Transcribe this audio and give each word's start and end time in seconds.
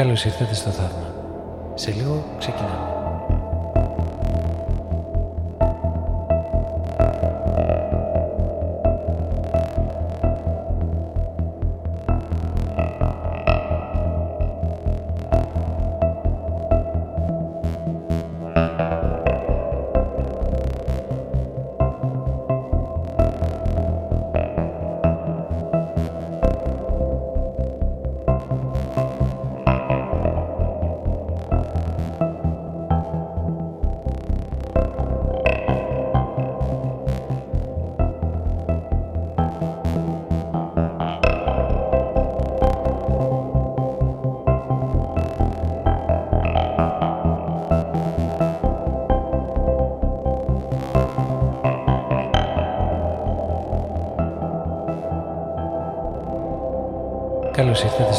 Καλώς 0.00 0.24
ήρθατε 0.24 0.54
στο 0.54 0.70
θαύμα. 0.70 1.14
Σε 1.74 1.90
λίγο 1.90 2.24
ξεκινάμε. 2.38 2.89
Καλώς 57.60 57.82
ήρθατε 57.82 58.12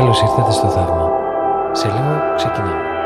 Καλώς 0.00 0.20
ήρθατε 0.20 0.52
στο 0.52 0.68
θαύμα. 0.68 1.10
Σε 1.72 1.88
λίγο 1.88 2.34
ξεκινάμε. 2.36 2.99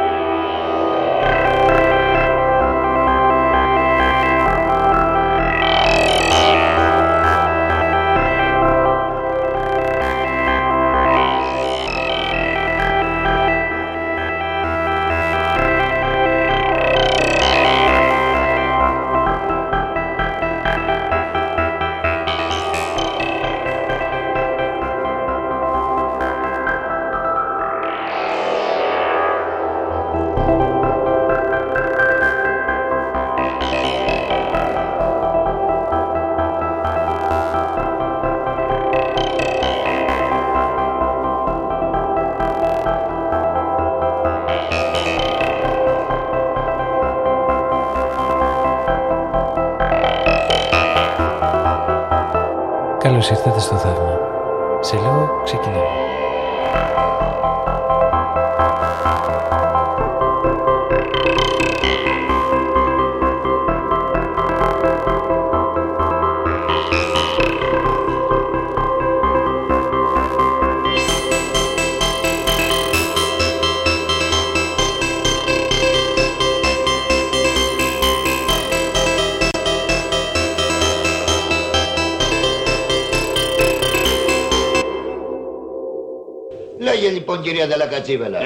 Κυρία 87.65 87.77
Δελακατσίβελα. 87.77 88.39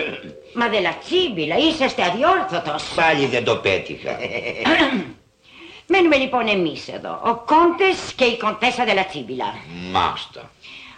Μα 0.53 0.69
Δελατσίμπιλα, 0.69 1.57
είσαστε 1.57 2.03
αδιόρθωτος. 2.03 2.83
Πάλι 2.95 3.27
δεν 3.27 3.45
το 3.45 3.57
πέτυχα. 3.57 4.17
Μένουμε 5.91 6.17
λοιπόν 6.17 6.49
εμείς 6.49 6.89
εδώ, 6.89 7.21
ο 7.25 7.35
Κόντες 7.35 8.13
και 8.17 8.25
η 8.25 8.37
Κοντέσα 8.37 8.85
Δελατσίμπιλα. 8.85 9.55
Μάστα. 9.93 10.51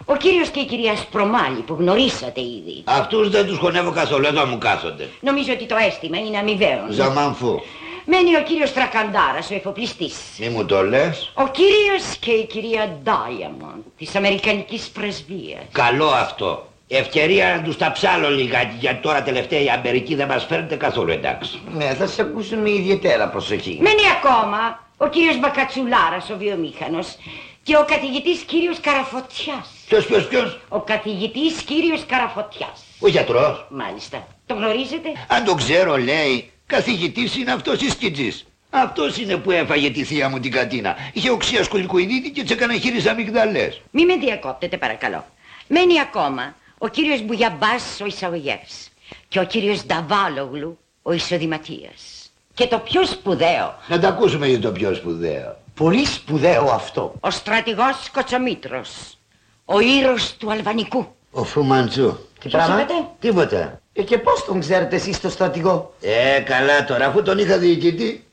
Ο 0.05 0.15
κύριος 0.15 0.49
και 0.49 0.59
η 0.59 0.65
κυρία 0.65 0.95
Σπρομάλη 0.95 1.59
που 1.61 1.75
γνωρίσατε 1.79 2.41
ήδη. 2.41 2.83
Αυτούς 2.83 3.29
δεν 3.29 3.45
τους 3.45 3.57
χωνεύω 3.57 3.91
καθόλου, 3.91 4.25
εδώ 4.25 4.45
μου 4.45 4.57
κάθονται. 4.57 5.09
Νομίζω 5.19 5.53
ότι 5.53 5.65
το 5.65 5.75
αίσθημα 5.75 6.17
είναι 6.17 6.37
αμοιβαίο. 6.37 6.85
Ζαμανφού. 6.89 7.61
Μένει 8.05 8.35
ο 8.35 8.43
κύριος 8.43 8.73
Τρακαντάρας, 8.73 9.51
ο 9.51 9.55
εφοπλιστής. 9.55 10.15
Μη 10.39 10.49
μου 10.49 10.65
το 10.65 10.83
λες. 10.83 11.31
Ο 11.33 11.47
κύριος 11.47 12.17
και 12.19 12.31
η 12.31 12.45
κυρία 12.45 12.97
Diamond 13.05 13.81
της 13.97 14.15
Αμερικανικής 14.15 14.89
Πρεσβείας. 14.89 15.63
Καλό 15.71 16.07
αυτό. 16.07 16.70
Ευκαιρία 16.93 17.55
να 17.55 17.61
τους 17.61 17.77
τα 17.77 17.91
ψάλω 17.91 18.29
λιγάκι, 18.29 18.75
γιατί 18.79 19.01
τώρα 19.01 19.21
τελευταία 19.21 19.61
η 19.61 19.69
Αμερική 19.69 20.15
δεν 20.15 20.27
μας 20.27 20.45
φέρνετε 20.45 20.75
καθόλου 20.75 21.11
εντάξει. 21.11 21.61
Ναι, 21.73 21.93
θα 21.93 22.07
σε 22.07 22.21
ακούσουν 22.21 22.59
με 22.59 22.69
ιδιαίτερα 22.69 23.29
προσοχή. 23.29 23.77
Μένει 23.81 24.01
ακόμα 24.17 24.83
ο 24.97 25.07
κύριος 25.07 25.39
Μπακατσουλάρας, 25.39 26.29
ο 26.29 26.37
βιομήχανος. 26.37 27.17
Και 27.63 27.77
ο 27.77 27.85
καθηγητής 27.87 28.39
κύριος 28.39 28.79
Καραφωτιάς. 28.79 29.69
Ποιος, 29.87 30.05
ποιος, 30.05 30.27
ποιος; 30.27 30.59
Ο 30.69 30.79
καθηγητής 30.79 31.61
κύριος 31.61 32.05
Καραφωτιάς. 32.07 32.83
Ο 32.99 33.07
γιατρός. 33.07 33.65
Μάλιστα. 33.69 34.27
Το 34.45 34.53
γνωρίζετε; 34.53 35.09
Αν 35.27 35.43
το 35.43 35.53
ξέρω 35.53 35.97
λέει, 35.97 36.51
καθηγητής 36.65 37.35
είναι 37.37 37.51
αυτός 37.51 37.81
η 37.81 37.89
σκιτζής. 37.89 38.45
Αυτός 38.69 39.17
είναι 39.17 39.35
που 39.37 39.51
έφαγε 39.51 39.89
τη 39.89 40.03
θεία 40.03 40.29
μου 40.29 40.39
την 40.39 40.51
κατίνα. 40.51 40.95
Είχε 41.13 41.29
οξία 41.29 41.63
σκολικοειδίτη 41.63 42.29
και 42.31 42.41
της 42.41 42.51
έκανε 42.51 42.77
χείρις 42.77 43.07
αμυγδαλές. 43.07 43.81
Μη 43.91 44.05
με 44.05 44.15
διακόπτετε 44.15 44.77
παρακαλώ. 44.77 45.25
Μένει 45.67 45.99
ακόμα 45.99 46.55
ο 46.83 46.87
κύριος 46.87 47.21
Μπουγιαμπάς 47.21 47.99
ο 48.01 48.05
εισαγωγεύς 48.05 48.89
και 49.27 49.39
ο 49.39 49.43
κύριος 49.43 49.85
Νταβάλογλου 49.85 50.77
ο 51.01 51.11
εισοδηματίας. 51.13 52.31
Και 52.53 52.67
το 52.67 52.77
πιο 52.79 53.05
σπουδαίο, 53.05 53.75
Να 53.87 53.99
τα 53.99 54.07
ακούσουμε 54.07 54.47
για 54.47 54.59
το 54.59 54.71
πιο 54.71 54.93
σπουδαίο. 54.95 55.57
Πολύ 55.75 56.05
σπουδαίο 56.05 56.63
αυτό. 56.63 57.13
ο 57.19 57.29
στρατηγός 57.29 58.09
Κοτσομήτρος, 58.13 59.17
ο 59.65 59.79
ήρωος 59.79 60.35
του 60.37 60.51
Αλβανικού. 60.51 61.05
Ο 61.31 61.43
Φουμαντζού. 61.43 62.17
Τι 62.39 62.49
Πώς 62.49 62.51
πράγμα; 62.51 62.81
είπατε; 62.81 62.93
Τίποτα. 63.19 63.79
Ε, 63.93 64.01
και 64.03 64.17
πώς 64.17 64.45
τον 64.45 64.59
ξέρετε 64.59 64.95
εσείς 64.95 65.19
το 65.21 65.29
στρατηγό; 65.29 65.93
Ε, 66.01 66.39
καλά 66.39 66.85
τώρα, 66.85 67.05
αφού 67.05 67.21
τον 67.21 67.37
είχα 67.37 67.57
διοικητή. 67.57 68.25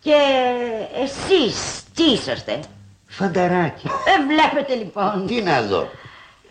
Και 0.00 0.16
εσείς 1.02 1.82
τι 1.94 2.02
είσαστε; 2.04 2.60
Φανταράκι. 3.06 3.86
Ε, 3.86 4.26
βλέπετε 4.34 4.74
λοιπόν. 4.74 5.26
Τι 5.26 5.42
να 5.42 5.62
δω. 5.62 5.88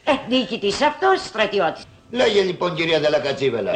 Ε, 0.04 0.12
διοικητής 0.28 0.82
αυτός, 0.82 1.20
στρατιώτης. 1.26 1.84
Λέγε 2.12 2.42
λοιπόν 2.42 2.76
κυρία 2.76 3.00
Δελακατσίβελα. 3.00 3.72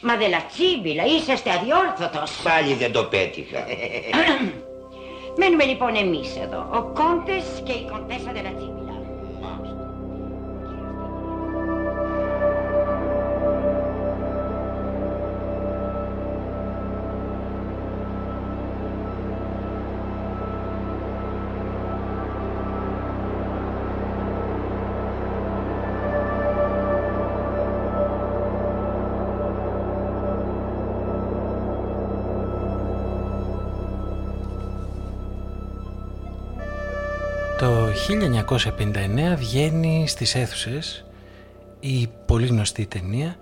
Μα 0.00 0.16
Δελατσίμπιλα, 0.16 1.04
είσαστε 1.04 1.50
αδιόρθωτος. 1.50 2.40
Πάλι 2.42 2.74
δεν 2.74 2.92
το 2.92 3.04
πέτυχα. 3.04 3.64
Μένουμε 5.38 5.64
λοιπόν 5.64 5.94
εμείς 5.96 6.36
εδώ, 6.36 6.68
ο 6.72 6.82
Κόντες 6.82 7.44
και 7.64 7.72
η 7.72 7.88
Κοντέσα 7.90 8.32
Δελατσίμπιλα. 8.32 8.81
1959 38.12 39.34
βγαίνει 39.36 40.08
στις 40.08 40.34
αίθουσες 40.34 41.04
η 41.80 42.08
πολύ 42.26 42.46
γνωστή 42.46 42.86
ταινία 42.86 43.36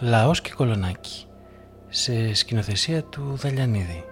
«Λαός 0.00 0.40
και 0.40 0.52
Κολονάκι» 0.56 1.24
σε 1.88 2.34
σκηνοθεσία 2.34 3.02
του 3.02 3.34
Δαλιανίδη. 3.36 4.04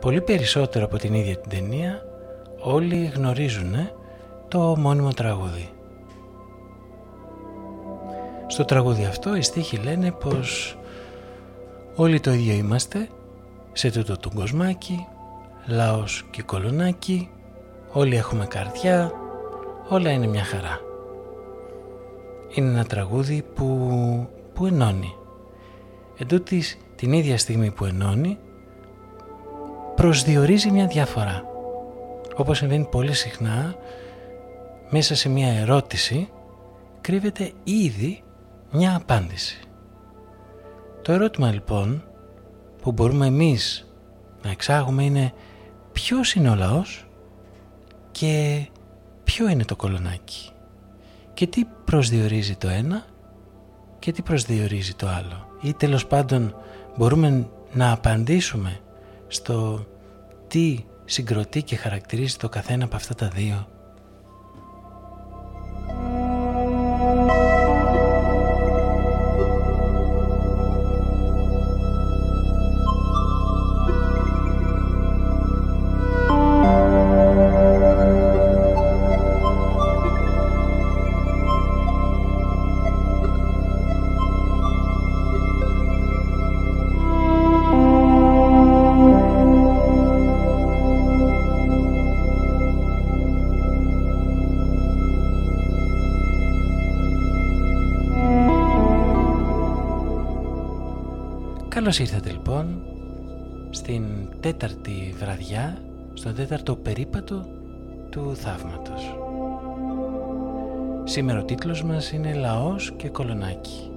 Πολύ 0.00 0.20
περισσότερο 0.20 0.84
από 0.84 0.96
την 0.96 1.14
ίδια 1.14 1.36
την 1.36 1.50
ταινία 1.50 2.02
όλοι 2.58 3.12
γνωρίζουν 3.14 3.74
το 4.48 4.76
μόνιμο 4.78 5.12
τραγούδι. 5.12 5.70
Στο 8.46 8.64
τραγούδι 8.64 9.04
αυτό 9.04 9.36
οι 9.36 9.42
στίχοι 9.42 9.76
λένε 9.76 10.12
πως 10.12 10.78
όλοι 11.94 12.20
το 12.20 12.32
ίδιο 12.32 12.54
είμαστε 12.54 13.08
σε 13.72 13.90
τούτο 13.90 14.16
το 14.16 14.30
κοσμάκι 14.34 15.06
λαός 15.66 16.24
και 16.30 16.42
κολονάκι, 16.42 17.30
όλοι 17.92 18.16
έχουμε 18.16 18.46
καρδιά, 18.46 19.12
όλα 19.88 20.10
είναι 20.10 20.26
μια 20.26 20.44
χαρά. 20.44 20.80
Είναι 22.54 22.68
ένα 22.68 22.84
τραγούδι 22.84 23.44
που, 23.54 23.66
που 24.54 24.66
ενώνει. 24.66 25.14
Εν 26.18 26.26
τούτης, 26.26 26.78
την 26.96 27.12
ίδια 27.12 27.38
στιγμή 27.38 27.70
που 27.70 27.84
ενώνει, 27.84 28.38
προσδιορίζει 29.94 30.70
μια 30.70 30.86
διαφορά. 30.86 31.44
Όπως 32.36 32.58
συμβαίνει 32.58 32.88
πολύ 32.90 33.12
συχνά, 33.12 33.74
μέσα 34.90 35.14
σε 35.14 35.28
μια 35.28 35.48
ερώτηση 35.48 36.28
κρύβεται 37.00 37.52
ήδη 37.64 38.22
μια 38.72 38.96
απάντηση. 38.96 39.60
Το 41.02 41.12
ερώτημα 41.12 41.52
λοιπόν 41.52 42.04
που 42.82 42.92
μπορούμε 42.92 43.26
εμείς 43.26 43.90
να 44.42 44.50
εξάγουμε 44.50 45.04
είναι 45.04 45.32
ποιος 45.92 46.34
είναι 46.34 46.50
ο 46.50 46.54
λαός 46.54 47.06
και 48.10 48.66
ποιο 49.24 49.48
είναι 49.48 49.64
το 49.64 49.76
κολονάκι 49.76 50.50
και 51.34 51.46
τι 51.46 51.64
προσδιορίζει 51.84 52.56
το 52.56 52.68
ένα 52.68 53.04
και 53.98 54.12
τι 54.12 54.22
προσδιορίζει 54.22 54.94
το 54.94 55.08
άλλο. 55.08 55.46
Ή 55.60 55.74
τέλος 55.74 56.06
πάντων 56.06 56.54
μπορούμε 56.96 57.48
να 57.72 57.92
απαντήσουμε 57.92 58.80
στο 59.28 59.86
τι 60.46 60.78
συγκροτεί 61.04 61.62
και 61.62 61.76
χαρακτηρίζει 61.76 62.36
το 62.36 62.48
καθένα 62.48 62.84
από 62.84 62.96
αυτά 62.96 63.14
τα 63.14 63.28
δύο 63.28 63.66
Καλώς 101.90 102.08
ήρθατε 102.10 102.30
λοιπόν 102.30 102.82
στην 103.70 104.04
τέταρτη 104.40 105.14
βραδιά, 105.18 105.78
στον 106.14 106.34
τέταρτο 106.34 106.76
περίπατο 106.76 107.46
του 108.10 108.36
θαύματος. 108.36 109.16
Σήμερα 111.04 111.40
ο 111.40 111.44
τίτλος 111.44 111.84
μας 111.84 112.12
είναι 112.12 112.34
«Λαός 112.34 112.92
και 112.96 113.08
κολονάκι». 113.08 113.90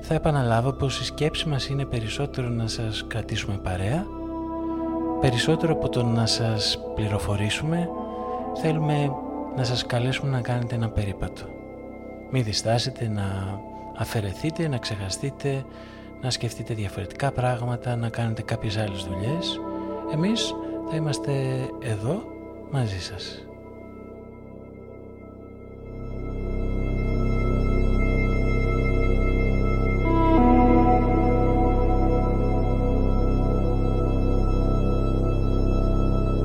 Θα 0.00 0.14
επαναλάβω 0.14 0.72
πως 0.72 1.00
η 1.00 1.04
σκέψη 1.04 1.48
μας 1.48 1.68
είναι 1.68 1.84
περισσότερο 1.84 2.48
να 2.48 2.66
σας 2.66 3.04
κρατήσουμε 3.06 3.56
παρέα 3.56 4.06
περισσότερο 5.20 5.72
από 5.72 5.88
το 5.88 6.02
να 6.02 6.26
σας 6.26 6.78
πληροφορήσουμε, 6.94 7.88
θέλουμε 8.60 9.10
να 9.56 9.64
σας 9.64 9.86
καλέσουμε 9.86 10.30
να 10.30 10.40
κάνετε 10.40 10.74
ένα 10.74 10.88
περίπατο. 10.88 11.44
Μην 12.30 12.44
διστάσετε 12.44 13.08
να 13.08 13.58
αφαιρεθείτε, 13.96 14.68
να 14.68 14.78
ξεχαστείτε, 14.78 15.64
να 16.22 16.30
σκεφτείτε 16.30 16.74
διαφορετικά 16.74 17.32
πράγματα, 17.32 17.96
να 17.96 18.08
κάνετε 18.08 18.42
κάποιες 18.42 18.76
άλλες 18.76 19.04
δουλειές. 19.04 19.60
Εμείς 20.12 20.54
θα 20.90 20.96
είμαστε 20.96 21.32
εδώ 21.80 22.22
μαζί 22.70 23.00
σας. 23.00 23.46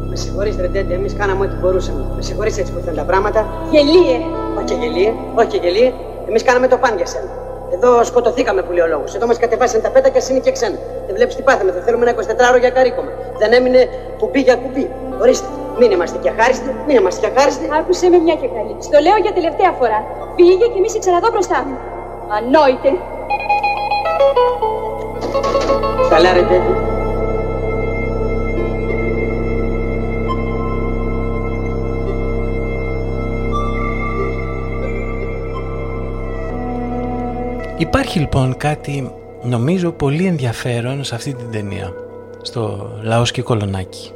Με 0.09 0.15
συγχωρείς 0.15 0.55
Ρεντέντε, 0.55 0.93
εμείς 0.93 1.13
κάναμε 1.13 1.45
ό,τι 1.45 1.55
μπορούσαμε. 1.55 2.05
Με 2.15 2.21
συγχωρείς 2.21 2.57
έτσι 2.57 2.71
που 2.71 2.77
ήρθαν 2.77 2.95
τα 2.95 3.03
πράγματα. 3.03 3.47
Γελίε. 3.71 4.19
Όχι 4.57 4.75
γελίε, 4.75 5.13
όχι 5.35 5.57
γελίε. 5.57 5.93
Εμείς 6.27 6.43
κάναμε 6.43 6.67
το 6.67 6.77
παν 6.77 6.95
για 6.95 7.05
σένα. 7.05 7.38
Εδώ 7.73 8.03
σκοτωθήκαμε 8.03 8.61
που 8.61 8.71
λέει 8.71 8.83
ο 8.83 8.87
λόγος. 8.87 9.15
Εδώ 9.15 9.27
μας 9.27 9.37
κατεβάσαν 9.37 9.81
τα 9.81 9.89
πέτα 9.89 10.09
και 10.09 10.21
είναι 10.29 10.39
και 10.39 10.51
ξένα. 10.51 10.77
Δεν 11.05 11.15
βλέπεις 11.15 11.35
τι 11.35 11.41
πάθαμε, 11.41 11.71
θα 11.71 11.81
θέλουμε 11.81 12.03
ένα 12.09 12.13
24ωρο 12.21 12.59
για 12.59 12.69
καρίκομα. 12.69 13.11
Δεν 13.37 13.53
έμεινε 13.53 13.87
κουμπί 14.19 14.39
για 14.39 14.55
κουμπί. 14.55 14.89
Ορίστε, 15.21 15.47
μην 15.79 15.91
είμαστε 15.91 16.17
και 16.21 16.29
αχάριστοι, 16.29 16.75
μην 16.87 16.95
είμαστε 16.97 17.19
και 17.27 17.33
αχάριστοι. 17.33 17.69
Άκουσε 17.79 18.09
με 18.09 18.17
μια 18.17 18.35
και 18.35 18.47
καλή. 18.47 18.75
Στο 18.79 18.99
λέω 18.99 19.17
για 19.25 19.33
τελευταία 19.33 19.71
φορά. 19.79 19.99
Πήγε 20.35 20.65
και 20.73 20.79
μη 20.79 20.89
σε 20.89 20.99
ξαναδώ 20.99 21.29
μπροστά 21.31 21.63
μου. 21.67 21.77
Ανόητε. 22.37 22.91
Καλά 26.09 26.33
ρε 26.33 26.41
τέτοιο. 26.41 26.88
Υπάρχει 37.79 38.19
λοιπόν 38.19 38.57
κάτι 38.57 39.11
νομίζω 39.43 39.91
πολύ 39.91 40.25
ενδιαφέρον 40.25 41.03
σε 41.03 41.15
αυτή 41.15 41.33
την 41.33 41.51
ταινία 41.51 41.93
στο 42.41 42.91
Λαός 43.01 43.31
και 43.31 43.41
Κολονάκι. 43.41 44.11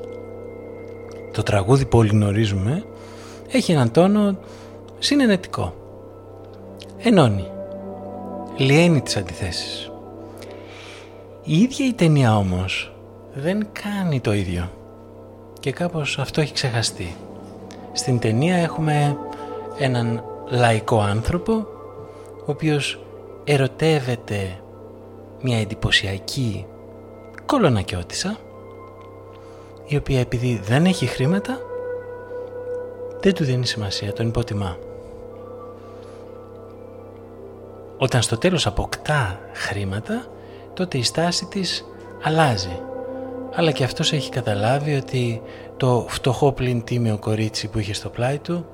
Το 1.32 1.43
τραγούδι 1.43 1.86
που 1.86 1.98
όλοι 1.98 2.10
γνωρίζουμε 2.10 2.84
έχει 3.51 3.72
έναν 3.72 3.91
τόνο 3.91 4.38
συνενετικό. 5.00 5.74
Ενώνει. 6.98 7.48
Λιένει 8.58 9.01
τις 9.01 9.17
αντιθέσεις. 9.17 9.91
Η 11.43 11.58
ίδια 11.58 11.86
η 11.86 11.93
ταινία 11.93 12.38
όμως 12.38 12.93
δεν 13.34 13.67
κάνει 13.84 14.20
το 14.20 14.34
ίδιο. 14.34 14.70
Και 15.60 15.72
κάπως 15.72 16.20
αυτό 16.20 16.41
έχει 16.41 16.53
ξεχαστεί. 16.53 17.15
Στην 17.93 18.20
ταινία 18.20 18.55
έχουμε 18.55 19.17
έναν 19.77 20.24
λαϊκό 20.50 21.00
άνθρωπο 21.00 21.53
ο 22.46 22.51
οποίος 22.51 23.02
ερωτεύεται 23.43 24.59
μια 25.41 25.59
εντυπωσιακή 25.59 26.65
κολονακιώτησα 27.45 28.38
η 29.85 29.95
οποία 29.95 30.19
επειδή 30.19 30.62
δεν 30.63 30.85
έχει 30.85 31.05
χρήματα 31.05 31.59
δεν 33.23 33.33
του 33.33 33.43
δίνει 33.43 33.65
σημασία, 33.65 34.13
τον 34.13 34.27
υποτιμά. 34.27 34.77
Όταν 37.97 38.21
στο 38.21 38.38
τέλος 38.38 38.67
αποκτά 38.67 39.39
χρήματα 39.53 40.25
τότε 40.73 40.97
η 40.97 41.03
στάση 41.03 41.45
της 41.45 41.85
αλλάζει. 42.23 42.79
Αλλά 43.55 43.71
και 43.71 43.83
αυτός 43.83 44.13
έχει 44.13 44.29
καταλάβει 44.29 44.95
ότι 44.95 45.41
το 45.77 46.05
φτωχό 46.09 46.51
πλην 46.51 46.83
τίμιο 46.83 47.17
κορίτσι 47.17 47.67
που 47.67 47.79
είχε 47.79 47.93
στο 47.93 48.09
πλάι 48.09 48.38
του 48.38 48.65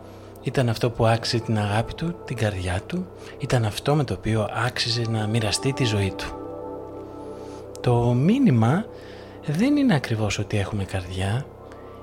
ήταν 0.41 0.69
αυτό 0.69 0.89
που 0.89 1.05
άξιζε 1.05 1.43
την 1.43 1.57
αγάπη 1.57 1.93
του, 1.93 2.15
την 2.25 2.35
καρδιά 2.35 2.81
του, 2.85 3.07
ήταν 3.37 3.65
αυτό 3.65 3.95
με 3.95 4.03
το 4.03 4.13
οποίο 4.13 4.49
άξιζε 4.65 5.01
να 5.09 5.27
μοιραστεί 5.27 5.73
τη 5.73 5.83
ζωή 5.83 6.13
του. 6.17 6.25
Το 7.81 7.95
μήνυμα 7.95 8.85
δεν 9.45 9.77
είναι 9.77 9.95
ακριβώς 9.95 10.39
ότι 10.39 10.57
έχουμε 10.57 10.83
καρδιά, 10.83 11.45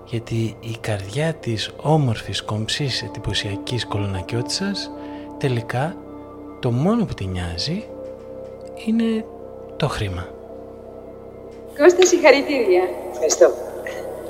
γιατί 0.04 0.56
η 0.60 0.76
καρδιά 0.80 1.34
της 1.34 1.70
όμορφης, 1.76 2.42
κομψής, 2.42 3.02
εντυπωσιακής 3.02 3.86
κολονακιώτισσας 3.86 4.90
τελικά 5.38 5.96
το 6.60 6.70
μόνο 6.70 7.04
που 7.04 7.14
την 7.14 7.30
νοιάζει 7.30 7.84
είναι 8.86 9.24
το 9.76 9.88
χρήμα. 9.88 10.28
Κώστα, 11.78 12.06
συγχαρητήρια. 12.06 12.82
Ευχαριστώ. 13.12 13.50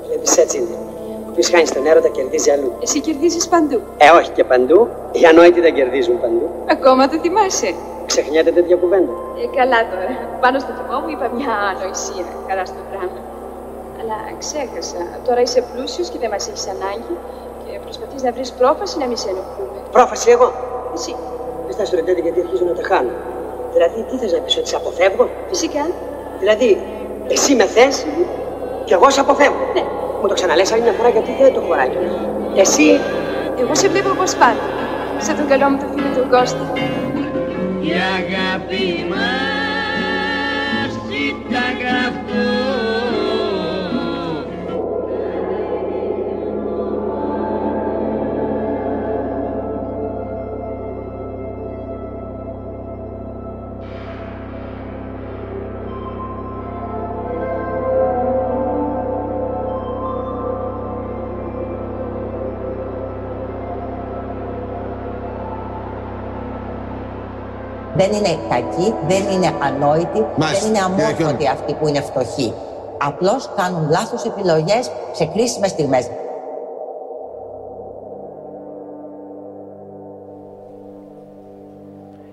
Βλέπεις 0.07 0.37
έτσι 0.37 0.57
είναι. 0.57 0.96
Ποιος 1.37 1.49
χάνεις 1.53 1.69
στον 1.73 1.85
έρωτα 1.91 2.09
κερδίζει 2.17 2.49
αλλού. 2.55 2.69
Εσύ 2.85 2.97
κερδίζεις 3.07 3.45
παντού. 3.53 3.79
Ε, 4.05 4.09
όχι 4.19 4.31
και 4.37 4.43
παντού. 4.51 4.79
Οι 5.17 5.23
ανόητοι 5.31 5.59
δεν 5.65 5.73
κερδίζουν 5.79 6.15
παντού. 6.23 6.45
Ακόμα 6.75 7.03
το 7.09 7.15
θυμάσαι. 7.23 7.69
Ξεχνιέται 8.11 8.51
τέτοια 8.57 8.75
κουβέντα. 8.81 9.11
Ε, 9.41 9.45
καλά 9.59 9.79
τώρα. 9.91 10.11
Πάνω 10.43 10.57
στο 10.63 10.71
θυμό 10.77 10.97
μου 11.03 11.09
είπα 11.13 11.25
μια 11.37 11.53
ανοησία. 11.71 12.25
Καλά 12.49 12.63
στο 12.71 12.81
πράγμα. 12.91 13.19
Αλλά 13.99 14.17
ξέχασα. 14.43 15.01
Τώρα 15.27 15.41
είσαι 15.45 15.59
πλούσιος 15.71 16.07
και 16.11 16.19
δεν 16.23 16.29
μας 16.33 16.43
έχεις 16.49 16.65
ανάγκη 16.75 17.13
και 17.63 17.71
προσπαθείς 17.85 18.21
να 18.25 18.31
βρεις 18.35 18.49
πρόφαση 18.59 18.95
να 19.01 19.05
μην 19.09 19.17
σε 19.23 19.27
ενοχλούμε. 19.33 19.79
Πρόφαση 19.97 20.27
εγώ; 20.35 20.47
Εσύ. 20.97 21.13
Δεν 21.67 21.75
θα 21.79 21.83
σου 21.87 21.95
ρωτάτε 21.99 22.21
γιατί 22.25 22.39
αρχίζω 22.45 22.63
να 22.71 22.75
τα 22.79 22.83
χάνω. 22.89 23.13
Δηλαδή, 23.73 23.97
τι 24.09 24.15
θες 24.21 24.31
να 24.35 24.39
πεις, 24.43 24.53
ότι 24.59 24.69
σε 24.71 24.75
αποφεύγω; 24.81 25.25
Φυσικά. 25.51 25.83
Δηλαδή, 26.41 26.69
εσύ 27.35 27.51
με 27.59 27.65
θες 27.75 27.95
και 28.87 28.93
εγώ 28.97 29.07
σε 29.15 29.19
αποφεύγω. 29.25 29.65
Ναι. 29.77 29.83
Μου 30.21 30.27
το 30.27 30.33
ξαναλες 30.33 30.71
άλλη 30.71 30.81
μια 30.81 30.91
φορά 30.91 31.09
γιατί 31.09 31.31
δεν 31.39 31.53
το 31.53 31.61
χωράει. 31.61 31.91
Εσύ, 32.55 32.99
Εγώ 33.59 33.75
σε 33.75 33.87
βλέπω 33.87 34.09
όπως 34.09 34.35
πάντα. 34.35 34.65
Σαν 35.19 35.35
τον 35.35 35.47
καλό 35.47 35.69
μου 35.69 35.77
το 35.77 35.85
φίλο 35.93 36.09
του 36.15 36.29
Κώστα. 36.29 36.65
Η 37.81 37.91
αγάπη 38.17 39.05
μας 39.09 40.91
ήταν 41.29 41.71
γραφτό 41.81 42.56
Δεν 67.97 68.11
είναι 68.13 68.39
κακοί, 68.49 68.93
δεν 69.07 69.29
είναι 69.31 69.53
ανόητοι, 69.61 70.25
Μάλιστα. 70.37 70.59
δεν 70.59 70.69
είναι 70.69 70.79
αμόρφωτοι 70.79 71.33
Κύριε 71.33 71.49
αυτοί 71.49 71.73
που 71.73 71.87
είναι 71.87 72.01
φτωχοί. 72.01 72.53
Απλώς 72.99 73.49
κάνουν 73.55 73.89
λάθος 73.89 74.25
επιλογές 74.25 74.91
σε 75.11 75.25
κρίσιμες 75.25 75.69
στιγμές. 75.69 76.09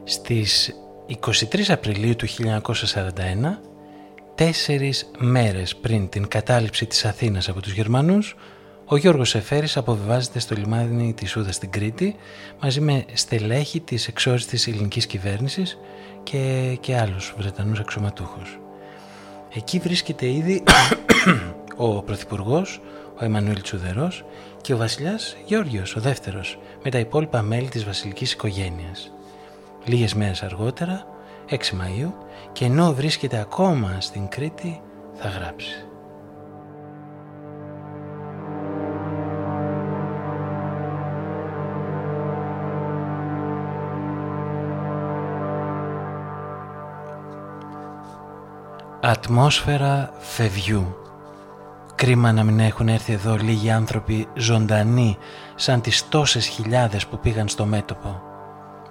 Στις 0.04 0.74
23 1.06 1.70
Απριλίου 1.72 2.16
του 2.16 2.26
1941, 2.26 3.58
τέσσερις 4.34 5.10
μέρες 5.18 5.76
πριν 5.76 6.08
την 6.08 6.28
κατάληψη 6.28 6.86
της 6.86 7.04
Αθήνας 7.04 7.48
από 7.48 7.60
τους 7.60 7.72
Γερμανούς, 7.72 8.36
ο 8.86 8.96
Γιώργος 8.96 9.34
Εφέρης 9.34 9.76
αποβιβάζεται 9.76 10.38
στο 10.38 10.54
λιμάνι 10.54 11.14
της 11.14 11.36
Ούδα 11.36 11.52
στην 11.52 11.70
Κρήτη 11.70 12.16
μαζί 12.60 12.80
με 12.80 13.04
στελέχη 13.12 13.80
της 13.80 14.08
εξόριστης 14.08 14.66
ελληνικής 14.66 15.06
κυβέρνησης 15.06 15.78
και, 16.22 16.76
και 16.80 16.96
άλλους 16.96 17.34
Βρετανούς 17.38 17.80
αξιωματούχους. 17.80 18.58
Εκεί 19.54 19.78
βρίσκεται 19.78 20.30
ήδη 20.30 20.62
ο 21.76 22.02
Πρωθυπουργός, 22.02 22.80
ο 23.20 23.24
Εμμανουήλ 23.24 23.62
Τσουδερός 23.62 24.24
και 24.60 24.74
ο 24.74 24.76
βασιλιάς 24.76 25.36
Γεώργιος, 25.46 25.96
ο 25.96 26.00
δεύτερος, 26.00 26.58
με 26.84 26.90
τα 26.90 26.98
υπόλοιπα 26.98 27.42
μέλη 27.42 27.68
της 27.68 27.84
βασιλικής 27.84 28.32
οικογένειας. 28.32 29.12
Λίγες 29.84 30.14
μέρες 30.14 30.42
αργότερα, 30.42 31.06
6 31.48 31.74
Μαΐου, 31.74 32.12
και 32.52 32.64
ενώ 32.64 32.92
βρίσκεται 32.94 33.38
ακόμα 33.38 33.96
στην 34.00 34.28
Κρήτη, 34.28 34.80
θα 35.14 35.28
γράψει. 35.28 35.86
Ατμόσφαιρα 49.06 50.12
φευγιού. 50.18 50.96
Κρίμα 51.94 52.32
να 52.32 52.44
μην 52.44 52.60
έχουν 52.60 52.88
έρθει 52.88 53.12
εδώ 53.12 53.36
λίγοι 53.36 53.70
άνθρωποι 53.70 54.28
ζωντανοί 54.36 55.16
σαν 55.54 55.80
τις 55.80 56.08
τόσες 56.08 56.46
χιλιάδες 56.46 57.06
που 57.06 57.18
πήγαν 57.18 57.48
στο 57.48 57.66
μέτωπο. 57.66 58.22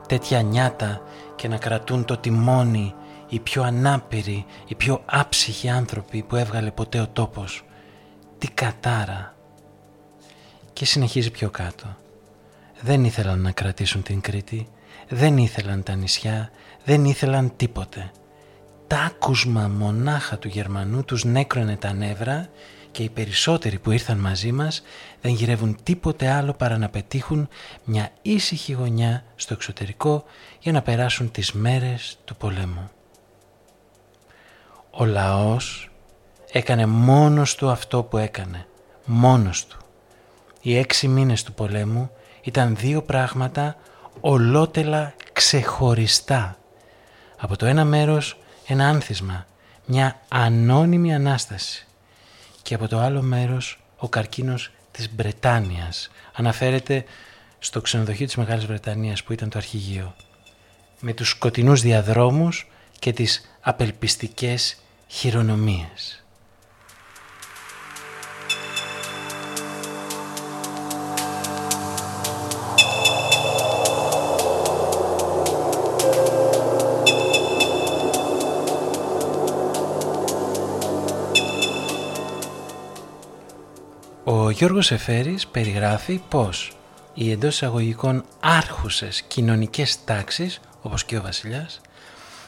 Τέτοια 0.08 0.42
νιάτα 0.42 1.02
και 1.36 1.48
να 1.48 1.58
κρατούν 1.58 2.06
το 2.06 2.18
τιμόνι 2.18 2.94
οι 3.30 3.40
πιο 3.40 3.64
ανάπηροι, 3.64 4.46
οι 4.68 4.76
πιο 4.76 5.02
άψυχοι 5.06 5.70
άνθρωποι 5.70 6.22
που 6.22 6.36
έβγαλε 6.36 6.72
ποτέ 6.72 7.00
ο 7.00 7.08
τόπος. 7.08 7.66
τι 8.38 8.48
κατάρα. 8.50 9.36
Και 10.74 10.86
συνεχίζει 10.86 11.32
πιο 11.32 11.50
κάτω. 11.50 11.96
Δεν 12.82 13.04
ήθελαν 13.04 13.42
να 13.42 13.52
κρατήσουν 13.52 14.04
την 14.04 14.22
Κρήτη, 14.22 14.68
δεν 15.10 15.38
ήθελαν 15.38 15.84
τα 15.84 15.96
νησιά, 15.96 16.50
δεν 16.84 17.06
ήθελαν 17.06 17.54
τίποτε. 17.56 18.12
Τα 18.88 19.00
άκουσμα 19.00 19.68
μονάχα 19.68 20.38
του 20.38 20.48
Γερμανού 20.48 21.04
τους 21.04 21.24
νέκρωνε 21.24 21.76
τα 21.76 21.94
νεύρα 21.94 22.50
και 22.92 23.04
οι 23.04 23.10
περισσότεροι 23.10 23.80
που 23.80 23.92
ήρθαν 23.92 24.18
μαζί 24.18 24.52
μας 24.52 24.84
δεν 25.22 25.32
γυρεύουν 25.32 25.78
τίποτε 25.84 26.30
άλλο 26.30 26.54
παρά 26.54 26.78
να 26.78 26.90
πετύχουν 26.90 27.48
μια 27.84 28.10
ήσυχη 28.22 28.74
γωνιά 28.74 29.24
στο 29.36 29.54
εξωτερικό 29.54 30.24
για 30.60 30.72
να 30.72 30.82
περάσουν 30.82 31.32
τις 31.32 31.52
μέρες 31.52 32.18
του 32.26 32.36
πολέμου. 32.36 32.90
Ο 34.92 35.06
λαός 35.06 35.92
έκανε 36.52 36.86
μόνος 36.86 37.56
του 37.56 37.70
αυτό 37.70 38.04
που 38.04 38.18
έκανε, 38.18 38.66
μόνος 39.06 39.66
του. 39.66 39.78
Οι 40.62 40.78
έξι 40.78 41.08
μήνες 41.08 41.44
του 41.44 41.54
πολέμου 41.54 42.12
ήταν 42.42 42.76
δύο 42.76 43.02
πράγματα 43.02 43.76
ολότελα 44.20 45.14
ξεχωριστά. 45.34 46.58
Από 47.38 47.58
το 47.58 47.66
ένα 47.66 47.86
μέρος 47.86 48.38
ένα 48.68 48.88
άνθισμα, 48.88 49.46
μια 49.86 50.20
ανώνυμη 50.28 51.16
Ανάσταση 51.16 51.86
και 52.62 52.74
από 52.74 52.88
το 52.88 53.00
άλλο 53.00 53.22
μέρος 53.22 53.80
ο 53.98 54.10
καρκίνος 54.10 54.72
της 54.92 55.10
Βρετάνιας. 55.16 56.12
Αναφέρεται 56.34 57.06
στο 57.60 57.82
ξενοδοχείο 57.82 58.26
της 58.26 58.36
Μεγάλης 58.36 58.66
Βρετανίας 58.66 59.24
που 59.24 59.34
ήταν 59.34 59.50
το 59.50 59.58
αρχηγείο. 59.58 60.16
Με 61.00 61.14
τους 61.14 61.30
σκοτεινούς 61.30 61.82
διαδρόμους 61.82 62.72
και 63.00 63.14
τις 63.14 63.58
απελπιστικές 63.62 64.78
χειρονομίες. 65.08 66.23
Ο 84.44 84.50
Γιώργος 84.50 84.92
Εφέρης 84.92 85.48
περιγράφει 85.48 86.22
πως 86.30 86.72
οι 87.14 87.32
εντός 87.32 87.54
εισαγωγικών 87.54 88.24
άρχουσες 88.40 89.22
κοινωνικές 89.22 90.04
τάξεις, 90.04 90.60
όπως 90.82 91.06
και 91.06 91.18
ο 91.18 91.22
βασιλιάς, 91.22 91.82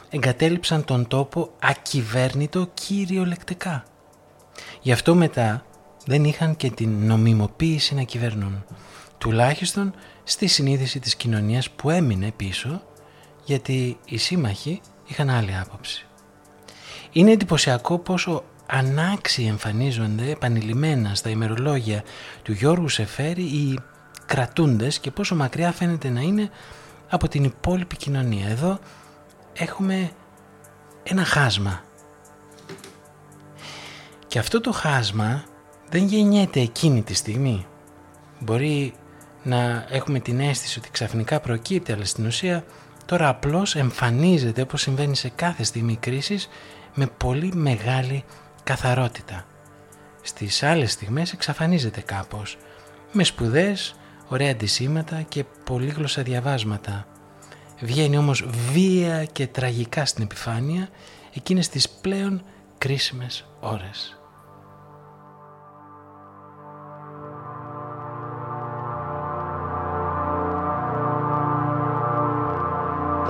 εγκατέλειψαν 0.10 0.86
τον 0.86 1.08
τόπο 1.08 1.51
ακυβέρνητο 1.62 2.69
κυριολεκτικά. 2.73 3.84
Γι' 4.81 4.91
αυτό 4.91 5.15
μετά 5.15 5.65
δεν 6.05 6.23
είχαν 6.23 6.55
και 6.55 6.69
την 6.69 6.89
νομιμοποίηση 6.89 7.95
να 7.95 8.03
κυβερνούν, 8.03 8.65
τουλάχιστον 9.17 9.93
στη 10.23 10.47
συνείδηση 10.47 10.99
της 10.99 11.15
κοινωνίας 11.15 11.69
που 11.69 11.89
έμεινε 11.89 12.31
πίσω, 12.36 12.81
γιατί 13.43 13.97
οι 14.05 14.17
σύμμαχοι 14.17 14.81
είχαν 15.08 15.29
άλλη 15.29 15.58
άποψη. 15.58 16.05
Είναι 17.12 17.31
εντυπωσιακό 17.31 17.99
πόσο 17.99 18.43
ανάξιοι 18.65 19.45
εμφανίζονται 19.47 20.30
επανειλημμένα 20.30 21.15
στα 21.15 21.30
ημερολόγια 21.30 22.04
του 22.43 22.51
Γιώργου 22.51 22.89
Σεφέρη 22.89 23.43
οι 23.43 23.80
κρατούντες 24.25 24.99
και 24.99 25.12
πόσο 25.12 25.36
μακριά 25.36 25.71
φαίνεται 25.71 26.10
να 26.10 26.21
είναι 26.21 26.49
από 27.10 27.28
την 27.28 27.43
υπόλοιπη 27.43 27.95
κοινωνία. 27.95 28.47
Εδώ 28.49 28.80
έχουμε 29.54 30.12
ένα 31.04 31.23
χάσμα. 31.23 31.84
Και 34.28 34.39
αυτό 34.39 34.62
το 34.62 34.71
χάσμα 34.71 35.43
δεν 35.89 36.06
γεννιέται 36.06 36.60
εκείνη 36.60 37.01
τη 37.01 37.13
στιγμή. 37.13 37.65
Μπορεί 38.39 38.93
να 39.43 39.86
έχουμε 39.89 40.19
την 40.19 40.39
αίσθηση 40.39 40.80
ότι 40.80 40.89
ξαφνικά 40.91 41.39
προκύπτει, 41.39 41.91
αλλά 41.91 42.06
στην 42.06 42.25
ουσία 42.25 42.63
τώρα 43.06 43.28
απλώς 43.28 43.75
εμφανίζεται 43.75 44.62
όπως 44.62 44.82
συμβαίνει 44.82 45.15
σε 45.15 45.30
κάθε 45.30 45.63
στιγμή 45.63 45.95
κρίσης 45.95 46.49
με 46.93 47.08
πολύ 47.17 47.51
μεγάλη 47.56 48.23
καθαρότητα. 48.65 49.45
Στις 50.21 50.63
άλλες 50.63 50.91
στιγμές 50.91 51.34
εξαφανίζεται 51.34 52.01
κάπως, 52.01 52.58
με 53.12 53.23
σπουδές, 53.23 53.95
ωραία 54.28 54.51
αντισήματα 54.51 55.21
και 55.21 55.43
πολύγλωσσα 55.63 56.21
διαβάσματα. 56.21 57.08
Βγαίνει 57.80 58.17
όμως 58.17 58.45
βία 58.71 59.25
και 59.25 59.47
τραγικά 59.47 60.06
στην 60.06 60.23
επιφάνεια 60.23 60.89
εκείνες 61.34 61.69
τις 61.69 61.89
πλέον 61.89 62.43
κρίσιμες 62.78 63.45
ώρες. 63.60 64.19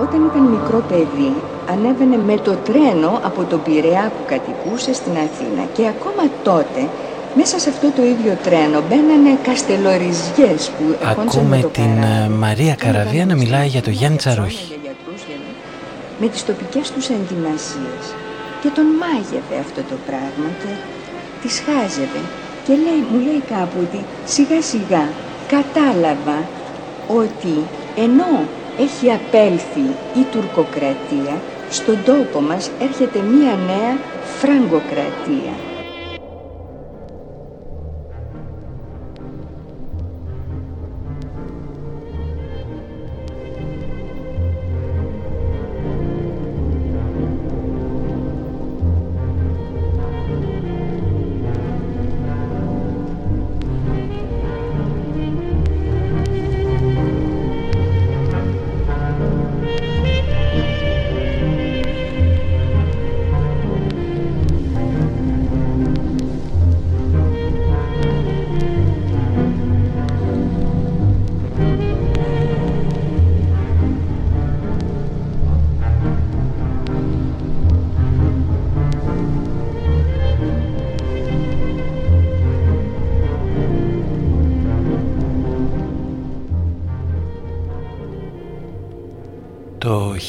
Όταν 0.02 0.24
ήταν 0.30 0.42
μικρό 0.42 0.84
παιδί, 0.88 1.32
ανέβαινε 1.70 2.16
με 2.26 2.36
το 2.36 2.54
τρένο 2.64 3.20
από 3.22 3.44
τον 3.44 3.62
Πειραιά 3.62 4.12
που 4.16 4.24
κατοικούσε 4.26 4.92
στην 4.94 5.12
Αθήνα 5.12 5.62
και 5.72 5.86
ακόμα 5.86 6.24
τότε 6.42 6.88
μέσα 7.34 7.58
σε 7.58 7.68
αυτό 7.68 7.90
το 7.96 8.02
ίδιο 8.02 8.36
τρένο 8.42 8.82
μπαίνανε 8.88 9.38
καστελοριζιές 9.42 10.70
που 10.76 10.84
Ακούμε 11.04 11.58
το 11.60 11.68
την 11.68 12.02
ε, 12.02 12.28
Μαρία 12.28 12.74
Καραβία 12.74 13.26
να 13.26 13.34
μιλάει 13.34 13.66
για 13.66 13.82
το 13.82 13.90
Γιάννη 13.90 14.16
Τσαρούχη. 14.16 14.78
Με 16.20 16.26
τις 16.28 16.44
τοπικές 16.44 16.90
τους 16.90 17.08
ενδυμασίες. 17.08 18.04
Και 18.62 18.68
τον 18.74 18.86
μάγευε 19.00 19.56
αυτό 19.60 19.80
το 19.90 19.96
πράγμα 20.06 20.48
και 20.60 20.72
τις 21.42 21.62
χάζευε. 21.66 22.22
Και 22.64 22.72
λέει, 22.84 23.00
μου 23.10 23.18
λέει 23.26 23.42
κάπου 23.54 23.78
ότι 23.86 24.04
σιγά 24.24 24.60
σιγά 24.62 25.04
κατάλαβα 25.54 26.38
ότι 27.20 27.54
ενώ 28.06 28.32
έχει 28.78 29.12
απέλθει 29.12 29.86
η 30.14 30.24
τουρκοκρατία, 30.32 31.40
στον 31.70 32.04
τόπο 32.04 32.40
μας 32.40 32.70
έρχεται 32.80 33.18
μία 33.18 33.54
νέα 33.66 33.98
φραγκοκρατία. 34.38 35.75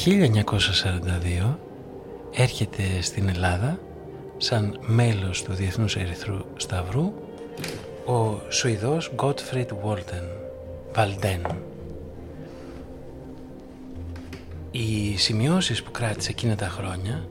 1942 0.08 1.56
έρχεται 2.32 3.02
στην 3.02 3.30
Ελλάδα 3.30 3.80
σαν 4.38 4.80
μέλος 4.86 5.44
του 5.44 5.54
Διεθνούς 5.54 5.96
Ερυθρού 5.96 6.38
Σταυρού 6.58 7.14
ο 8.06 8.42
Σουηδός 8.50 9.12
Gottfried 9.16 9.68
Walden, 9.86 10.28
Walden. 10.96 11.56
Οι 14.72 15.18
σημειώσεις 15.18 15.84
που 15.84 15.92
κράτησε 15.92 16.30
εκείνα 16.30 16.56
τα 16.56 16.68
χρόνια 16.68 17.28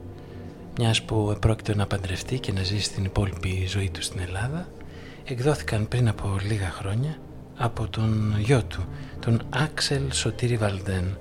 μιας 0.77 1.01
που 1.01 1.31
επρόκειτο 1.35 1.75
να 1.75 1.87
παντρευτεί 1.87 2.39
και 2.39 2.51
να 2.51 2.63
ζήσει 2.63 2.93
την 2.93 3.05
υπόλοιπη 3.05 3.65
ζωή 3.67 3.89
του 3.89 4.01
στην 4.01 4.19
Ελλάδα 4.19 4.67
εκδόθηκαν 5.23 5.87
πριν 5.87 6.07
από 6.07 6.37
λίγα 6.47 6.69
χρόνια 6.69 7.17
από 7.57 7.87
τον 7.87 8.35
γιο 8.39 8.63
του, 8.63 8.85
τον 9.19 9.41
Άξελ 9.49 10.11
Σωτήρη 10.11 10.57
Βαλντέν 10.57 11.17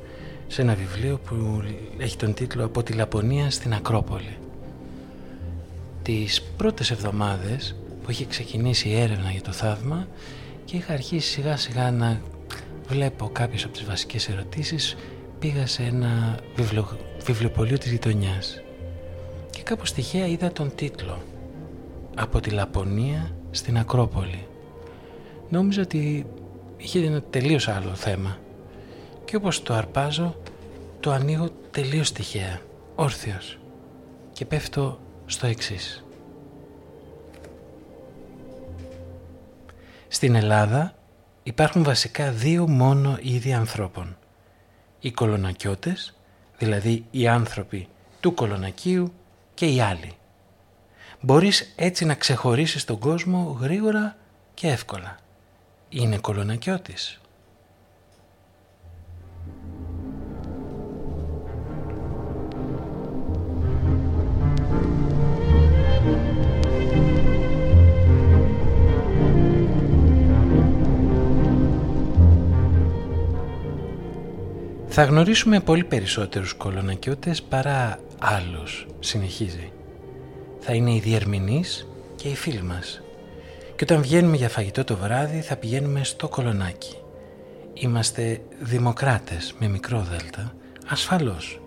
σε 0.49 0.63
ένα 0.63 0.75
βιβλίο 0.75 1.19
που 1.19 1.63
έχει 1.99 2.17
τον 2.17 2.35
τίτλο 2.35 2.65
«Από 2.65 2.83
τη 2.83 2.93
Λαπωνία 2.93 3.51
στην 3.51 3.75
Ακρόπολη». 3.75 4.37
Τις 6.03 6.43
πρώτες 6.57 6.91
εβδομάδες 6.91 7.77
που 8.03 8.11
είχε 8.11 8.25
ξεκινήσει 8.25 8.89
η 8.89 9.01
έρευνα 9.01 9.31
για 9.31 9.43
το 9.43 9.53
θαύμα 9.53 10.07
και 10.65 10.77
είχα 10.77 10.93
αρχίσει 10.93 11.31
σιγά 11.31 11.57
σιγά 11.57 11.91
να 11.91 12.21
βλέπω 12.89 13.29
κάποιες 13.29 13.65
από 13.65 13.73
τις 13.73 13.85
βασικές 13.85 14.29
ερωτήσεις 14.29 14.97
πήγα 15.39 15.67
σε 15.67 15.83
ένα 15.83 16.39
βιβλιο, 16.57 16.99
βιβλιοπωλείο 17.25 17.79
της 17.79 17.91
γειτονιάς. 17.91 18.63
και 19.51 19.63
κάπως 19.63 19.93
τυχαία 19.93 20.27
είδα 20.27 20.53
τον 20.53 20.75
τίτλο 20.75 21.23
«Από 22.15 22.41
τη 22.41 22.51
Λαπωνία 22.51 23.37
στην 23.51 23.79
Ακρόπολη. 23.79 24.47
Νόμιζα 25.49 25.83
ότι 25.83 26.27
είχε 26.77 27.05
ένα 27.07 27.23
τελείως 27.23 27.69
άλλο 27.69 27.95
θέμα 27.95 28.39
και 29.27 29.37
όπως 29.37 29.62
το 29.62 29.75
αρπάζω 29.75 30.37
το 31.01 31.11
ανοίγω 31.11 31.49
τελείως 31.71 32.12
τυχαία, 32.12 32.61
όρθιος 32.95 33.59
και 34.33 34.45
πέφτω 34.45 35.01
στο 35.27 35.47
εξής. 35.47 36.05
Στην 40.09 40.35
Ελλάδα 40.35 40.95
υπάρχουν 41.43 41.83
βασικά 41.85 42.31
δύο 42.31 42.69
μόνο 42.69 43.19
είδη 43.21 43.53
ανθρώπων. 43.53 44.17
Οι 45.01 45.11
κολονακιώτες, 45.11 46.15
δηλαδή 46.59 47.05
οι 47.11 47.29
άνθρωποι 47.29 47.89
του 48.21 48.35
κολονακίου 48.35 49.12
και 49.55 49.67
οι 49.67 49.81
άλλοι. 49.81 50.12
Μπορείς 51.21 51.73
έτσι 51.77 52.05
να 52.05 52.15
ξεχωρίσεις 52.15 52.85
τον 52.85 52.99
κόσμο 52.99 53.59
γρήγορα 53.61 54.17
και 54.55 54.69
εύκολα. 54.69 55.17
Είναι 55.89 56.19
κολονακιώτης. 56.19 57.21
Θα 74.99 75.05
γνωρίσουμε 75.05 75.61
πολύ 75.61 75.85
περισσότερους 75.85 76.55
κολονακιώτες 76.55 77.43
παρά 77.43 77.99
άλλους, 78.19 78.87
συνεχίζει. 78.99 79.73
Θα 80.61 80.73
είναι 80.73 80.95
οι 80.95 80.99
διερμηνείς 80.99 81.89
και 82.17 82.29
οι 82.29 82.35
φίλοι 82.35 82.63
μας. 82.63 83.03
Και 83.77 83.85
όταν 83.85 84.03
βγαίνουμε 84.03 84.37
για 84.37 84.49
φαγητό 84.49 84.85
το 84.85 84.97
βράδυ 84.97 85.41
θα 85.41 85.57
πηγαίνουμε 85.57 86.05
στο 86.05 86.29
κολονάκι. 86.29 86.97
Είμαστε 87.75 88.41
δημοκράτες 88.61 89.55
με 89.59 89.69
μικρό 89.69 90.07
δέλτα, 90.11 90.55
ασφαλώς. 90.87 91.61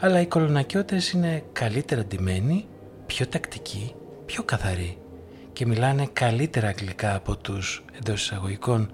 Αλλά 0.00 0.20
οι 0.20 0.26
κολονακιώτες 0.26 1.10
είναι 1.10 1.42
καλύτερα 1.52 2.04
ντυμένοι, 2.04 2.66
πιο 3.06 3.26
τακτικοί, 3.26 3.94
πιο 4.26 4.42
καθαροί 4.42 4.98
και 5.52 5.66
μιλάνε 5.66 6.08
καλύτερα 6.12 6.68
αγγλικά 6.68 7.14
από 7.14 7.36
τους 7.36 7.84
εντός 7.98 8.22
εισαγωγικών 8.22 8.90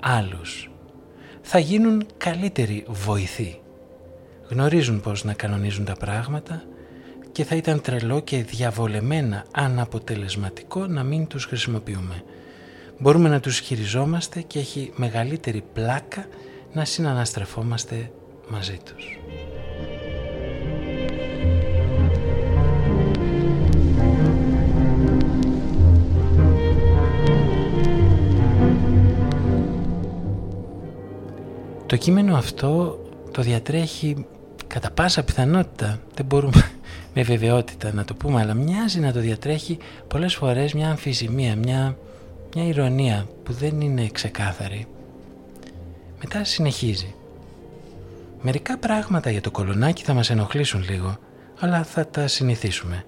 άλλους 0.00 0.68
θα 1.46 1.58
γίνουν 1.58 2.06
καλύτεροι 2.16 2.84
βοηθοί. 2.88 3.60
Γνωρίζουν 4.48 5.00
πώς 5.00 5.24
να 5.24 5.32
κανονίζουν 5.32 5.84
τα 5.84 5.92
πράγματα 5.92 6.62
και 7.32 7.44
θα 7.44 7.56
ήταν 7.56 7.80
τρελό 7.80 8.20
και 8.20 8.42
διαβολεμένα 8.42 9.44
αναποτελεσματικό 9.50 10.86
να 10.86 11.02
μην 11.02 11.26
τους 11.26 11.44
χρησιμοποιούμε. 11.44 12.22
Μπορούμε 12.98 13.28
να 13.28 13.40
τους 13.40 13.58
χειριζόμαστε 13.58 14.40
και 14.40 14.58
έχει 14.58 14.92
μεγαλύτερη 14.96 15.64
πλάκα 15.72 16.26
να 16.72 16.84
συναναστρεφόμαστε 16.84 18.10
μαζί 18.48 18.78
τους. 18.84 19.18
Το 31.94 32.00
κείμενο 32.00 32.36
αυτό 32.36 32.98
το 33.30 33.42
διατρέχει 33.42 34.26
κατά 34.66 34.90
πάσα 34.90 35.24
πιθανότητα, 35.24 36.00
δεν 36.14 36.26
μπορούμε 36.26 36.70
με 37.14 37.22
βεβαιότητα 37.22 37.92
να 37.92 38.04
το 38.04 38.14
πούμε, 38.14 38.40
αλλά 38.40 38.54
μοιάζει 38.54 39.00
να 39.00 39.12
το 39.12 39.20
διατρέχει 39.20 39.78
πολλές 40.08 40.34
φορές 40.34 40.74
μια 40.74 40.88
αμφισημία, 40.88 41.56
μια, 41.56 41.96
μια 42.54 42.66
ηρωνία 42.66 43.26
που 43.42 43.52
δεν 43.52 43.80
είναι 43.80 44.08
ξεκάθαρη. 44.12 44.86
Μετά 46.20 46.44
συνεχίζει. 46.44 47.14
Μερικά 48.42 48.78
πράγματα 48.78 49.30
για 49.30 49.40
το 49.40 49.50
κολονάκι 49.50 50.04
θα 50.04 50.14
μας 50.14 50.30
ενοχλήσουν 50.30 50.84
λίγο, 50.90 51.16
αλλά 51.58 51.84
θα 51.84 52.06
τα 52.06 52.26
συνηθίσουμε. 52.26 53.04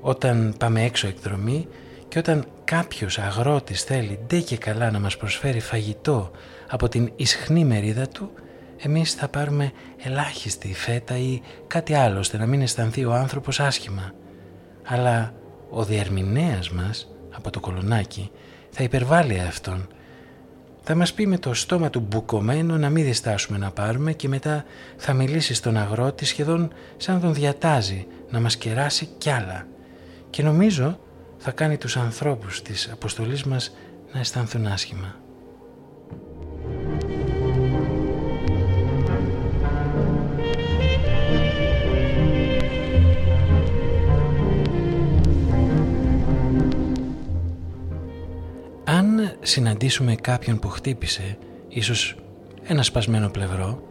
Όταν 0.00 0.54
πάμε 0.58 0.82
έξω 0.84 1.06
εκδρομή 1.06 1.68
και 2.08 2.18
όταν 2.18 2.44
κάποιος 2.66 3.18
αγρότης 3.18 3.82
θέλει 3.82 4.18
ντε 4.26 4.40
και 4.40 4.56
καλά 4.56 4.90
να 4.90 4.98
μας 4.98 5.16
προσφέρει 5.16 5.60
φαγητό 5.60 6.30
από 6.68 6.88
την 6.88 7.12
ισχνή 7.16 7.64
μερίδα 7.64 8.08
του, 8.08 8.30
εμείς 8.78 9.12
θα 9.12 9.28
πάρουμε 9.28 9.72
ελάχιστη 10.02 10.74
φέτα 10.74 11.18
ή 11.18 11.40
κάτι 11.66 11.94
άλλο 11.94 12.18
ώστε 12.18 12.38
να 12.38 12.46
μην 12.46 12.60
αισθανθεί 12.60 13.04
ο 13.04 13.12
άνθρωπος 13.12 13.60
άσχημα. 13.60 14.12
Αλλά 14.84 15.32
ο 15.70 15.84
διερμηνέας 15.84 16.70
μας 16.70 17.08
από 17.30 17.50
το 17.50 17.60
κολονάκι 17.60 18.30
θα 18.70 18.82
υπερβάλλει 18.82 19.40
αυτόν. 19.40 19.88
Θα 20.82 20.94
μας 20.94 21.12
πει 21.12 21.26
με 21.26 21.38
το 21.38 21.54
στόμα 21.54 21.90
του 21.90 22.00
μπουκωμένο 22.00 22.76
να 22.76 22.90
μην 22.90 23.04
διστάσουμε 23.04 23.58
να 23.58 23.70
πάρουμε 23.70 24.12
και 24.12 24.28
μετά 24.28 24.64
θα 24.96 25.12
μιλήσει 25.12 25.54
στον 25.54 25.76
αγρότη 25.76 26.24
σχεδόν 26.24 26.72
σαν 26.96 27.20
τον 27.20 27.34
διατάζει 27.34 28.06
να 28.30 28.40
μας 28.40 28.56
κεράσει 28.56 29.08
κι 29.18 29.30
άλλα. 29.30 29.66
Και 30.30 30.42
νομίζω 30.42 30.98
θα 31.48 31.54
κάνει 31.54 31.76
τους 31.76 31.96
ανθρώπους 31.96 32.62
της 32.62 32.90
αποστολής 32.92 33.44
μας 33.44 33.72
να 34.12 34.20
αισθανθούν 34.20 34.66
άσχημα. 34.66 35.14
Αν 48.84 49.36
συναντήσουμε 49.42 50.14
κάποιον 50.14 50.58
που 50.58 50.68
χτύπησε, 50.68 51.38
ίσως 51.68 52.16
ένα 52.62 52.82
σπασμένο 52.82 53.28
πλευρό, 53.28 53.82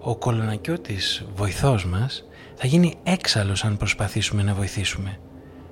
ο 0.00 0.16
κολονακιώτης 0.16 1.24
βοηθός 1.34 1.86
μας 1.86 2.24
θα 2.54 2.66
γίνει 2.66 2.94
έξαλλος 3.02 3.64
αν 3.64 3.76
προσπαθήσουμε 3.76 4.42
να 4.42 4.54
βοηθήσουμε. 4.54 5.18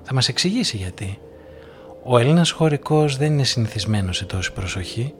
Θα 0.03 0.13
μας 0.13 0.27
εξηγήσει 0.27 0.77
γιατί. 0.77 1.19
Ο 2.03 2.17
Έλληνας 2.17 2.51
χωρικός 2.51 3.17
δεν 3.17 3.31
είναι 3.33 3.43
συνηθισμένος 3.43 4.17
σε 4.17 4.25
τόση 4.25 4.53
προσοχή, 4.53 5.13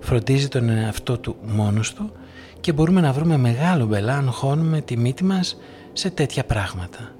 φροντίζει 0.00 0.48
τον 0.48 0.68
εαυτό 0.68 1.18
του 1.18 1.36
μόνος 1.42 1.92
του 1.94 2.12
και 2.60 2.72
μπορούμε 2.72 3.00
να 3.00 3.12
βρούμε 3.12 3.36
μεγάλο 3.36 3.86
μπελά 3.86 4.16
αν 4.16 4.30
χώνουμε 4.30 4.80
τη 4.80 4.96
μύτη 4.96 5.24
μας 5.24 5.56
σε 5.92 6.10
τέτοια 6.10 6.44
πράγματα. 6.44 7.10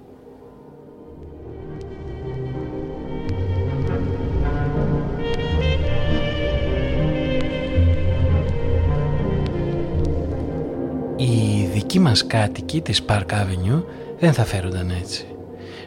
Οι 11.17 11.67
δικοί 11.73 11.99
μας 11.99 12.27
κάτοικοι 12.27 12.81
της 12.81 13.03
Park 13.09 13.27
Avenue 13.31 13.83
δεν 14.19 14.33
θα 14.33 14.45
φέρονταν 14.45 14.91
έτσι. 14.91 15.36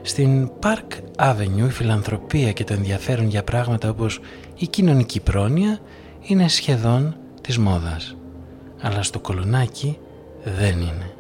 Στην 0.02 0.52
Park 0.62 1.00
Avenue 1.18 1.68
η 1.68 1.70
φιλανθρωπία 1.70 2.52
και 2.52 2.64
το 2.64 2.74
ενδιαφέρον 2.74 3.28
για 3.28 3.44
πράγματα 3.44 3.90
όπως 3.90 4.20
η 4.58 4.68
κοινωνική 4.68 5.20
πρόνοια 5.20 5.80
είναι 6.22 6.48
σχεδόν 6.48 7.16
της 7.42 7.58
μόδας. 7.58 8.16
Αλλά 8.82 9.04
στο 9.04 9.20
κολονάκι 9.20 9.98
δεν 10.44 10.80
είναι. 10.80 11.14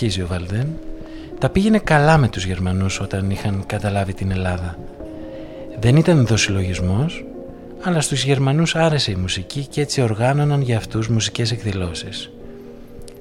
Συνεχίζει 0.00 0.22
ο 0.22 0.26
Βαλδέν, 0.26 0.68
τα 1.38 1.48
πήγαινε 1.48 1.78
καλά 1.78 2.18
με 2.18 2.28
τους 2.28 2.44
Γερμανούς 2.44 3.00
όταν 3.00 3.30
είχαν 3.30 3.62
καταλάβει 3.66 4.14
την 4.14 4.30
Ελλάδα. 4.30 4.78
Δεν 5.80 5.96
ήταν 5.96 6.26
δοσυλλογισμός, 6.26 7.24
αλλά 7.82 8.00
στους 8.00 8.24
Γερμανούς 8.24 8.76
άρεσε 8.76 9.10
η 9.10 9.14
μουσική 9.14 9.66
και 9.66 9.80
έτσι 9.80 10.00
οργάνωναν 10.02 10.60
για 10.60 10.76
αυτούς 10.76 11.08
μουσικές 11.08 11.50
εκδηλώσεις. 11.50 12.30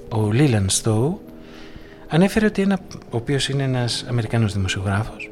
Ο 0.09 0.31
Λίλαν 0.31 0.69
Στόου 0.69 1.21
ανέφερε 2.07 2.45
ότι 2.45 2.61
ένα, 2.61 2.79
ο 2.93 3.17
οποίος 3.17 3.49
είναι 3.49 3.63
ένας 3.63 4.05
Αμερικάνος 4.09 4.53
δημοσιογράφος, 4.53 5.28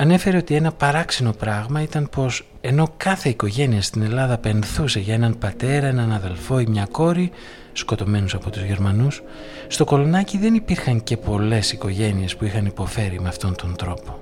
ανέφερε 0.00 0.36
ότι 0.36 0.54
ένα 0.54 0.72
παράξενο 0.72 1.32
πράγμα 1.32 1.82
ήταν 1.82 2.08
πως 2.08 2.44
ενώ 2.60 2.88
κάθε 2.96 3.28
οικογένεια 3.28 3.82
στην 3.82 4.02
Ελλάδα 4.02 4.38
πενθούσε 4.38 5.00
για 5.00 5.14
έναν 5.14 5.38
πατέρα, 5.38 5.86
έναν 5.86 6.12
αδελφό 6.12 6.58
ή 6.58 6.66
μια 6.68 6.88
κόρη 6.90 7.30
σκοτωμένους 7.72 8.34
από 8.34 8.50
τους 8.50 8.62
Γερμανούς 8.62 9.22
στο 9.68 9.84
Κολονάκι 9.84 10.38
δεν 10.38 10.54
υπήρχαν 10.54 11.02
και 11.02 11.16
πολλές 11.16 11.72
οικογένειες 11.72 12.36
που 12.36 12.44
είχαν 12.44 12.66
υποφέρει 12.66 13.20
με 13.20 13.28
αυτόν 13.28 13.56
τον 13.56 13.76
τρόπο. 13.76 14.18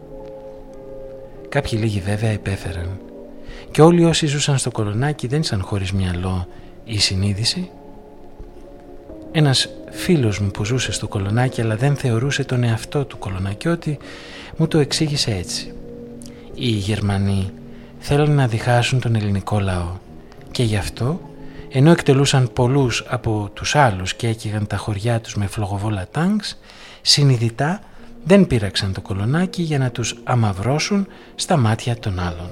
Κάποιοι 1.49 1.79
λίγοι 1.83 2.01
βέβαια 2.01 2.33
υπέφεραν 2.33 3.01
και 3.71 3.83
όλοι 3.83 4.05
όσοι 4.05 4.27
ζούσαν 4.27 4.59
στο 4.59 4.71
Κολονάκι 4.71 5.27
δεν 5.27 5.41
ήσαν 5.41 5.63
χωρίς 5.63 5.93
μυαλό 5.93 6.47
ή 6.85 6.99
συνείδηση. 6.99 7.71
Ένας 9.33 9.69
φίλος 9.93 10.39
μου 10.39 10.51
που 10.51 10.65
ζούσε 10.65 10.93
στο 10.93 11.09
Κολονάκι 11.09 11.61
αλλά 11.61 11.77
δεν 11.77 11.97
θεωρούσε 11.97 12.45
τον 12.45 12.65
εαυτό 12.65 13.05
του 13.05 13.19
Κολονακιώτη 13.19 13.99
μου 14.57 14.69
το 14.69 14.79
εξήγησε 14.79 15.31
έτσι. 15.31 15.73
Οι 16.55 16.69
Γερμανοί 16.69 17.51
θέλουν 17.99 18.31
να 18.31 18.47
διχάσουν 18.47 19.01
τον 19.01 19.15
ελληνικό 19.15 19.61
λαό 19.61 19.97
και 20.51 20.63
γι' 20.63 20.77
αυτό 20.77 21.21
ενώ 21.71 21.91
εκτελούσαν 21.91 22.53
πολλούς 22.53 23.05
από 23.09 23.51
τους 23.55 23.75
άλλους 23.75 24.15
και 24.15 24.29
έκυγαν 24.29 24.67
τα 24.67 24.77
χωριά 24.77 25.21
τους 25.21 25.35
με 25.35 25.47
φλογοβόλα 25.47 26.07
τάγκς 26.11 26.59
συνειδητά 27.03 27.81
δεν 28.25 28.47
πήραξαν 28.47 28.93
το 28.93 29.01
κολονάκι 29.01 29.63
για 29.63 29.79
να 29.79 29.91
τους 29.91 30.17
αμαυρώσουν 30.25 31.07
στα 31.35 31.57
μάτια 31.57 31.99
των 31.99 32.19
άλλων. 32.19 32.51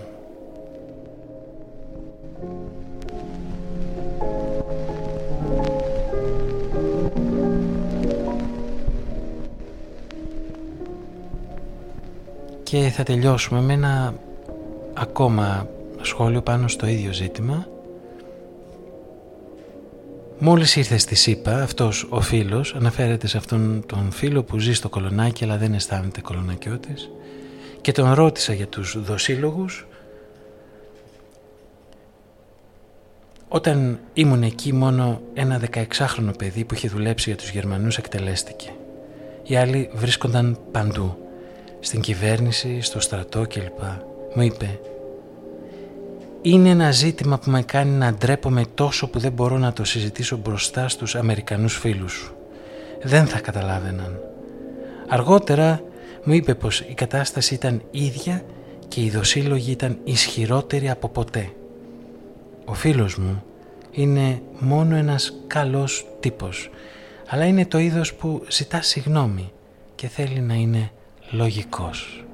Και 12.77 12.91
θα 12.91 13.03
τελειώσουμε 13.03 13.61
με 13.61 13.73
ένα 13.73 14.15
ακόμα 14.95 15.69
σχόλιο 16.01 16.43
πάνω 16.43 16.69
στο 16.69 16.87
ίδιο 16.87 17.13
ζήτημα. 17.13 17.67
Μόλις 20.39 20.77
ήρθε 20.77 20.99
στη 20.99 21.15
ΣΥΠΑ, 21.15 21.63
αυτός 21.63 22.07
ο 22.11 22.21
φίλος 22.21 22.75
αναφέρεται 22.75 23.27
σε 23.27 23.37
αυτόν 23.37 23.85
τον 23.87 24.11
φίλο 24.11 24.43
που 24.43 24.59
ζει 24.59 24.73
στο 24.73 24.89
κολονάκι 24.89 25.45
αλλά 25.45 25.57
δεν 25.57 25.75
αισθάνεται 25.75 26.21
κολονακιώτης 26.21 27.11
και 27.81 27.93
τον 27.93 28.13
ρώτησα 28.13 28.53
για 28.53 28.67
τους 28.67 29.03
δοσύλλογους 29.03 29.87
Όταν 33.49 33.99
ήμουν 34.13 34.43
εκεί 34.43 34.73
μόνο 34.73 35.21
ένα 35.35 35.61
16χρονο 35.71 36.39
παιδί 36.39 36.65
που 36.65 36.75
είχε 36.75 36.89
δουλέψει 36.89 37.29
για 37.29 37.39
τους 37.39 37.51
Γερμανούς 37.51 37.99
εκτελέστηκε. 37.99 38.73
Οι 39.43 39.57
άλλοι 39.57 39.91
βρίσκονταν 39.95 40.59
παντού 40.73 41.26
στην 41.81 42.01
κυβέρνηση, 42.01 42.81
στο 42.81 43.01
στρατό 43.01 43.47
κλπ. 43.49 43.81
Μου 44.35 44.43
είπε 44.43 44.81
«Είναι 46.43 46.69
ένα 46.69 46.91
ζήτημα 46.91 47.39
που 47.39 47.51
με 47.51 47.63
κάνει 47.63 47.91
να 47.91 48.13
ντρέπομαι 48.13 48.65
τόσο 48.75 49.09
που 49.09 49.19
δεν 49.19 49.33
μπορώ 49.33 49.59
να 49.59 49.73
το 49.73 49.85
συζητήσω 49.85 50.37
μπροστά 50.37 50.89
στους 50.89 51.15
Αμερικανούς 51.15 51.77
φίλους 51.77 52.13
σου. 52.13 52.35
Δεν 53.03 53.27
θα 53.27 53.41
καταλάβαιναν». 53.41 54.21
Αργότερα 55.09 55.83
μου 56.25 56.33
είπε 56.33 56.55
πως 56.55 56.81
η 56.81 56.95
κατάσταση 56.95 57.55
ήταν 57.55 57.83
ίδια 57.91 58.43
και 58.89 59.03
οι 59.03 59.11
δοσύλλογοι 59.11 59.71
ήταν 59.71 59.99
ισχυρότεροι 60.05 60.91
από 60.91 61.09
ποτέ. 61.09 61.51
Ο 62.65 62.75
φίλος 62.75 63.17
μου 63.17 63.43
είναι 63.91 64.43
μόνο 64.59 64.97
ένας 64.97 65.33
καλός 65.47 66.07
τύπος, 66.21 66.71
αλλά 67.29 67.45
είναι 67.45 67.67
το 67.67 67.79
είδος 67.79 68.15
που 68.15 68.45
ζητά 68.49 68.83
συγνώμη 68.83 69.53
και 69.95 70.09
θέλει 70.09 70.41
να 70.41 70.55
είναι 70.55 70.91
λογικός. 71.31 72.25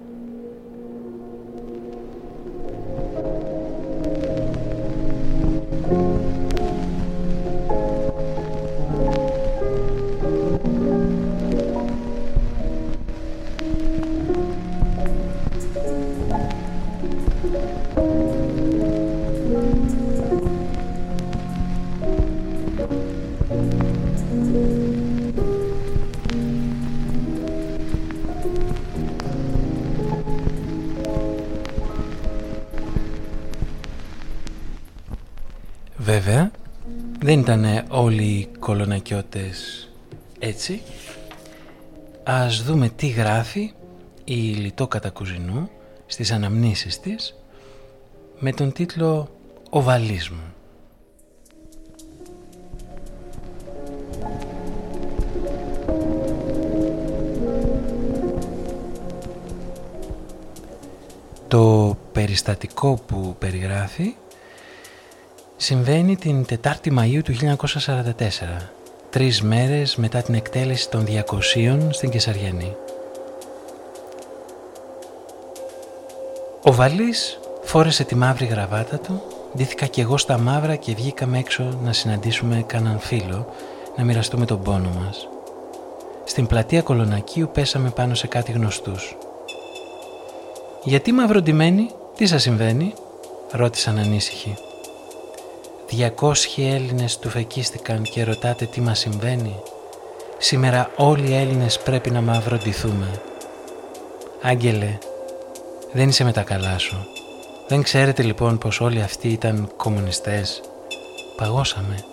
Βέβαια, 36.03 36.51
δεν 37.19 37.39
ήταν 37.41 37.85
όλοι 37.89 38.23
οι 38.23 38.49
κολονακιώτες 38.59 39.89
έτσι. 40.39 40.83
Ας 42.25 42.63
δούμε 42.63 42.89
τι 42.89 43.07
γράφει 43.07 43.73
η 44.25 44.35
Λιτό 44.35 44.89
Κατακουζινού 44.89 45.71
στις 46.07 46.33
αναμνήσεις 46.33 47.01
της 47.01 47.35
με 48.39 48.53
τον 48.53 48.73
τίτλο 48.73 49.29
«Οβαλίσμου». 49.71 50.53
Το 61.49 61.97
περιστατικό 62.13 63.01
που 63.07 63.37
περιγράφει 63.39 64.15
συμβαίνει 65.63 66.17
την 66.17 66.45
4η 66.63 66.99
Μαΐου 66.99 67.21
του 67.25 67.35
1944, 67.35 68.69
τρεις 69.11 69.43
μέρες 69.43 69.97
μετά 69.97 70.23
την 70.23 70.35
εκτέλεση 70.35 70.91
των 70.91 71.07
200 71.07 71.89
στην 71.91 72.11
Κεσαριανή. 72.11 72.77
Ο 76.63 76.73
Βαλής 76.73 77.39
φόρεσε 77.63 78.05
τη 78.05 78.15
μαύρη 78.15 78.47
γραβάτα 78.47 78.99
του, 78.99 79.23
ντύθηκα 79.57 79.87
κι 79.87 80.01
εγώ 80.01 80.17
στα 80.17 80.39
μαύρα 80.39 80.77
και 80.77 80.95
βγήκαμε 80.95 81.39
έξω 81.39 81.79
να 81.83 81.93
συναντήσουμε 81.93 82.65
κανέναν 82.67 82.99
φίλο, 82.99 83.55
να 83.97 84.05
μοιραστούμε 84.05 84.45
τον 84.45 84.63
πόνο 84.63 84.91
μας. 85.05 85.29
Στην 86.25 86.47
πλατεία 86.47 86.83
Κολονακίου 86.83 87.51
πέσαμε 87.53 87.91
πάνω 87.91 88.15
σε 88.15 88.27
κάτι 88.27 88.53
γνωστούς. 88.53 89.17
«Γιατί 90.85 91.13
μαυροντημένοι, 91.13 91.91
τι 92.17 92.27
σας 92.27 92.43
συμβαίνει» 92.43 92.95
ρώτησαν 93.51 93.99
ανήσυχοι. 93.99 94.57
«200 95.99 96.35
Έλληνες 96.57 97.19
του 97.19 97.29
φεκίστηκαν 97.29 98.03
και 98.03 98.25
ρωτάτε 98.25 98.65
τι 98.65 98.81
μας 98.81 98.99
συμβαίνει. 98.99 99.57
Σήμερα 100.39 100.91
όλοι 100.97 101.29
οι 101.29 101.35
Έλληνες 101.35 101.79
πρέπει 101.79 102.11
να 102.11 102.21
μαυροντηθούμε». 102.21 103.21
«Άγγελε, 104.43 104.99
δεν 105.93 106.09
είσαι 106.09 106.25
με 106.25 106.33
τα 106.33 106.43
καλά 106.43 106.79
σου. 106.79 106.97
Δεν 107.69 107.83
ξέρετε 107.83 108.23
λοιπόν 108.23 108.59
πως 108.59 108.81
όλοι 108.81 109.03
αυτοί 109.03 109.29
ήταν 109.29 109.73
κομμουνιστές. 109.77 110.61
Παγώσαμε. 111.37 112.05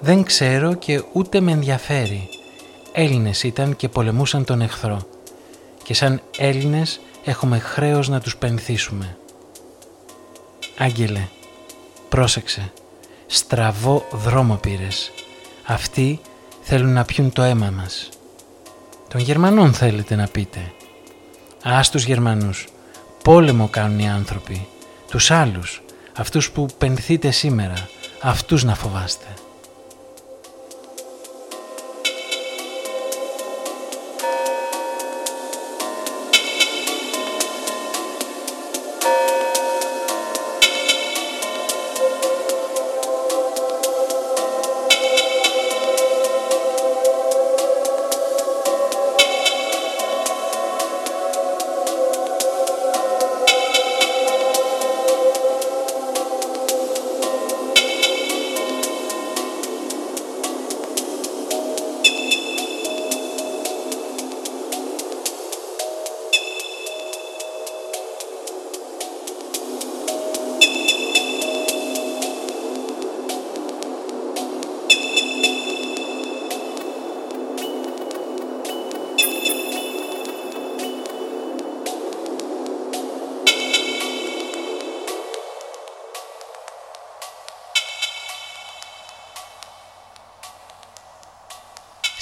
Δεν 0.00 0.22
ξέρω 0.22 0.74
και 0.74 1.02
ούτε 1.12 1.40
με 1.40 1.52
ενδιαφέρει. 1.52 2.28
Έλληνες 2.92 3.42
ήταν 3.42 3.76
και 3.76 3.88
πολεμούσαν 3.88 4.44
τον 4.44 4.60
εχθρό. 4.60 4.98
Και 5.82 5.94
σαν 5.94 6.20
Έλληνες 6.38 7.00
έχουμε 7.24 7.58
χρέος 7.58 8.08
να 8.08 8.20
τους 8.20 8.36
πενθήσουμε. 8.36 9.16
Άγγελε, 10.78 11.28
πρόσεξε. 12.08 12.72
Στραβό 13.26 14.06
δρόμο 14.10 14.54
πήρες. 14.54 15.10
Αυτοί 15.64 16.20
θέλουν 16.62 16.92
να 16.92 17.04
πιούν 17.04 17.32
το 17.32 17.42
αίμα 17.42 17.70
μας. 17.70 18.08
Των 19.08 19.20
Γερμανών 19.20 19.72
θέλετε 19.72 20.14
να 20.14 20.26
πείτε. 20.26 20.72
Ας 21.62 21.90
τους 21.90 22.04
Γερμανούς. 22.04 22.66
Πόλεμο 23.22 23.68
κάνουν 23.68 23.98
οι 23.98 24.08
άνθρωποι. 24.08 24.68
Τους 25.10 25.30
άλλους. 25.30 25.82
Αυτούς 26.16 26.50
που 26.50 26.66
πενθείτε 26.78 27.30
σήμερα. 27.30 27.88
Αυτούς 28.22 28.64
να 28.64 28.74
φοβάστε. 28.74 29.26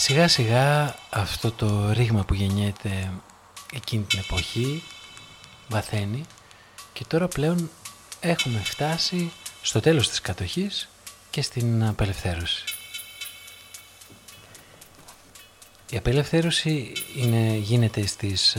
Σιγά 0.09 0.29
σιγά 0.29 0.97
αυτό 1.11 1.53
το 1.53 1.93
ρήγμα 1.93 2.25
που 2.25 2.35
γεννιέται 2.35 3.13
εκείνη 3.73 4.03
την 4.03 4.19
εποχή 4.19 4.83
βαθαίνει 5.69 6.25
και 6.93 7.05
τώρα 7.05 7.29
πλέον 7.29 7.71
έχουμε 8.21 8.59
φτάσει 8.59 9.33
στο 9.63 9.81
τέλος 9.81 10.09
της 10.09 10.21
κατοχής 10.21 10.89
και 11.31 11.43
στην 11.43 11.85
απελευθέρωση. 11.85 12.65
Η 15.91 15.97
απελευθέρωση 15.97 16.93
είναι, 17.17 17.55
γίνεται 17.57 18.07
στις 18.07 18.57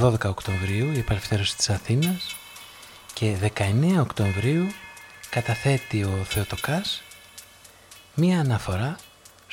12 0.00 0.24
ε, 0.24 0.28
Οκτωβρίου, 0.28 0.92
η 0.92 0.98
απελευθέρωση 0.98 1.56
της 1.56 1.70
Αθήνας 1.70 2.36
και 3.12 3.52
19 3.56 3.96
Οκτωβρίου 4.00 4.66
καταθέτει 5.30 6.04
ο 6.04 6.24
Θεοτοκάς 6.28 7.02
μία 8.14 8.40
αναφορά 8.40 8.96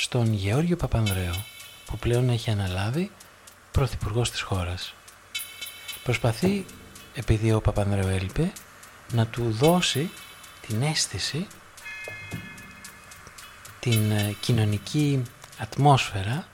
στον 0.02 0.34
Γεώργιο 0.34 0.76
Παπανδρέο 0.76 1.46
που 1.86 1.98
πλέον 1.98 2.30
έχει 2.30 2.50
αναλάβει 2.50 3.12
πρωθυπουργός 3.72 4.32
της 4.32 4.42
χώρας. 4.42 4.94
Προσπαθεί, 6.04 6.66
επειδή 7.16 7.52
ο 7.54 7.62
Παπανδρέο 7.62 8.08
έλειπε, 8.08 8.52
να 9.12 9.28
του 9.28 9.52
δώσει 9.52 10.10
την 10.68 10.82
αίσθηση, 10.82 11.48
την 13.80 14.12
ε, 14.12 14.36
κοινωνική 14.40 15.22
ατμόσφαιρα, 15.58 16.48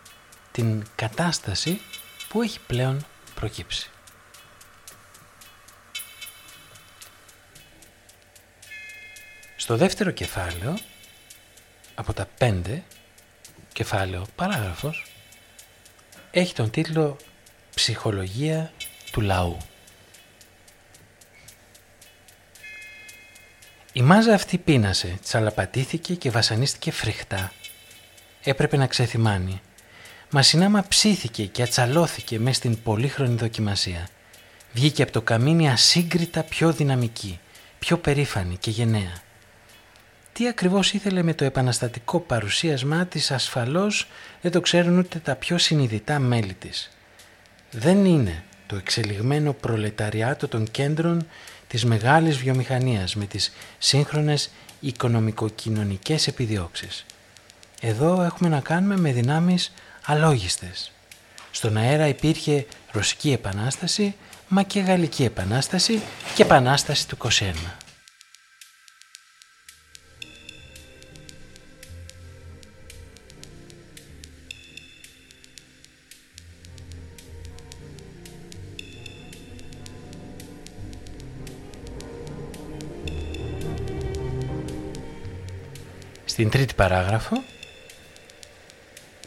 την 0.52 0.84
κατάσταση 0.96 1.82
που 2.30 2.42
έχει 2.42 2.60
πλέον 2.68 3.06
προκύψει. 3.36 3.90
Στο 9.56 9.78
δεύτερο 9.78 10.12
κεφάλαιο, 10.12 10.78
από 11.96 12.14
τα 12.14 12.26
πέντε, 12.38 12.84
κεφάλαιο 13.78 14.26
παράγραφος, 14.36 15.06
έχει 16.32 16.54
τον 16.54 16.70
τίτλο 16.70 17.18
«Ψυχολογία 17.76 18.72
του 19.12 19.22
λαού». 19.22 19.58
Η 23.94 24.02
μάζα 24.02 24.34
αυτή 24.34 24.58
πείνασε, 24.58 25.20
τσαλαπατήθηκε 25.24 26.16
και 26.16 26.32
βασανίστηκε 26.32 26.92
φρικτά. 26.92 27.52
Έπρεπε 28.44 28.78
να 28.78 28.88
ξεθυμάνει. 28.88 29.62
Μας 30.30 30.48
συνάμα 30.48 30.86
ψήθηκε 30.88 31.46
και 31.46 31.64
ατσαλώθηκε 31.64 32.40
μες 32.40 32.56
στην 32.56 32.82
πολύχρονη 32.84 33.36
δοκιμασία. 33.36 34.08
Βγήκε 34.74 35.04
από 35.04 35.12
το 35.12 35.22
καμίνι 35.22 35.70
ασύγκριτα 35.70 36.44
πιο 36.44 36.72
δυναμική, 36.74 37.40
πιο 37.80 37.98
περήφανη 37.98 38.58
και 38.58 38.72
γενναία. 38.72 39.26
Τι 40.38 40.48
ακριβώς 40.48 40.94
ήθελε 40.94 41.24
με 41.24 41.34
το 41.34 41.46
επαναστατικό 41.46 42.20
παρουσίασμά 42.20 43.06
της 43.06 43.32
ασφαλώς 43.32 44.08
δεν 44.42 44.52
το 44.52 44.62
ξέρουν 44.62 44.98
ούτε 44.98 45.20
τα 45.20 45.36
πιο 45.36 45.58
συνειδητά 45.58 46.20
μέλη 46.20 46.54
της. 46.54 46.92
Δεν 47.72 48.06
είναι 48.06 48.44
το 48.68 48.76
εξελιγμένο 48.76 49.54
προλεταριάτο 49.54 50.48
των 50.48 50.72
κέντρων 50.72 51.28
της 51.68 51.86
μεγάλης 51.86 52.38
βιομηχανίας 52.38 53.16
με 53.16 53.26
τις 53.26 53.54
σύγχρονες 53.78 54.50
οικονομικοκοινωνικές 54.80 56.28
επιδιώξεις. 56.28 57.06
Εδώ 57.82 58.22
έχουμε 58.24 58.50
να 58.50 58.60
κάνουμε 58.60 58.98
με 58.98 59.12
δυνάμεις 59.12 59.74
αλόγιστες. 60.06 60.92
Στον 61.52 61.78
αέρα 61.78 62.08
υπήρχε 62.08 62.66
Ρωσική 62.92 63.32
Επανάσταση, 63.32 64.16
μα 64.48 64.64
και 64.64 64.80
Γαλλική 64.80 65.24
Επανάσταση 65.24 66.02
και 66.36 66.42
Επανάσταση 66.42 67.08
του 67.08 67.18
21. 67.18 67.87
Στην 86.38 86.50
τρίτη 86.50 86.74
παράγραφο 86.74 87.44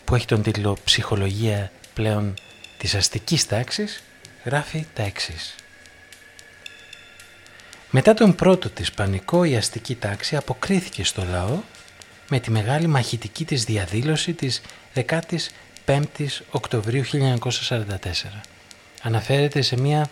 που 0.04 0.14
έχει 0.14 0.26
τον 0.26 0.42
τίτλο 0.42 0.76
«Ψυχολογία 0.84 1.70
πλέον 1.94 2.34
της 2.78 2.94
αστικής 2.94 3.46
τάξης» 3.46 4.02
γράφει 4.44 4.86
τα 4.94 5.02
εξής. 5.02 5.54
Μετά 7.90 8.14
τον 8.14 8.34
πρώτο 8.34 8.68
της 8.68 8.92
πανικό 8.92 9.44
η 9.44 9.56
αστική 9.56 9.94
τάξη 9.94 10.36
αποκρίθηκε 10.36 11.04
στο 11.04 11.24
λαό 11.30 11.60
με 12.28 12.40
τη 12.40 12.50
μεγάλη 12.50 12.86
μαχητική 12.86 13.44
της 13.44 13.64
διαδήλωση 13.64 14.32
της 14.32 14.60
15ης 14.94 16.40
Οκτωβρίου 16.50 17.04
1944. 17.04 17.86
Αναφέρεται 19.02 19.62
σε 19.62 19.80
μια 19.80 20.11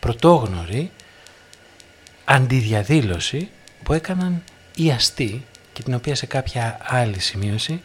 πρωτόγνωρη 0.00 0.90
αντιδιαδήλωση 2.24 3.48
που 3.82 3.92
έκαναν 3.92 4.44
οι 4.74 4.90
αστεί 4.90 5.44
και 5.74 5.82
την 5.82 5.94
οποία 5.94 6.14
σε 6.14 6.26
κάποια 6.26 6.78
άλλη 6.82 7.20
σημείωση 7.20 7.82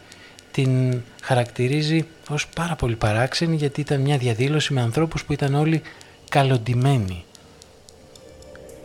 την 0.50 1.02
χαρακτηρίζει 1.22 2.06
ως 2.28 2.48
πάρα 2.48 2.76
πολύ 2.76 2.96
παράξενη 2.96 3.56
γιατί 3.56 3.80
ήταν 3.80 4.00
μια 4.00 4.18
διαδήλωση 4.18 4.72
με 4.72 4.80
ανθρώπους 4.80 5.24
που 5.24 5.32
ήταν 5.32 5.54
όλοι 5.54 5.82
καλοντημένοι. 6.28 7.24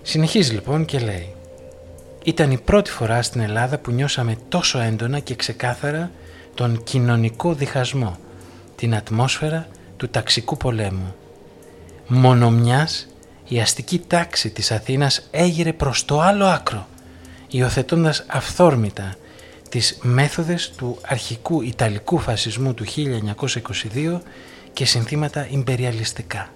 Συνεχίζει 0.02 0.54
λοιπόν 0.54 0.86
και 0.86 1.00
λέει 1.00 1.34
«Ήταν 2.24 2.52
η 2.52 2.58
πρώτη 2.58 2.92
φορά 2.92 3.22
στην 3.22 3.42
Ελλάδα 3.42 3.78
που 3.78 3.92
νιώσαμε 3.92 4.38
τόσο 4.50 4.80
έντονα 4.80 5.20
και 5.20 5.36
ξεκάθαρα 5.36 6.12
τον 6.56 6.84
κοινωνικό 6.84 7.54
διχασμό, 7.54 8.18
την 8.76 8.96
ατμόσφαιρα 8.96 9.68
του 9.98 10.10
ταξικού 10.10 10.58
πολέμου. 10.58 11.16
Μόνο 12.08 12.52
μιας 12.52 13.08
η 13.48 13.60
αστική 13.60 14.00
τάξη 14.00 14.50
της 14.50 14.72
Αθήνας 14.72 15.28
έγειρε 15.32 15.74
προς 15.74 16.06
το 16.06 16.22
άλλο 16.22 16.46
άκρο 16.46 16.88
υιοθετώντας 17.56 18.26
αυθόρμητα 18.28 19.16
τις 19.70 19.98
μέθοδες 20.02 20.72
του 20.78 20.98
αρχικού 21.02 21.62
Ιταλικού 21.62 22.18
φασισμού 22.18 22.74
του 22.74 22.86
1922 23.94 24.20
και 24.74 24.86
συνθήματα 24.86 25.48
ιμπεριαλιστικά. 25.50 26.50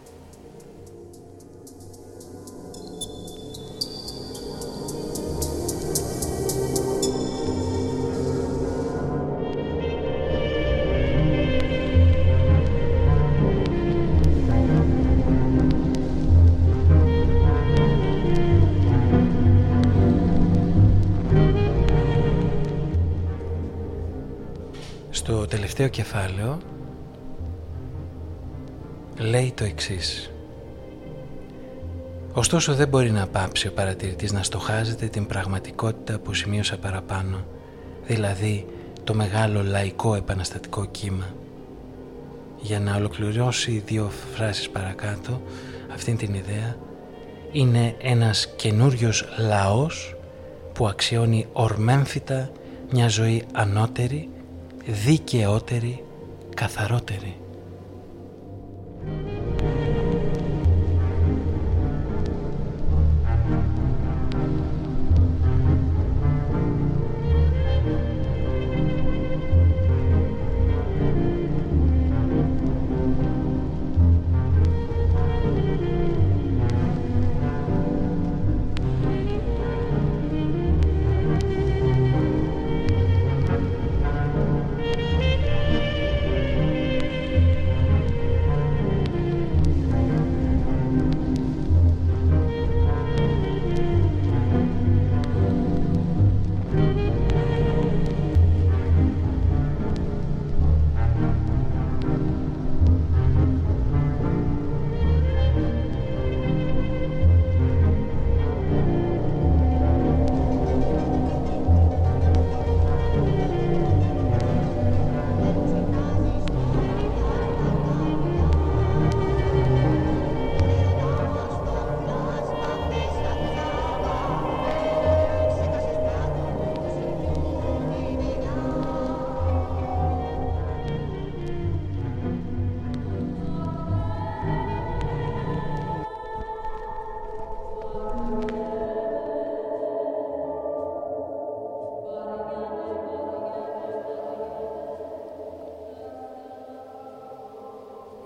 Τελευταίο 25.80 26.04
κεφάλαιο 26.06 26.58
λέει 29.18 29.54
το 29.56 29.64
εξής. 29.64 30.32
Ωστόσο 32.34 32.74
δεν 32.74 32.88
μπορεί 32.88 33.12
να 33.12 33.28
πάψει 33.28 33.68
ο 33.68 33.72
παρατηρητής 33.72 34.32
να 34.32 34.44
στοχάζεται 34.44 35.08
την 35.08 35.26
πραγματικότητα 35.26 36.20
που 36.20 36.34
σημείωσα 36.34 36.78
παραπάνω, 36.78 37.46
δηλαδή 38.06 38.66
το 39.04 39.14
μεγάλο 39.14 39.64
λαϊκό 39.64 40.16
επαναστατικό 40.16 40.86
κύμα. 40.86 41.26
Για 42.62 42.80
να 42.80 42.96
ολοκληρώσει 42.96 43.84
δύο 43.86 44.12
φράσεις 44.36 44.70
παρακάτω 44.70 45.42
αυτήν 45.94 46.18
την 46.18 46.34
ιδέα, 46.34 46.76
είναι 47.52 47.96
ένας 48.02 48.48
καινούριος 48.56 49.26
λαός 49.38 50.16
που 50.74 50.88
αξιώνει 50.88 51.48
ορμέμφυτα 51.54 52.50
μια 52.92 53.08
ζωή 53.08 53.44
ανώτερη 53.54 54.30
δικαιότερη, 54.92 56.04
καθαρότερη. 56.56 57.39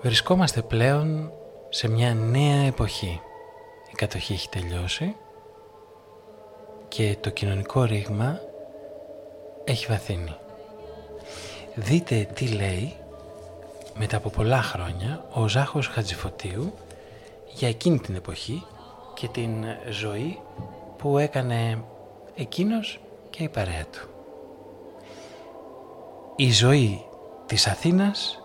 Βρισκόμαστε 0.04 0.62
πλέον 0.62 1.32
σε 1.68 1.88
μια 1.88 2.14
νέα 2.14 2.66
εποχή. 2.66 3.20
Η 3.90 3.94
κατοχή 3.94 4.32
έχει 4.32 4.48
τελειώσει 4.48 5.16
και 6.88 7.16
το 7.20 7.30
κοινωνικό 7.30 7.84
ρήγμα 7.84 8.40
έχει 9.64 9.86
βαθύνει. 9.86 10.36
Δείτε 11.74 12.28
τι 12.34 12.48
λέει 12.48 12.96
μετά 13.94 14.16
από 14.16 14.30
πολλά 14.30 14.62
χρόνια 14.62 15.24
ο 15.32 15.48
Ζάχος 15.48 15.86
Χατζηφωτίου 15.86 16.72
για 17.54 17.68
εκείνη 17.68 17.98
την 17.98 18.14
εποχή 18.14 18.66
και 19.14 19.28
την 19.28 19.64
ζωή 19.90 20.38
που 20.96 21.18
έκανε 21.18 21.84
εκείνος 22.34 23.00
και 23.30 23.42
η 23.42 23.48
παρέα 23.48 23.84
του. 23.92 24.08
Η 26.36 26.52
ζωή 26.52 27.04
της 27.46 27.66
Αθήνας, 27.66 28.43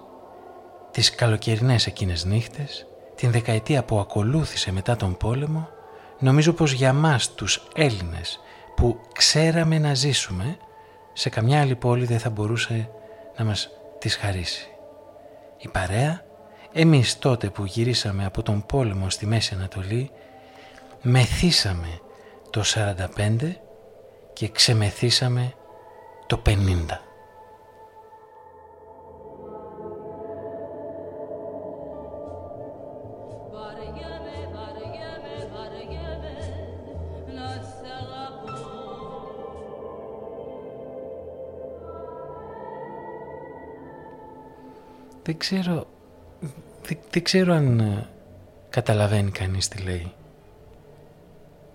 τις 0.92 1.16
καλοκαιρινές 1.16 1.88
εκείνες 1.88 2.26
νύχτες, 2.26 2.88
την 3.16 3.32
δεκαετία 3.32 3.84
που 3.84 4.00
ακολούθησε 4.00 4.72
μετά 4.72 4.96
τον 4.96 5.18
πόλεμο, 5.18 5.70
νομίζω 6.20 6.54
πως 6.54 6.72
για 6.72 6.94
μας 6.94 7.34
τους 7.34 7.68
Έλληνες 7.76 8.40
που 8.76 9.00
ξέραμε 9.14 9.80
να 9.80 9.94
ζήσουμε, 9.94 10.58
σε 11.14 11.30
καμιά 11.30 11.62
άλλη 11.62 11.76
πόλη 11.76 12.06
δεν 12.06 12.20
θα 12.20 12.30
μπορούσε 12.30 12.90
να 13.38 13.46
μας 13.46 13.70
τις 14.00 14.16
χαρίσει. 14.16 14.68
Η 15.58 15.68
παρέα, 15.68 16.24
εμείς 16.74 17.20
τότε 17.20 17.50
που 17.50 17.66
γυρίσαμε 17.66 18.26
από 18.26 18.42
τον 18.42 18.66
πόλεμο 18.66 19.10
στη 19.10 19.26
Μέση 19.26 19.54
Ανατολή, 19.54 20.12
μεθύσαμε 21.02 22.00
το 22.50 22.64
45 22.64 23.56
και 24.34 24.50
ξεμεθύσαμε 24.50 25.54
το 26.28 26.42
50. 26.46 27.09
Δεν 45.30 45.38
ξέρω, 45.38 45.88
δεν, 47.12 47.24
ξέρω 47.24 47.54
αν 47.54 47.80
ε, 47.80 48.10
καταλαβαίνει 48.70 49.32
κανείς 49.32 49.68
τι 49.68 49.84
λέει. 49.84 50.14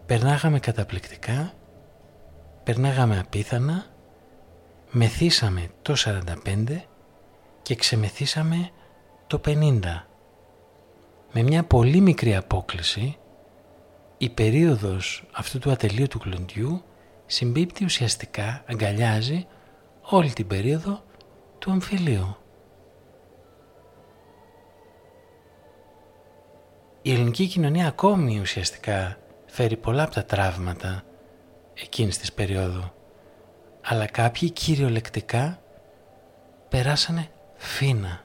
Περνάγαμε 0.07 0.59
καταπληκτικά, 0.59 1.53
περνάγαμε 2.65 3.19
απίθανα, 3.19 3.87
μεθύσαμε 4.91 5.69
το 5.83 5.95
45 6.05 6.65
και 7.63 7.75
ξεμεθύσαμε 7.75 8.71
το 9.27 9.41
50. 9.45 9.81
Με 11.33 11.43
μια 11.43 11.65
πολύ 11.65 12.01
μικρή 12.01 12.37
απόκληση, 12.37 13.17
η 14.19 14.31
περίοδος 14.31 15.25
αυτού 15.33 15.59
του 15.59 15.71
ατελείου 15.71 16.07
κλοντιού 16.19 16.83
συμπίπτει 17.27 17.85
ουσιαστικά, 17.85 18.65
αγκαλιάζει 18.67 19.47
όλη 20.01 20.33
την 20.33 20.47
περίοδο 20.47 21.05
του 21.59 21.71
αμφιλίου. 21.71 22.37
Η 27.07 27.13
ελληνική 27.13 27.47
κοινωνία 27.47 27.87
ακόμη 27.87 28.41
ουσιαστικά 28.41 29.17
φέρει 29.47 29.77
πολλά 29.77 30.03
από 30.03 30.15
τα 30.15 30.25
τραύματα 30.25 31.03
εκείνης 31.75 32.19
της 32.19 32.33
περίοδου. 32.33 32.93
Αλλά 33.83 34.07
κάποιοι 34.07 34.51
κυριολεκτικά 34.51 35.61
περάσανε 36.69 37.29
φίνα. 37.57 38.25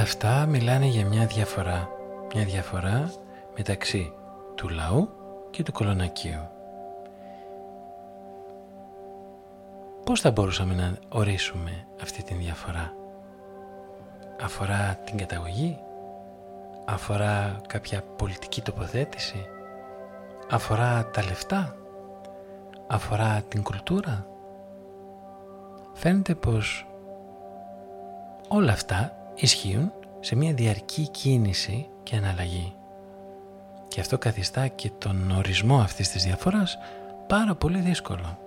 Όλα 0.00 0.08
αυτά 0.08 0.46
μιλάνε 0.46 0.86
για 0.86 1.06
μια 1.06 1.26
διαφορά. 1.26 1.88
Μια 2.34 2.44
διαφορά 2.44 3.10
μεταξύ 3.56 4.12
του 4.54 4.68
λαού 4.68 5.08
και 5.50 5.62
του 5.62 5.72
κολονακίου. 5.72 6.48
Πώς 10.04 10.20
θα 10.20 10.30
μπορούσαμε 10.30 10.74
να 10.74 10.96
ορίσουμε 11.08 11.86
αυτή 12.02 12.22
την 12.22 12.38
διαφορά; 12.38 12.92
Αφορά 14.42 14.98
την 15.04 15.16
καταγωγή, 15.16 15.78
αφορά 16.84 17.60
κάποια 17.66 18.02
πολιτική 18.02 18.62
τοποθέτηση, 18.62 19.46
αφορά 20.50 21.10
τα 21.12 21.22
λεφτά, 21.22 21.76
αφορά 22.86 23.42
την 23.48 23.62
κουλτούρα; 23.62 24.26
Φαίνεται 25.92 26.34
πως 26.34 26.86
όλα 28.48 28.72
αυτά 28.72 29.14
ισχύουν 29.40 29.92
σε 30.20 30.36
μια 30.36 30.52
διαρκή 30.52 31.08
κίνηση 31.08 31.88
και 32.02 32.16
αναλλαγή. 32.16 32.74
Και 33.88 34.00
αυτό 34.00 34.18
καθιστά 34.18 34.68
και 34.68 34.90
τον 34.98 35.30
ορισμό 35.30 35.80
αυτής 35.80 36.10
της 36.10 36.24
διαφοράς 36.24 36.78
πάρα 37.26 37.54
πολύ 37.54 37.78
δύσκολο. 37.78 38.38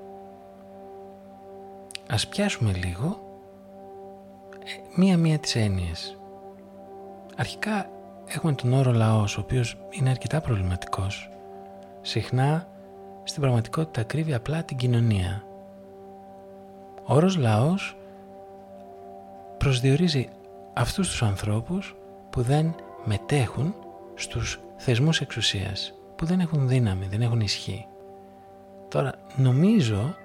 Ας 2.09 2.27
πιάσουμε 2.27 2.71
λίγο 2.71 3.19
ε, 4.59 4.69
μία-μία 4.95 5.39
τις 5.39 5.55
έννοιες. 5.55 6.17
Αρχικά 7.35 7.89
έχουμε 8.27 8.53
τον 8.53 8.73
όρο 8.73 8.91
λαός, 8.91 9.37
ο 9.37 9.41
οποίος 9.41 9.77
είναι 9.89 10.09
αρκετά 10.09 10.41
προβληματικός. 10.41 11.29
Συχνά 12.01 12.67
στην 13.23 13.41
πραγματικότητα 13.41 14.03
κρύβει 14.03 14.33
απλά 14.33 14.63
την 14.63 14.77
κοινωνία. 14.77 15.43
Ο 17.05 17.13
όρος 17.13 17.35
λαός 17.35 17.97
προσδιορίζει 19.57 20.29
αυτούς 20.73 21.09
τους 21.09 21.23
ανθρώπους 21.23 21.95
που 22.29 22.41
δεν 22.41 22.75
μετέχουν 23.03 23.75
στους 24.15 24.59
θεσμούς 24.77 25.21
εξουσίας, 25.21 25.93
που 26.15 26.25
δεν 26.25 26.39
έχουν 26.39 26.67
δύναμη, 26.67 27.05
δεν 27.05 27.21
έχουν 27.21 27.39
ισχύ. 27.39 27.85
Τώρα 28.87 29.13
νομίζω 29.35 30.15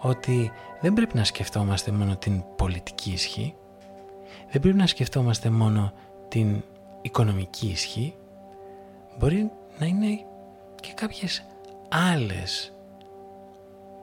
ότι 0.00 0.50
δεν 0.80 0.92
πρέπει 0.92 1.16
να 1.16 1.24
σκεφτόμαστε 1.24 1.92
μόνο 1.92 2.16
την 2.16 2.44
πολιτική 2.56 3.10
ισχύ, 3.10 3.54
δεν 4.50 4.60
πρέπει 4.60 4.76
να 4.76 4.86
σκεφτόμαστε 4.86 5.50
μόνο 5.50 5.92
την 6.28 6.62
οικονομική 7.02 7.66
ισχύ, 7.66 8.14
μπορεί 9.18 9.50
να 9.78 9.86
είναι 9.86 10.24
και 10.80 10.92
κάποιες 10.94 11.46
άλλες 11.88 12.72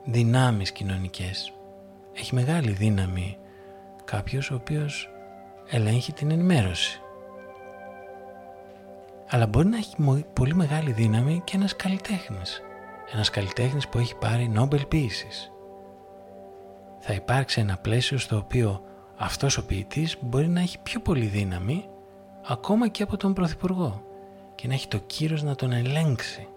δυνάμεις 0.05 0.71
κοινωνικές. 0.71 1.53
Έχει 2.13 2.35
μεγάλη 2.35 2.71
δύναμη 2.71 3.37
κάποιος 4.03 4.51
ο 4.51 4.55
οποίος 4.55 5.12
ελέγχει 5.75 6.13
την 6.13 6.31
ενημέρωση. 6.31 7.01
Αλλά 9.29 9.47
μπορεί 9.47 9.67
να 9.67 9.77
έχει 9.77 9.95
πολύ 10.33 10.55
μεγάλη 10.55 10.91
δύναμη 10.91 11.41
και 11.43 11.55
ένας 11.55 11.75
καλλιτέχνης. 11.75 12.61
Ένας 13.13 13.29
καλλιτέχνης 13.29 13.87
που 13.87 13.97
έχει 13.97 14.15
πάρει 14.15 14.47
Νόμπελ 14.47 14.85
ποίησης. 14.85 15.51
Θα 16.99 17.13
υπάρξει 17.13 17.61
ένα 17.61 17.77
πλαίσιο 17.77 18.17
στο 18.17 18.37
οποίο 18.37 18.81
αυτός 19.17 19.57
ο 19.57 19.65
ποιητής 19.65 20.17
μπορεί 20.21 20.47
να 20.47 20.61
έχει 20.61 20.79
πιο 20.79 20.99
πολύ 20.99 21.25
δύναμη 21.25 21.89
ακόμα 22.47 22.87
και 22.87 23.03
από 23.03 23.17
τον 23.17 23.33
Πρωθυπουργό 23.33 24.03
και 24.55 24.67
να 24.67 24.73
έχει 24.73 24.87
το 24.87 24.97
κύρος 24.97 25.43
να 25.43 25.55
τον 25.55 25.71
ελέγξει. 25.71 26.47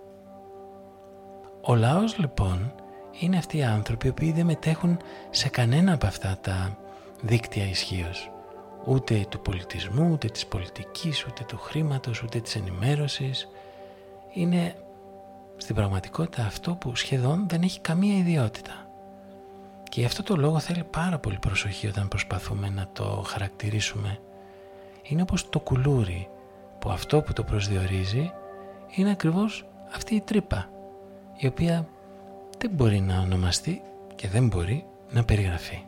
Ο 1.61 1.75
λαός 1.75 2.19
λοιπόν 2.19 2.75
είναι 3.21 3.37
αυτοί 3.37 3.57
οι 3.57 3.65
άνθρωποι 3.65 4.07
οι 4.07 4.11
οποίοι 4.11 4.33
δεν 4.33 4.47
μετέχουν 4.47 4.99
σε 5.31 5.49
κανένα 5.49 5.93
από 5.93 6.07
αυτά 6.07 6.39
τα 6.41 6.79
δίκτυα 7.23 7.69
ισχύως. 7.69 8.31
Ούτε 8.87 9.27
του 9.29 9.41
πολιτισμού, 9.41 10.11
ούτε 10.13 10.29
της 10.29 10.47
πολιτικής, 10.47 11.27
ούτε 11.27 11.45
του 11.45 11.59
χρήματος, 11.59 12.23
ούτε 12.23 12.41
της 12.41 12.57
ενημέρωσης. 12.57 13.49
Είναι 14.33 14.75
στην 15.57 15.75
πραγματικότητα 15.75 16.45
αυτό 16.45 16.75
που 16.75 16.97
σχεδόν 16.97 17.49
δεν 17.49 17.63
έχει 17.63 17.81
καμία 17.81 18.17
ιδιότητα. 18.17 18.87
Και 19.89 20.01
γι' 20.01 20.07
αυτό 20.07 20.23
το 20.23 20.37
λόγο 20.37 20.59
θέλει 20.59 20.85
πάρα 20.85 21.19
πολύ 21.19 21.39
προσοχή 21.39 21.87
όταν 21.87 22.09
προσπαθούμε 22.09 22.69
να 22.69 22.89
το 22.93 23.25
χαρακτηρίσουμε. 23.27 24.19
Είναι 25.03 25.23
όπως 25.23 25.49
το 25.49 25.61
κουλούρι 25.61 26.29
που 26.79 26.91
αυτό 26.91 27.23
που 27.23 27.33
το 27.33 27.43
προσδιορίζει 27.43 28.33
είναι 28.95 29.11
ακριβώς 29.11 29.67
αυτή 29.95 30.15
η 30.15 30.21
τρύπα 30.21 30.71
η 31.37 31.47
οποία 31.47 31.89
δεν 32.59 32.71
μπορεί 32.71 33.01
να 33.01 33.21
ονομαστεί 33.21 33.83
και 34.15 34.29
δεν 34.29 34.47
μπορεί 34.47 34.85
να 35.11 35.25
περιγραφεί. 35.25 35.85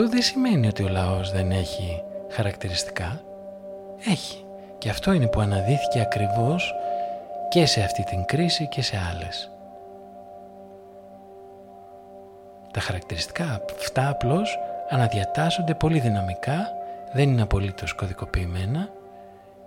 Αυτό 0.00 0.12
δεν 0.12 0.22
σημαίνει 0.22 0.66
ότι 0.66 0.82
ο 0.82 0.88
λαός 0.88 1.30
δεν 1.30 1.50
έχει 1.50 2.02
χαρακτηριστικά. 2.30 3.20
Έχει. 4.10 4.44
Και 4.78 4.88
αυτό 4.88 5.12
είναι 5.12 5.26
που 5.26 5.40
αναδύθηκε 5.40 6.00
ακριβώς 6.00 6.74
και 7.48 7.66
σε 7.66 7.80
αυτή 7.80 8.04
την 8.04 8.24
κρίση 8.24 8.68
και 8.68 8.82
σε 8.82 8.96
άλλες. 9.10 9.50
Τα 12.72 12.80
χαρακτηριστικά 12.80 13.62
αυτά 13.80 14.08
απλώς 14.08 14.58
αναδιατάσσονται 14.88 15.74
πολύ 15.74 16.00
δυναμικά, 16.00 16.72
δεν 17.12 17.28
είναι 17.28 17.42
απολύτως 17.42 17.94
κωδικοποιημένα 17.94 18.88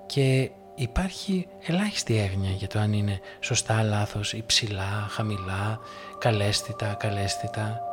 και 0.05 0.51
υπάρχει 0.75 1.47
ελάχιστη 1.67 2.17
έγνοια 2.17 2.51
για 2.51 2.67
το 2.67 2.79
αν 2.79 2.93
είναι 2.93 3.19
σωστά, 3.39 3.84
λάθος, 3.84 4.34
υψηλά, 4.34 5.07
χαμηλά, 5.09 5.79
καλέσθητα, 6.19 6.93
καλέσθητα. 6.93 7.92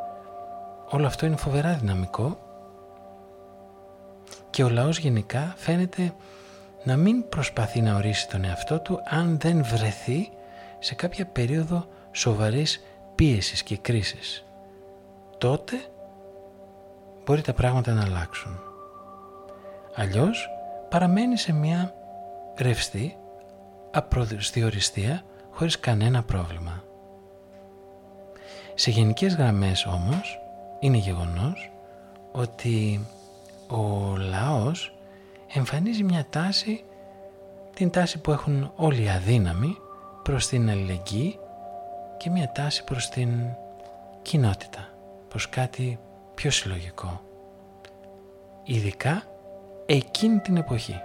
Όλο 0.91 1.07
αυτό 1.07 1.27
είναι 1.27 1.37
φοβερά 1.37 1.73
δυναμικό 1.73 2.39
και 4.51 4.65
ο 4.65 4.69
λαός 4.69 4.99
γενικά 4.99 5.55
φαίνεται 5.57 6.15
να 6.85 6.97
μην 6.97 7.29
προσπαθεί 7.29 7.81
να 7.81 7.97
ορίσει 7.97 8.29
τον 8.29 8.45
εαυτό 8.45 8.81
του 8.81 9.01
αν 9.05 9.39
δεν 9.39 9.65
βρεθεί 9.65 10.31
σε 10.79 10.95
κάποια 10.95 11.27
περίοδο 11.27 11.87
σοβαρής 12.13 12.81
πίεσης 13.15 13.63
και 13.63 13.77
κρίσης 13.77 14.45
τότε 15.39 15.77
μπορεί 17.25 17.43
τα 17.43 17.53
πράγματα 17.53 17.93
να 17.93 18.03
αλλάξουν. 18.03 18.61
Αλλιώς 19.95 20.49
παραμένει 20.89 21.37
σε 21.37 21.53
μια 21.53 21.95
ρευστή, 22.57 23.17
απροσδιοριστία 23.91 25.23
χωρίς 25.51 25.81
κανένα 25.81 26.23
πρόβλημα. 26.23 26.85
Σε 28.75 28.91
γενικές 28.91 29.35
γραμμές 29.35 29.87
όμως 29.87 30.41
είναι 30.81 30.97
γεγονός 30.97 31.71
ότι 32.33 33.07
ο 33.69 34.17
λαός 34.17 34.95
εμφανίζει 35.55 36.03
μια 36.03 36.27
τάση, 36.31 36.85
την 37.75 37.91
τάση 37.91 38.21
που 38.21 38.31
έχουν 38.31 38.73
όλοι 38.77 39.03
οι 39.03 39.09
αδύναμοι 39.09 39.77
προς 40.23 40.47
την 40.47 40.71
αλληλεγγύη 40.71 41.39
και 42.17 42.31
μια 42.31 42.53
τάση 42.53 42.85
προς 42.85 43.09
την 43.09 43.31
κοινότητα 44.23 44.89
προς 45.31 45.49
κάτι 45.49 45.99
πιο 46.35 46.51
συλλογικό. 46.51 47.21
Ειδικά 48.65 49.23
εκείνη 49.87 50.39
την 50.39 50.57
εποχή. 50.57 51.01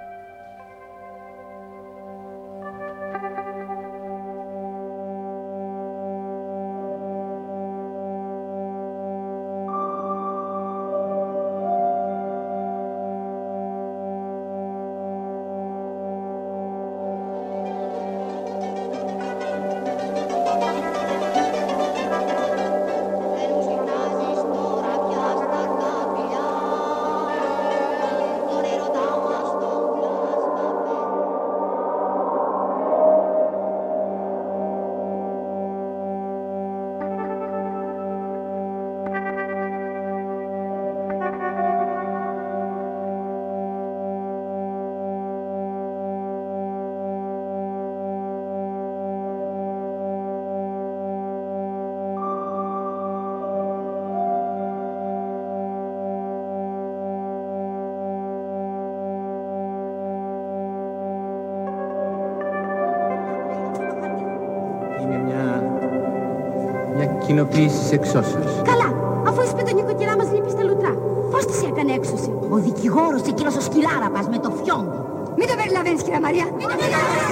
Κοινοποίησης 67.26 67.92
εξώσεως. 67.98 68.52
Καλά, 68.70 68.88
αφού 69.30 69.40
η 69.48 69.50
σπιτονικοκυρά 69.54 70.14
μας 70.20 70.28
λείπεις 70.34 70.52
στα 70.56 70.64
λουτρά. 70.68 70.94
Πώς 71.32 71.44
τη 71.50 71.56
έκανε 71.72 71.92
έξωση; 72.00 72.30
Ο 72.56 72.58
δικηγόρος 72.68 73.24
εκείνος 73.32 73.56
ο 73.62 73.62
σκυλάραπα 73.68 74.22
με 74.34 74.38
το 74.44 74.50
φιόγκο. 74.60 74.98
Μην 75.38 75.48
το 75.50 75.54
περιλαβαίνεις, 75.60 76.02
κυρία 76.06 76.22
Μαρία. 76.26 76.46
Μην 76.58 76.68
το 76.72 76.76
περιλαβαίνεις. 76.82 77.24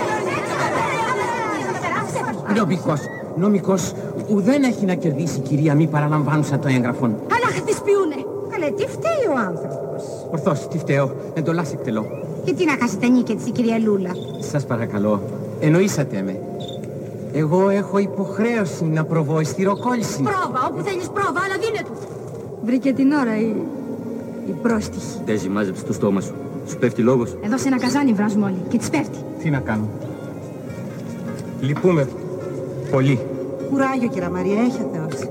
Νομικός, 2.60 3.02
νομικός, 3.36 3.94
ουδέν 4.30 4.64
έχει 4.64 4.86
να 4.86 4.94
κερδίσει 4.94 5.40
κυρία 5.40 5.76
μη 5.76 5.88
παραλαμβάνουσα 5.88 6.60
το 6.60 6.68
έγγραφο. 6.68 7.06
Αλλά 7.06 7.48
χτισπιούνε. 7.58 8.16
Καλέ, 8.52 8.72
τι 8.72 8.88
φταίει 8.88 9.26
ο 9.30 9.38
άνθρωπος. 9.48 10.04
Ορθώς, 10.32 10.68
τι 10.68 10.78
φταίω, 10.78 11.12
εντολάς 11.34 11.74
εκτελώ. 11.74 12.06
Και 12.44 12.54
τι 12.54 12.66
να 12.66 12.76
χάσει 12.80 12.98
τα 12.98 13.08
νίκια 13.08 13.36
της 13.36 13.46
η 13.48 13.52
κυρία 13.52 13.80
Λούλα. 13.80 14.10
Σας 14.40 14.66
παρακαλώ, 14.66 15.22
εννοήσατε 15.60 16.22
με. 16.22 16.40
Εγώ 17.34 17.70
έχω 17.70 17.98
υποχρέωση 17.98 18.86
να 18.86 19.04
προβώ 19.06 19.44
στηροκόλληση. 19.44 20.22
Πρόβα, 20.22 20.68
όπου 20.72 20.82
θέλεις 20.82 21.10
πρόβα, 21.10 21.40
αλλά 21.44 21.58
δίνε 21.60 21.84
του. 21.84 21.92
Βρήκε 22.66 22.94
την 22.94 23.12
ώρα 23.12 23.40
η, 23.40 23.56
η 24.48 24.52
πρόστιχη. 24.62 25.20
Τέζι, 25.26 25.50
μάζεψε 25.50 25.84
το 25.84 25.94
στόμα 25.94 26.22
σου. 26.22 26.34
Σου 26.68 26.78
πέφτει 26.78 27.02
λόγος. 27.02 27.38
Εδώ 27.42 27.58
σε 27.58 27.68
ένα 27.68 27.80
καζάνι 27.80 28.14
βράζουμε 28.14 28.46
όλοι 28.46 28.58
και 28.70 28.78
της 28.78 28.90
πέφτει. 28.90 29.18
Τι 29.40 29.50
να 29.50 29.60
κάνω. 29.60 29.88
Λυπούμε 31.62 32.08
πολύ. 32.92 33.20
Κουράγιο, 33.70 34.10
κυρία 34.10 34.30
Μαρία, 34.30 34.62
έχει 34.62 34.82
ο 34.82 34.90
Θεός. 34.94 35.28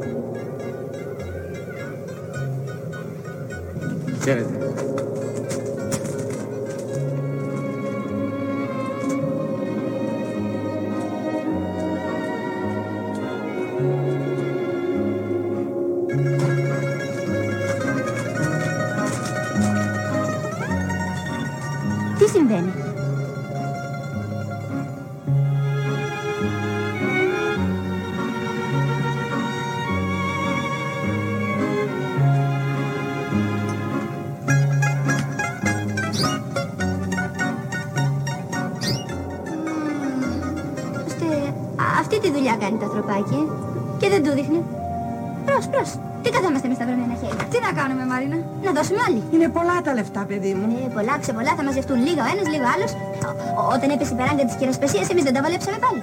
Πολλά 50.12 50.24
τα 50.26 50.26
λεφτά, 50.26 50.26
παιδί 50.28 50.52
μου. 50.54 50.66
Ε, 50.84 50.88
πολλά, 50.96 51.14
ξεπολά, 51.20 51.52
θα 51.58 51.62
μαζευτούν 51.64 51.98
λίγο 52.06 52.20
ο 52.26 52.28
ένας, 52.32 52.46
λίγο 52.52 52.64
ο 52.68 52.72
άλλος. 52.74 52.92
Ο- 53.28 53.36
ο- 53.60 53.68
Όταν 53.74 53.88
έπεσε 53.94 54.12
η 54.14 54.16
περάγκα 54.16 54.44
της 54.48 54.54
κυροσπεσίας, 54.60 55.06
εμείς 55.12 55.24
δεν 55.26 55.34
τα 55.36 55.40
βολέψαμε 55.44 55.78
πάλι. 55.84 56.00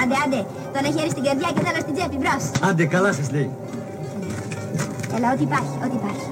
Άντε, 0.00 0.14
άντε, 0.24 0.40
το 0.72 0.76
ένα 0.82 0.90
χέρι 0.96 1.10
στην 1.10 1.22
καρδιά 1.26 1.48
και 1.54 1.60
το 1.64 1.68
άλλο 1.70 1.80
στην 1.84 1.94
τσέπη, 1.96 2.16
μπρος. 2.22 2.44
Άντε, 2.68 2.84
καλά 2.94 3.10
σας 3.18 3.28
λέει. 3.34 3.50
Έλα, 5.16 5.28
ό,τι 5.34 5.42
υπάρχει, 5.42 5.74
ό,τι 5.84 5.96
υπάρχει. 6.00 6.26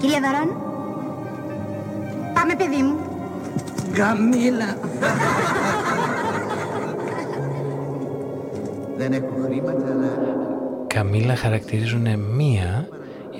Κυρία 0.00 0.20
Βαρόνου. 0.24 0.56
Πάμε, 2.36 2.52
παιδί 2.60 2.80
μου. 2.86 2.94
Καμίλα. 3.98 4.70
Δεν 8.96 9.12
έχω 9.12 9.28
χρήματα, 9.44 9.84
αλλά... 9.92 10.10
Καμίλα 10.86 11.36
χαρακτηρίζουν 11.36 12.06
μία 12.36 12.81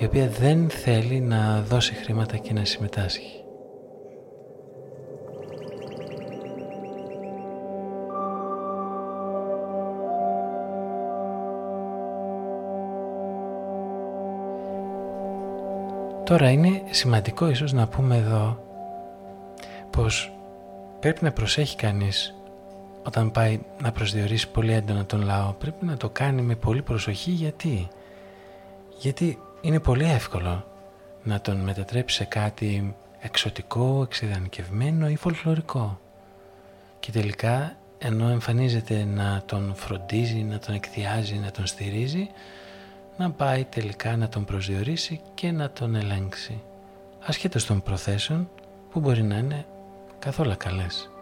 η 0.03 0.05
οποία 0.05 0.27
δεν 0.27 0.69
θέλει 0.69 1.19
να 1.19 1.61
δώσει 1.61 1.93
χρήματα 1.93 2.37
και 2.37 2.53
να 2.53 2.65
συμμετάσχει. 2.65 3.43
Τώρα 16.23 16.49
είναι 16.49 16.81
σημαντικό 16.89 17.49
ίσως 17.49 17.73
να 17.73 17.87
πούμε 17.87 18.17
εδώ 18.17 18.63
πως 19.89 20.37
πρέπει 20.99 21.23
να 21.23 21.31
προσέχει 21.31 21.75
κανείς 21.75 22.35
όταν 23.03 23.31
πάει 23.31 23.59
να 23.81 23.91
προσδιορίσει 23.91 24.49
πολύ 24.49 24.73
έντονα 24.73 25.05
τον 25.05 25.21
λαό 25.21 25.53
πρέπει 25.53 25.85
να 25.85 25.97
το 25.97 26.09
κάνει 26.09 26.41
με 26.41 26.55
πολύ 26.55 26.81
προσοχή 26.81 27.31
γιατί; 27.31 27.87
Γιατί 28.97 29.39
είναι 29.63 29.79
πολύ 29.79 30.05
εύκολο 30.05 30.67
να 31.23 31.41
τον 31.41 31.57
μετατρέψει 31.57 32.15
σε 32.15 32.23
κάτι 32.23 32.95
εξωτικό, 33.19 34.01
εξειδανικευμένο 34.01 35.09
ή 35.09 35.15
φολκλωρικό 35.15 35.99
και 36.99 37.11
τελικά 37.11 37.77
ενώ 37.97 38.29
εμφανίζεται 38.29 39.03
να 39.03 39.43
τον 39.45 39.75
φροντίζει, 39.75 40.37
να 40.37 40.59
τον 40.59 40.75
εκθιάζει, 40.75 41.35
να 41.35 41.51
τον 41.51 41.65
στηρίζει 41.65 42.29
να 43.17 43.31
πάει 43.31 43.63
τελικά 43.63 44.17
να 44.17 44.29
τον 44.29 44.45
προσδιορίσει 44.45 45.21
και 45.33 45.51
να 45.51 45.69
τον 45.69 45.95
ελέγξει 45.95 46.61
ασχέτως 47.19 47.65
των 47.65 47.81
προθέσεων 47.81 48.49
που 48.91 48.99
μπορεί 48.99 49.23
να 49.23 49.37
είναι 49.37 49.65
καθόλου 50.19 50.53
καλές. 50.57 51.12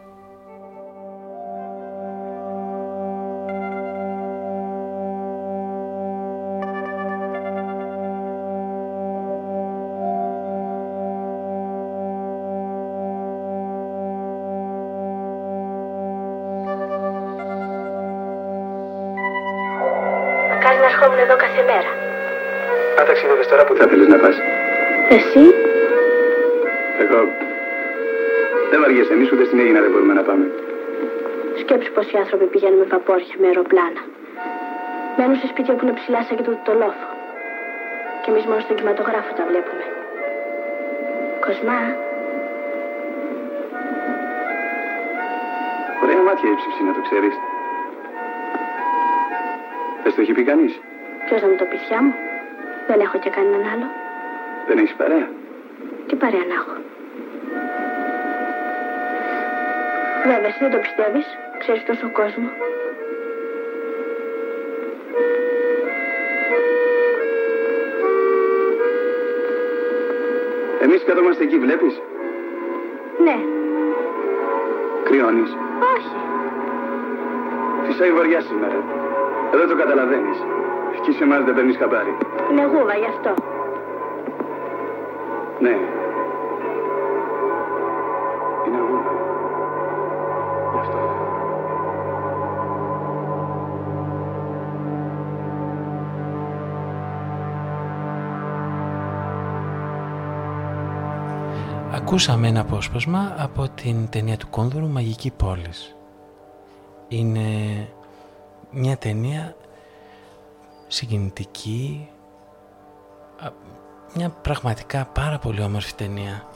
Κάθε 21.51 21.63
μέρα. 21.71 21.91
Αν 22.99 23.05
ταξίδευες 23.07 23.47
τώρα 23.51 23.63
που 23.65 23.73
θα 23.79 23.85
θέλεις 23.89 24.07
να 24.13 24.17
πας. 24.23 24.35
Εσύ, 25.17 25.43
Εγώ... 27.03 27.19
Δεν 28.71 28.79
βαριέσαι 28.81 29.13
εμείς 29.17 29.31
ούτε 29.31 29.43
στην 29.49 29.59
Έγινα 29.63 29.79
δεν 29.85 29.91
μπορούμε 29.91 30.13
να 30.19 30.23
πάμε. 30.29 30.45
σκέψου 31.61 31.91
πως 31.95 32.05
οι 32.11 32.17
άνθρωποι 32.23 32.45
πηγαίνουν 32.53 32.79
με 32.83 32.87
βαπόρια, 32.93 33.35
με 33.41 33.47
αεροπλάνα. 33.47 34.01
Μένουν 35.17 35.37
σε 35.41 35.47
σπίτια 35.51 35.73
που 35.75 35.83
είναι 35.85 35.95
ψηλά 35.99 36.19
σαν 36.23 36.35
και 36.37 36.43
τούτο 36.47 36.61
το 36.67 36.73
λόφο. 36.83 37.07
Και 38.21 38.29
εμείς 38.31 38.45
μόνο 38.49 38.61
στον 38.65 38.75
κινηματογράφο 38.77 39.31
τα 39.39 39.43
βλέπουμε. 39.49 39.85
Κοσμά, 41.45 41.81
Ωραία 46.03 46.21
μάτια 46.27 46.49
η 46.53 46.55
ψήψη 46.59 46.81
να 46.89 46.93
το 46.97 47.01
ξέρεις. 47.07 47.35
Δεν 50.03 50.11
το 50.15 50.21
έχει 50.21 50.33
πει 50.37 50.43
κανείς; 50.51 50.73
Ποιος 51.31 51.43
να 51.43 51.49
μου 51.49 51.55
το 51.55 51.65
πεις 51.65 51.81
θιά 51.87 52.01
μου. 52.01 52.13
Δεν 52.87 52.99
έχω 52.99 53.17
και 53.19 53.29
κανέναν 53.29 53.63
άλλο. 53.73 53.87
Δεν 54.67 54.77
έχεις 54.77 54.93
παρέα; 54.93 55.27
Τι 56.07 56.15
παρέα 56.15 56.45
να 56.49 56.53
έχω; 56.59 56.73
Βέβαια, 60.23 60.47
εσύ 60.47 60.57
δεν 60.59 60.71
το 60.71 60.77
πιστεύεις. 60.77 61.25
Ξέρεις 61.59 61.83
τόσο 61.85 62.11
κόσμο. 62.11 62.49
Εμείς 70.81 71.03
καθόμαστε 71.03 71.43
εκεί, 71.43 71.57
βλέπεις; 71.57 72.01
Ναι, 73.23 73.37
Κρυώνεις. 75.03 75.51
όχι. 75.95 76.15
Φυσάει 77.87 78.11
βαριά 78.11 78.41
σήμερα. 78.41 79.00
Εδώ 79.53 79.65
το 79.67 79.75
καταλαβαίνεις. 79.75 80.37
Εκεί 80.97 81.11
σε 81.11 81.23
εμάς 81.23 81.43
δεν 81.43 81.55
παίρνεις 81.55 81.77
χαμπάρι. 81.77 82.17
Είναι 82.51 82.65
γούβα 82.65 82.95
γι' 82.95 83.05
αυτό. 83.05 83.33
Ναι. 85.59 85.75
Είναι 88.67 88.77
εγώ. 88.77 88.97
Γι' 90.73 90.79
αυτό. 90.79 90.97
Ακούσαμε 101.95 102.47
ένα 102.47 102.59
απόσπασμα 102.61 103.35
από 103.39 103.69
την 103.75 104.09
ταινία 104.09 104.37
του 104.37 104.47
Κόνδωρου 104.49 104.87
«Μαγική 104.87 105.31
πόλης». 105.31 105.95
Είναι 107.07 107.49
μια 108.71 108.97
ταινία 108.97 109.55
συγκινητική, 110.87 112.09
α, 113.39 113.49
μια 114.15 114.29
πραγματικά 114.29 115.05
πάρα 115.05 115.39
πολύ 115.39 115.61
όμορφη 115.61 115.93
ταινία. 115.93 116.47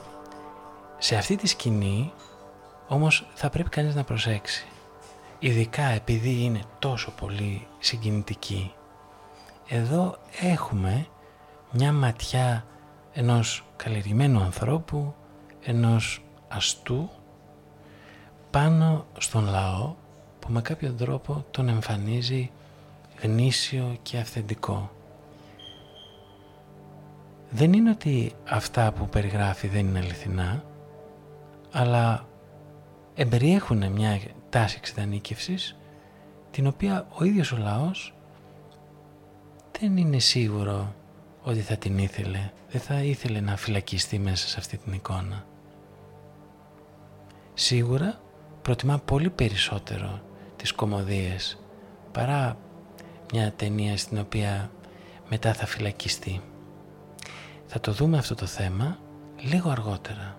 Σε 0.98 1.16
αυτή 1.16 1.36
τη 1.36 1.46
σκηνή 1.46 2.12
όμως 2.88 3.26
θα 3.34 3.50
πρέπει 3.50 3.68
κανείς 3.68 3.94
να 3.94 4.04
προσέξει. 4.04 4.66
Ειδικά 5.38 5.84
επειδή 5.84 6.42
είναι 6.42 6.60
τόσο 6.78 7.10
πολύ 7.10 7.66
συγκινητική. 7.78 8.72
Εδώ 9.68 10.16
έχουμε 10.40 11.06
μια 11.70 11.92
ματιά 11.92 12.64
ενός 13.12 13.64
καλλιεργημένου 13.76 14.40
ανθρώπου, 14.40 15.14
ενός 15.62 16.24
αστού 16.48 17.10
πάνω 18.50 19.06
στον 19.18 19.48
λαό 19.48 19.94
που 20.46 20.52
με 20.52 20.60
κάποιο 20.60 20.92
τρόπο 20.92 21.44
τον 21.50 21.68
εμφανίζει 21.68 22.50
γνήσιο 23.22 23.96
και 24.02 24.18
αυθεντικό. 24.18 24.90
Δεν 27.50 27.72
είναι 27.72 27.90
ότι 27.90 28.32
αυτά 28.48 28.92
που 28.92 29.08
περιγράφει 29.08 29.68
δεν 29.68 29.86
είναι 29.86 29.98
αληθινά, 29.98 30.64
αλλά 31.72 32.26
εμπεριέχουν 33.14 33.92
μια 33.92 34.20
τάση 34.48 34.76
εξειδανίκευσης 34.78 35.76
την 36.50 36.66
οποία 36.66 37.06
ο 37.12 37.24
ίδιος 37.24 37.52
ο 37.52 37.56
λαός 37.56 38.14
δεν 39.80 39.96
είναι 39.96 40.18
σίγουρο 40.18 40.94
ότι 41.42 41.60
θα 41.60 41.76
την 41.76 41.98
ήθελε, 41.98 42.50
δεν 42.70 42.80
θα 42.80 43.02
ήθελε 43.02 43.40
να 43.40 43.56
φυλακιστεί 43.56 44.18
μέσα 44.18 44.48
σε 44.48 44.56
αυτή 44.58 44.76
την 44.76 44.92
εικόνα. 44.92 45.44
Σίγουρα 47.54 48.20
προτιμά 48.62 48.98
πολύ 48.98 49.30
περισσότερο 49.30 50.20
τις 50.66 50.74
κομμωδίες 50.74 51.58
παρά 52.12 52.56
μια 53.32 53.52
ταινία 53.52 53.96
στην 53.96 54.18
οποία 54.18 54.70
μετά 55.28 55.52
θα 55.54 55.66
φυλακιστεί. 55.66 56.40
Θα 57.66 57.80
το 57.80 57.92
δούμε 57.92 58.18
αυτό 58.18 58.34
το 58.34 58.46
θέμα 58.46 58.98
λίγο 59.40 59.70
αργότερα. 59.70 60.36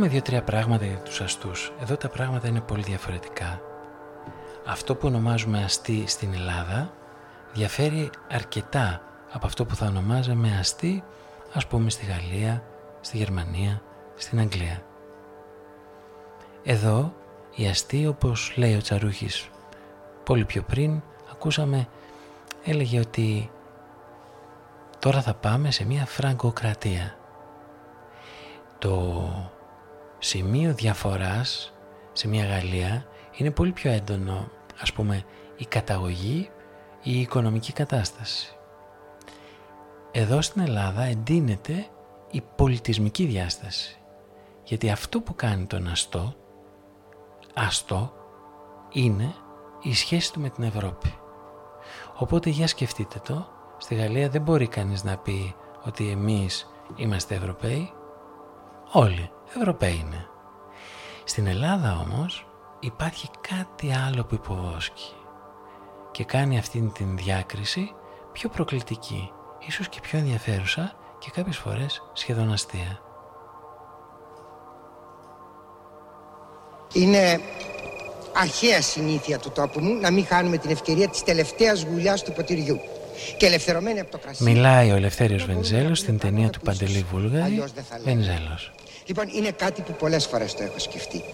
Πούμε 0.00 0.12
δύο-τρία 0.12 0.42
πράγματα 0.42 0.84
για 0.84 0.98
τους 0.98 1.20
αστούς. 1.20 1.72
Εδώ 1.80 1.96
τα 1.96 2.08
πράγματα 2.08 2.48
είναι 2.48 2.60
πολύ 2.60 2.82
διαφορετικά. 2.82 3.60
Αυτό 4.66 4.94
που 4.94 5.06
ονομάζουμε 5.06 5.64
αστή 5.64 6.04
στην 6.06 6.34
Ελλάδα 6.34 6.92
διαφέρει 7.52 8.10
αρκετά 8.30 9.02
από 9.30 9.46
αυτό 9.46 9.64
που 9.64 9.74
θα 9.74 9.86
ονομάζαμε 9.86 10.56
αστή 10.58 11.04
ας 11.52 11.66
πούμε 11.66 11.90
στη 11.90 12.06
Γαλλία, 12.06 12.62
στη 13.00 13.16
Γερμανία, 13.16 13.82
στην 14.16 14.38
Αγγλία. 14.38 14.82
Εδώ 16.62 17.14
η 17.54 17.66
αστή 17.66 18.06
όπως 18.06 18.52
λέει 18.56 18.74
ο 18.74 18.80
Τσαρούχης 18.80 19.48
πολύ 20.24 20.44
πιο 20.44 20.62
πριν 20.62 21.02
ακούσαμε 21.30 21.88
έλεγε 22.64 22.98
ότι 23.00 23.50
τώρα 24.98 25.22
θα 25.22 25.34
πάμε 25.34 25.70
σε 25.70 25.86
μια 25.86 26.06
φραγκοκρατία 26.06 27.16
το 28.78 29.24
σημείο 30.22 30.74
διαφοράς 30.74 31.72
σε 32.12 32.28
μια 32.28 32.46
Γαλλία 32.46 33.06
είναι 33.36 33.50
πολύ 33.50 33.72
πιο 33.72 33.90
έντονο 33.90 34.50
ας 34.80 34.92
πούμε 34.92 35.24
η 35.56 35.64
καταγωγή 35.64 36.50
ή 37.02 37.12
η 37.12 37.20
οικονομική 37.20 37.72
κατάσταση. 37.72 38.54
Εδώ 40.10 40.40
στην 40.42 40.62
Ελλάδα 40.62 41.02
εντείνεται 41.02 41.86
η 42.30 42.42
πολιτισμική 42.56 43.24
διάσταση 43.24 43.96
γιατί 44.64 44.90
αυτό 44.90 45.20
που 45.20 45.34
κάνει 45.34 45.66
τον 45.66 45.88
αστό 45.88 46.34
αστό 47.54 48.12
είναι 48.92 49.34
η 49.82 49.94
σχέση 49.94 50.32
του 50.32 50.40
με 50.40 50.48
την 50.48 50.64
Ευρώπη. 50.64 51.14
Οπότε 52.16 52.50
για 52.50 52.66
σκεφτείτε 52.66 53.20
το, 53.24 53.48
στη 53.78 53.94
Γαλλία 53.94 54.28
δεν 54.28 54.42
μπορεί 54.42 54.66
κανείς 54.66 55.04
να 55.04 55.16
πει 55.16 55.54
ότι 55.84 56.08
εμείς 56.08 56.70
είμαστε 56.96 57.34
Ευρωπαίοι 57.34 57.92
Όλοι 58.92 59.30
Ευρωπαίοι 59.56 60.04
είναι. 60.06 60.26
Στην 61.24 61.46
Ελλάδα 61.46 61.98
όμως 62.06 62.46
υπάρχει 62.80 63.28
κάτι 63.48 63.92
άλλο 64.06 64.24
που 64.24 64.34
υποβόσκει 64.34 65.12
και 66.10 66.24
κάνει 66.24 66.58
αυτήν 66.58 66.92
την 66.92 67.16
διάκριση 67.16 67.94
πιο 68.32 68.48
προκλητική, 68.48 69.32
ίσως 69.66 69.88
και 69.88 70.00
πιο 70.00 70.18
ενδιαφέρουσα 70.18 70.92
και 71.18 71.30
κάποιες 71.34 71.56
φορές 71.56 72.02
σχεδόν 72.12 72.52
αστεία. 72.52 73.00
Είναι 76.92 77.40
αρχαία 78.36 78.82
συνήθεια 78.82 79.38
του 79.38 79.50
τόπου 79.54 79.80
μου 79.80 79.94
να 79.94 80.10
μην 80.10 80.26
χάνουμε 80.26 80.56
την 80.56 80.70
ευκαιρία 80.70 81.08
της 81.08 81.22
τελευταίας 81.22 81.82
γουλιάς 81.82 82.22
του 82.22 82.32
ποτηριού 82.32 82.80
και 83.36 83.46
ελευθερωμένη 83.46 84.00
από 84.00 84.10
το 84.10 84.18
κρασί. 84.18 84.42
Μιλάει 84.42 84.90
ο 84.90 84.94
Ελευθέριος 84.94 85.44
Βενζέλος 85.44 85.98
στην 85.98 86.18
ταινία 86.18 86.50
του 86.50 86.60
Παντελή 86.60 87.06
Βούλγαρη, 87.10 87.64
Βενζέλος. 88.04 88.72
Λοιπόν, 89.10 89.28
είναι 89.34 89.50
κάτι 89.50 89.82
που 89.82 89.92
πολλές 89.92 90.26
φορές 90.26 90.54
το 90.54 90.62
έχω 90.62 90.78
σκεφτεί. 90.78 91.24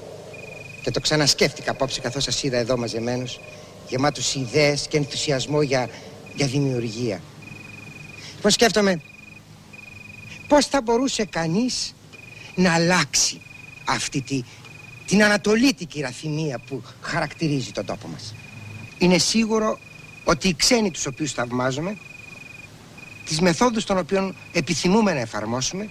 Και 0.82 0.90
το 0.90 1.00
ξανασκέφτηκα 1.00 1.70
απόψε 1.70 2.00
καθώς 2.00 2.24
σας 2.24 2.42
είδα 2.42 2.56
εδώ 2.56 2.76
μαζεμένους, 2.76 3.40
γεμάτους 3.88 4.34
ιδέες 4.34 4.86
και 4.88 4.96
ενθουσιασμό 4.96 5.62
για, 5.62 5.88
για 6.34 6.46
δημιουργία. 6.46 7.20
Λοιπόν, 8.34 8.50
σκέφτομαι, 8.50 9.02
πώς 10.48 10.66
θα 10.66 10.82
μπορούσε 10.82 11.24
κανείς 11.24 11.94
να 12.54 12.74
αλλάξει 12.74 13.40
αυτή 13.84 14.20
τη, 14.20 14.42
την 15.06 15.24
ανατολίτικη 15.24 16.00
ραθυμία 16.00 16.58
που 16.58 16.82
χαρακτηρίζει 17.00 17.72
τον 17.72 17.84
τόπο 17.84 18.08
μας. 18.08 18.34
Είναι 18.98 19.18
σίγουρο 19.18 19.78
ότι 20.24 20.48
οι 20.48 20.54
ξένοι 20.54 20.90
τους 20.90 21.06
οποίους 21.06 21.32
θαυμάζουμε, 21.32 21.96
τις 23.24 23.40
μεθόδους 23.40 23.84
των 23.84 23.98
οποίων 23.98 24.34
επιθυμούμε 24.52 25.12
να 25.12 25.20
εφαρμόσουμε, 25.20 25.88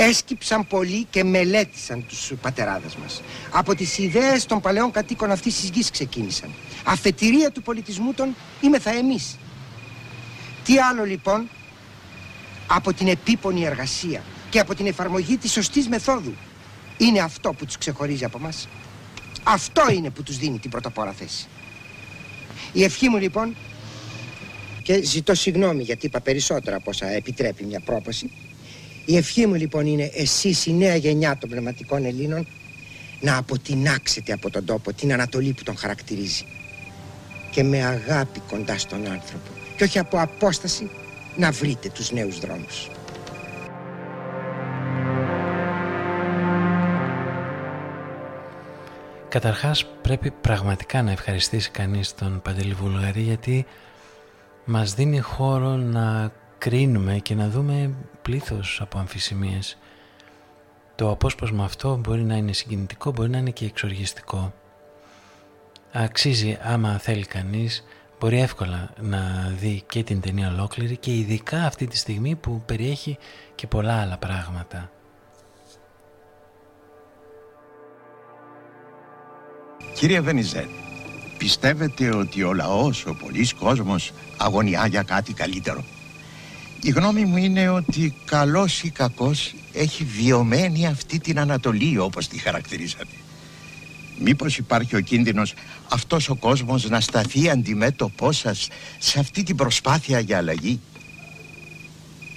έσκυψαν 0.00 0.66
πολύ 0.66 1.06
και 1.10 1.24
μελέτησαν 1.24 2.06
τους 2.06 2.32
πατεράδες 2.40 2.96
μας. 2.96 3.22
Από 3.50 3.74
τις 3.74 3.98
ιδέες 3.98 4.46
των 4.46 4.60
παλαιών 4.60 4.90
κατοίκων 4.90 5.30
αυτής 5.30 5.60
της 5.60 5.70
γης 5.70 5.90
ξεκίνησαν. 5.90 6.50
Αφετηρία 6.84 7.50
του 7.50 7.62
πολιτισμού 7.62 8.12
των 8.12 8.34
είμεθα 8.60 8.90
εμείς. 8.90 9.36
Τι 10.64 10.78
άλλο 10.78 11.04
λοιπόν 11.04 11.48
από 12.66 12.92
την 12.92 13.08
επίπονη 13.08 13.64
εργασία 13.64 14.22
και 14.50 14.58
από 14.58 14.74
την 14.74 14.86
εφαρμογή 14.86 15.36
της 15.36 15.52
σωστής 15.52 15.88
μεθόδου 15.88 16.34
είναι 16.96 17.20
αυτό 17.20 17.52
που 17.52 17.64
τους 17.64 17.78
ξεχωρίζει 17.78 18.24
από 18.24 18.38
μας; 18.38 18.68
Αυτό 19.42 19.82
είναι 19.92 20.10
που 20.10 20.22
τους 20.22 20.36
δίνει 20.38 20.58
την 20.58 20.70
πρωτοπόρα 20.70 21.12
θέση. 21.12 21.46
Η 22.72 22.84
ευχή 22.84 23.08
μου 23.08 23.18
λοιπόν 23.18 23.56
και 24.82 25.02
ζητώ 25.02 25.34
συγγνώμη 25.34 25.82
γιατί 25.82 26.06
είπα 26.06 26.20
περισσότερα 26.20 26.76
από 26.76 26.90
όσα 26.90 27.06
επιτρέπει 27.08 27.64
μια 27.64 27.80
πρόποση 27.80 28.30
η 29.10 29.16
ευχή 29.16 29.46
μου 29.46 29.54
λοιπόν 29.54 29.86
είναι 29.86 30.10
εσείς 30.14 30.66
η 30.66 30.72
νέα 30.72 30.96
γενιά 30.96 31.36
των 31.36 31.50
πνευματικών 31.50 32.04
Ελλήνων 32.04 32.46
να 33.20 33.36
αποτινάξετε 33.36 34.32
από 34.32 34.50
τον 34.50 34.64
τόπο 34.64 34.92
την 34.92 35.12
Ανατολή 35.12 35.52
που 35.52 35.62
τον 35.62 35.76
χαρακτηρίζει 35.76 36.44
και 37.50 37.62
με 37.62 37.84
αγάπη 37.84 38.40
κοντά 38.40 38.78
στον 38.78 38.98
άνθρωπο 38.98 39.50
και 39.76 39.84
όχι 39.84 39.98
από 39.98 40.20
απόσταση 40.20 40.90
να 41.36 41.50
βρείτε 41.50 41.88
τους 41.88 42.12
νέους 42.12 42.38
δρόμους. 42.38 42.90
Καταρχάς 49.28 49.86
πρέπει 50.02 50.30
πραγματικά 50.30 51.02
να 51.02 51.10
ευχαριστήσει 51.10 51.70
κανείς 51.70 52.14
τον 52.14 52.40
Παντελή 52.42 52.74
Βουλγαρή 52.74 53.20
γιατί 53.20 53.66
μας 54.64 54.94
δίνει 54.94 55.18
χώρο 55.18 55.76
να 55.76 56.32
κρίνουμε 56.58 57.18
και 57.18 57.34
να 57.34 57.48
δούμε 57.48 57.94
πλήθος 58.22 58.80
από 58.80 58.98
αμφισημίες. 58.98 59.78
Το 60.94 61.10
απόσπασμα 61.10 61.64
αυτό 61.64 61.96
μπορεί 61.96 62.22
να 62.22 62.36
είναι 62.36 62.52
συγκινητικό, 62.52 63.12
μπορεί 63.12 63.30
να 63.30 63.38
είναι 63.38 63.50
και 63.50 63.64
εξοργιστικό. 63.64 64.54
Αξίζει 65.92 66.58
άμα 66.62 66.98
θέλει 66.98 67.24
κανείς, 67.24 67.84
μπορεί 68.20 68.40
εύκολα 68.40 68.90
να 69.00 69.52
δει 69.58 69.82
και 69.86 70.02
την 70.02 70.20
ταινία 70.20 70.48
ολόκληρη 70.48 70.96
και 70.96 71.14
ειδικά 71.14 71.64
αυτή 71.64 71.86
τη 71.86 71.96
στιγμή 71.96 72.34
που 72.34 72.62
περιέχει 72.66 73.18
και 73.54 73.66
πολλά 73.66 74.00
άλλα 74.00 74.18
πράγματα. 74.18 74.90
Κύριε 79.94 80.20
Βενιζέτ, 80.20 80.68
Πιστεύετε 81.38 82.14
ότι 82.14 82.42
ο 82.42 82.52
λαός, 82.52 83.06
ο 83.06 83.14
πολλής 83.14 83.54
κόσμος 83.54 84.12
αγωνιά 84.36 84.86
για 84.86 85.02
κάτι 85.02 85.32
καλύτερο; 85.32 85.84
Η 86.82 86.90
γνώμη 86.90 87.24
μου 87.24 87.36
είναι 87.36 87.68
ότι 87.68 88.14
καλός 88.24 88.82
ή 88.82 88.90
κακός 88.90 89.54
έχει 89.72 90.04
βιωμένη 90.04 90.86
αυτή 90.86 91.18
την 91.18 91.38
Ανατολή 91.38 91.98
όπως 91.98 92.28
τη 92.28 92.38
χαρακτηρίζατε. 92.38 93.14
Μήπως 94.20 94.58
υπάρχει 94.58 94.96
ο 94.96 95.00
κίνδυνος 95.00 95.54
αυτός 95.88 96.28
ο 96.28 96.34
κόσμος 96.34 96.88
να 96.88 97.00
σταθεί 97.00 97.50
αντιμέτωπός 97.50 98.36
σας 98.36 98.68
σε 98.98 99.18
αυτή 99.18 99.42
την 99.42 99.56
προσπάθεια 99.56 100.18
για 100.18 100.36
αλλαγή; 100.36 100.80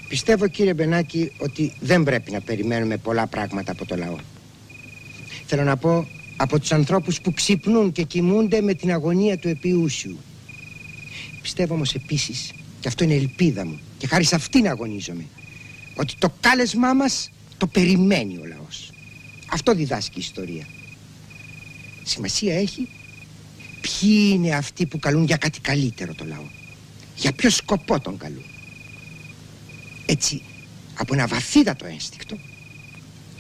Πιστεύω 0.08 0.48
κύριε 0.48 0.74
Μπενάκη 0.74 1.32
ότι 1.38 1.74
δεν 1.80 2.04
πρέπει 2.04 2.32
να 2.32 2.42
περιμένουμε 2.42 2.98
πολλά 2.98 3.28
πράγματα 3.28 3.72
από 3.72 3.86
το 3.86 3.96
λαό. 3.96 4.16
Θέλω 5.46 5.64
να 5.64 5.78
πω 5.78 6.08
από 6.36 6.60
τους 6.60 6.72
ανθρώπους 6.72 7.22
που 7.22 7.34
ξυπνούν 7.34 7.92
και 7.92 8.04
κοιμούνται 8.04 8.62
με 8.62 8.74
την 8.74 8.92
αγωνία 8.92 9.38
του 9.38 9.48
επιούσιου. 9.48 10.18
Πιστεύω 11.42 11.74
όμως 11.74 11.94
επίσης, 11.94 12.52
και 12.82 12.88
αυτό 12.88 13.04
είναι 13.04 13.14
ελπίδα 13.14 13.66
μου, 13.66 13.80
και 13.98 14.08
χάρη 14.08 14.24
σε 14.24 14.36
αυτήν 14.36 14.68
αγωνίζομαι, 14.68 15.26
ότι 15.96 16.16
το 16.20 16.34
κάλεσμά 16.40 16.94
μας 16.94 17.30
το 17.58 17.68
περιμένει 17.68 18.38
ο 18.38 18.46
λαός. 18.46 18.92
Αυτό 19.52 19.76
διδάσκει 19.76 20.18
η 20.18 20.22
ιστορία. 20.22 20.68
Σημασία 22.04 22.56
έχει 22.56 22.88
ποιοι 23.82 24.30
είναι 24.34 24.56
αυτοί 24.56 24.86
που 24.86 25.00
καλούν 25.00 25.24
για 25.24 25.38
κάτι 25.38 25.60
καλύτερο 25.60 26.14
το 26.14 26.26
λαό. 26.26 26.46
Για 27.16 27.32
ποιο 27.32 27.50
σκοπό 27.50 28.00
τον 28.00 28.18
καλούν. 28.18 28.46
Έτσι, 30.06 30.42
από 30.98 31.14
ένα 31.14 31.28
βαθύτατο 31.28 31.86
ένστικτο, 31.86 32.38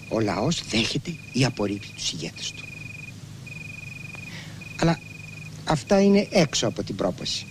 ο 0.09 0.19
λαός 0.19 0.61
δέχεται 0.69 1.13
ή 1.31 1.45
απορρίπτει 1.45 1.87
τους 1.95 2.11
ηγέτες 2.11 2.51
του. 2.51 2.65
Αλλά 4.79 4.99
αυτά 5.65 6.01
είναι 6.01 6.27
έξω 6.31 6.67
από 6.67 6.83
την 6.83 6.95
πρόποση. 6.95 7.45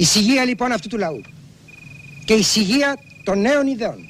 Η 0.00 0.04
σιγεία 0.04 0.44
λοιπόν 0.44 0.72
αυτού 0.72 0.88
του 0.88 0.98
λαού 0.98 1.20
και 2.24 2.34
η 2.34 2.42
σιγεία 2.42 2.98
των 3.24 3.40
νέων 3.40 3.66
ιδεών. 3.66 4.08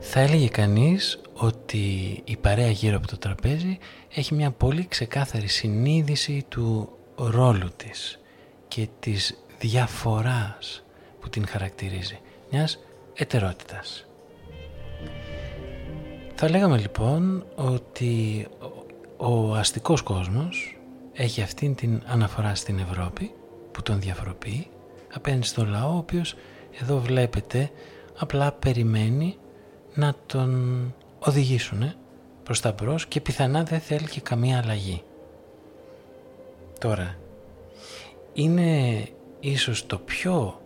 Θα 0.00 0.20
έλεγε 0.20 0.48
κανείς 0.48 1.20
ότι 1.32 2.20
η 2.24 2.36
παρέα 2.36 2.70
γύρω 2.70 2.96
από 2.96 3.06
το 3.06 3.18
τραπέζι 3.18 3.78
έχει 4.14 4.34
μια 4.34 4.50
πολύ 4.50 4.86
ξεκάθαρη 4.86 5.46
συνείδηση 5.48 6.44
του 6.48 6.88
ρόλου 7.16 7.70
της 7.76 8.18
και 8.68 8.88
της 9.00 9.44
διαφοράς 9.58 10.84
που 11.20 11.28
την 11.28 11.46
χαρακτηρίζει, 11.46 12.20
μιας 12.50 12.78
ετερότητας. 13.14 14.06
Θα 16.44 16.50
λέγαμε 16.50 16.78
λοιπόν 16.78 17.44
ότι 17.54 18.46
ο 19.16 19.54
αστικός 19.54 20.02
κόσμος 20.02 20.78
έχει 21.12 21.42
αυτήν 21.42 21.74
την 21.74 22.02
αναφορά 22.06 22.54
στην 22.54 22.78
Ευρώπη 22.78 23.34
που 23.72 23.82
τον 23.82 24.00
διαφοροποιεί 24.00 24.68
απέναντι 25.14 25.46
στον 25.46 25.68
λαό 25.68 25.94
ο 25.94 25.96
οποίος 25.96 26.34
εδώ 26.80 26.98
βλέπετε 26.98 27.70
απλά 28.18 28.52
περιμένει 28.52 29.36
να 29.94 30.14
τον 30.26 30.94
οδηγήσουν 31.18 31.92
προς 32.42 32.60
τα 32.60 32.72
μπρος 32.72 33.06
και 33.06 33.20
πιθανά 33.20 33.62
δεν 33.62 33.80
θέλει 33.80 34.06
και 34.06 34.20
καμία 34.20 34.58
αλλαγή. 34.58 35.02
Τώρα, 36.78 37.16
είναι 38.32 39.02
ίσως 39.40 39.86
το 39.86 39.98
πιο 39.98 40.60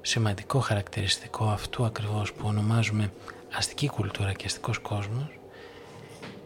σημαντικό 0.00 0.58
χαρακτηριστικό 0.58 1.44
αυτού 1.44 1.84
ακριβώς 1.84 2.32
που 2.32 2.44
ονομάζουμε 2.46 3.12
αστική 3.56 3.88
κουλτούρα 3.88 4.32
και 4.32 4.46
αστικός 4.46 4.78
κόσμος 4.78 5.38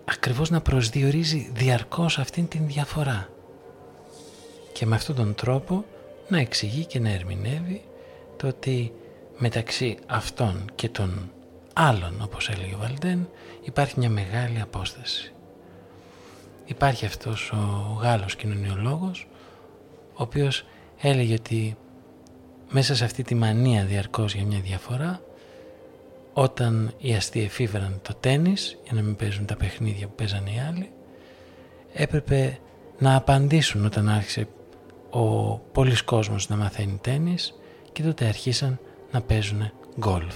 ακριβώς 0.04 0.50
να 0.50 0.61
προσδιορίζει 0.61 1.50
διαρκώς 1.54 2.18
αυτήν 2.18 2.48
την 2.48 2.66
διαφορά 2.66 3.28
και 4.72 4.86
με 4.86 4.94
αυτόν 4.94 5.16
τον 5.16 5.34
τρόπο 5.34 5.84
να 6.28 6.38
εξηγεί 6.38 6.84
και 6.84 6.98
να 6.98 7.11
ερμηνεύει 7.11 7.82
το 8.36 8.46
ότι 8.46 8.92
μεταξύ 9.38 9.98
αυτών 10.06 10.64
και 10.74 10.88
των 10.88 11.30
άλλων 11.72 12.20
όπως 12.22 12.48
έλεγε 12.48 12.74
ο 12.74 12.78
Βαλντέν 12.78 13.28
υπάρχει 13.62 13.94
μια 13.98 14.11
μεγάλη 14.11 14.61
απόσταση. 14.61 15.32
Υπάρχει 16.64 17.06
αυτός 17.06 17.52
ο 17.52 17.98
Γάλλος 18.00 18.36
κοινωνιολόγος 18.36 19.28
ο 20.12 20.22
οποίος 20.22 20.64
έλεγε 21.00 21.34
ότι 21.34 21.76
μέσα 22.70 22.94
σε 22.94 23.04
αυτή 23.04 23.22
τη 23.22 23.34
μανία 23.34 23.84
διαρκώς 23.84 24.34
για 24.34 24.44
μια 24.44 24.61
διαφορά 24.61 25.20
όταν 26.32 26.92
οι 26.98 27.14
αστεί 27.14 27.42
εφήβραν 27.42 27.98
το 28.02 28.14
τένις 28.20 28.78
για 28.84 28.92
να 28.94 29.02
μην 29.02 29.16
παίζουν 29.16 29.46
τα 29.46 29.56
παιχνίδια 29.56 30.06
που 30.06 30.14
παίζαν 30.14 30.46
οι 30.46 30.60
άλλοι 30.68 30.90
έπρεπε 31.92 32.58
να 32.98 33.16
απαντήσουν 33.16 33.84
όταν 33.84 34.08
άρχισε 34.08 34.48
ο 35.10 35.56
πολλής 35.58 36.02
κόσμος 36.02 36.48
να 36.48 36.56
μαθαίνει 36.56 36.98
τένις 37.02 37.54
και 37.92 38.02
τότε 38.02 38.24
αρχίσαν 38.24 38.78
να 39.12 39.20
παίζουν 39.20 39.70
γκολφ. 39.98 40.34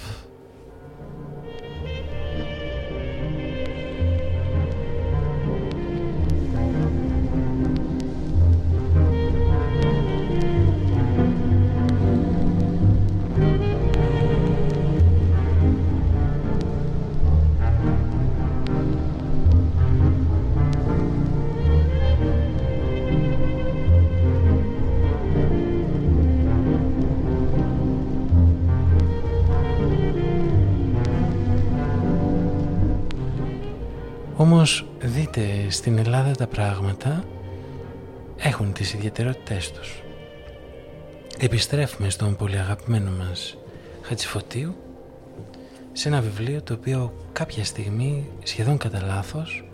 Όμως 34.55 34.85
δείτε 34.99 35.69
στην 35.69 35.97
Ελλάδα 35.97 36.31
τα 36.31 36.47
πράγματα 36.47 37.23
έχουν 38.37 38.73
τις 38.73 38.93
ιδιαιτερότητές 38.93 39.71
τους. 39.71 40.03
Επιστρέφουμε 41.39 42.09
στον 42.09 42.35
πολύ 42.35 42.57
αγαπημένο 42.57 43.11
μας 43.11 43.57
Χατσιφωτίου 44.01 44.75
σε 45.91 46.07
ένα 46.07 46.21
βιβλίο 46.21 46.61
το 46.61 46.73
οποίο 46.73 47.13
κάποια 47.31 47.63
στιγμή 47.65 48.29
σχεδόν 48.43 48.77
κατά 48.77 49.01
λάθος 49.01 49.67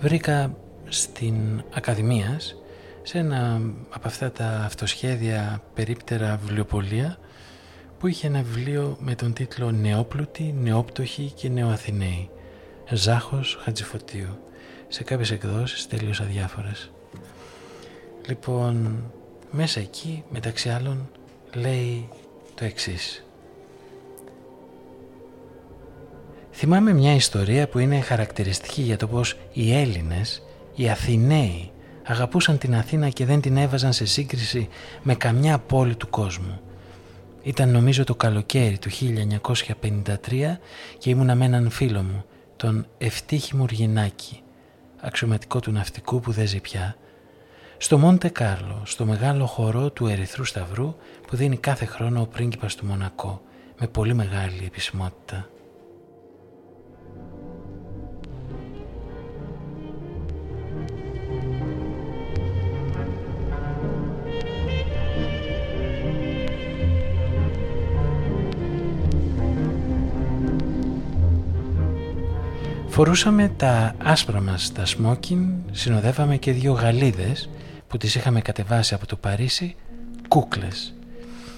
βρήκα 0.00 0.56
στην 0.88 1.62
Ακαδημίας 1.74 2.56
σε 3.02 3.18
ένα 3.18 3.60
από 3.90 4.08
αυτά 4.08 4.32
τα 4.32 4.48
αυτοσχέδια 4.48 5.62
περίπτερα 5.74 6.38
βιβλιοπολία 6.42 7.18
που 7.98 8.06
είχε 8.06 8.26
ένα 8.26 8.42
βιβλίο 8.42 8.96
με 9.00 9.14
τον 9.14 9.32
τίτλο 9.32 9.70
«Νεόπλουτοι, 9.70 10.54
Νεόπτωχοι 10.62 11.32
και 11.34 11.48
Νεοαθηναίοι» 11.48 12.30
Ζάχος 12.90 13.58
Χατζηφωτίου 13.60 14.38
σε 14.88 15.04
κάποιες 15.04 15.30
εκδόσεις 15.30 15.86
τελείως 15.86 16.20
αδιάφορες. 16.20 16.90
Λοιπόν, 18.26 19.04
μέσα 19.50 19.80
εκεί 19.80 20.24
μεταξύ 20.30 20.68
άλλων 20.68 21.08
λέει 21.54 22.08
το 22.54 22.64
εξής. 22.64 23.24
Θυμάμαι 26.52 26.92
μια 26.92 27.14
ιστορία 27.14 27.68
που 27.68 27.78
είναι 27.78 28.00
χαρακτηριστική 28.00 28.82
για 28.82 28.96
το 28.96 29.06
πως 29.08 29.36
οι 29.52 29.74
Έλληνες, 29.74 30.42
οι 30.74 30.88
Αθηναίοι, 30.88 31.70
αγαπούσαν 32.02 32.58
την 32.58 32.74
Αθήνα 32.74 33.08
και 33.08 33.24
δεν 33.24 33.40
την 33.40 33.56
έβαζαν 33.56 33.92
σε 33.92 34.04
σύγκριση 34.04 34.68
με 35.02 35.14
καμιά 35.14 35.58
πόλη 35.58 35.96
του 35.96 36.08
κόσμου. 36.10 36.60
Ήταν 37.42 37.70
νομίζω 37.70 38.04
το 38.04 38.14
καλοκαίρι 38.14 38.78
του 38.78 38.90
1953 38.90 40.58
και 40.98 41.10
ήμουνα 41.10 41.34
με 41.34 41.44
έναν 41.44 41.70
φίλο 41.70 42.02
μου, 42.02 42.24
τον 42.56 42.86
Ευτύχη 42.98 43.56
Μουργινάκη, 43.56 44.42
αξιωματικό 45.00 45.60
του 45.60 45.70
ναυτικού 45.70 46.20
που 46.20 46.32
δεν 46.32 46.46
ζει 46.46 46.60
πια, 46.60 46.96
στο 47.78 47.98
Μόντε 47.98 48.28
Κάρλο, 48.28 48.82
στο 48.84 49.04
μεγάλο 49.04 49.46
χορό 49.46 49.90
του 49.90 50.06
Ερυθρού 50.06 50.44
Σταυρού 50.44 50.94
που 51.26 51.36
δίνει 51.36 51.56
κάθε 51.56 51.84
χρόνο 51.84 52.20
ο 52.20 52.26
πρίγκιπας 52.26 52.74
του 52.74 52.86
Μονακό, 52.86 53.42
με 53.78 53.86
πολύ 53.86 54.14
μεγάλη 54.14 54.64
επισημότητα. 54.64 55.48
Φορούσαμε 72.96 73.52
τα 73.56 73.94
άσπρα 74.02 74.40
μας 74.40 74.72
τα 74.72 74.86
σμόκιν, 74.86 75.48
συνοδεύαμε 75.70 76.36
και 76.36 76.52
δύο 76.52 76.72
Γαλλίδες 76.72 77.48
που 77.88 77.96
τις 77.96 78.14
είχαμε 78.14 78.40
κατεβάσει 78.40 78.94
από 78.94 79.06
το 79.06 79.16
Παρίσι, 79.16 79.76
κούκλες. 80.28 80.94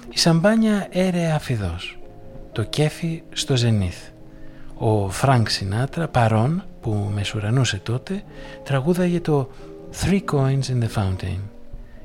Η 0.08 0.18
σαμπάνια 0.18 0.86
έρεε 0.90 1.32
αφειδώς, 1.32 1.98
το 2.52 2.62
κέφι 2.62 3.22
στο 3.32 3.56
ζενήθ. 3.56 3.96
Ο 4.74 5.10
Φρανκ 5.10 5.48
Σινάτρα, 5.48 6.08
παρόν 6.08 6.64
που 6.80 7.10
μεσουρανούσε 7.14 7.76
τότε, 7.78 8.22
τραγούδαγε 8.64 9.20
το 9.20 9.50
«Three 10.02 10.20
coins 10.32 10.64
in 10.64 10.82
the 10.82 10.88
fountain». 10.96 11.57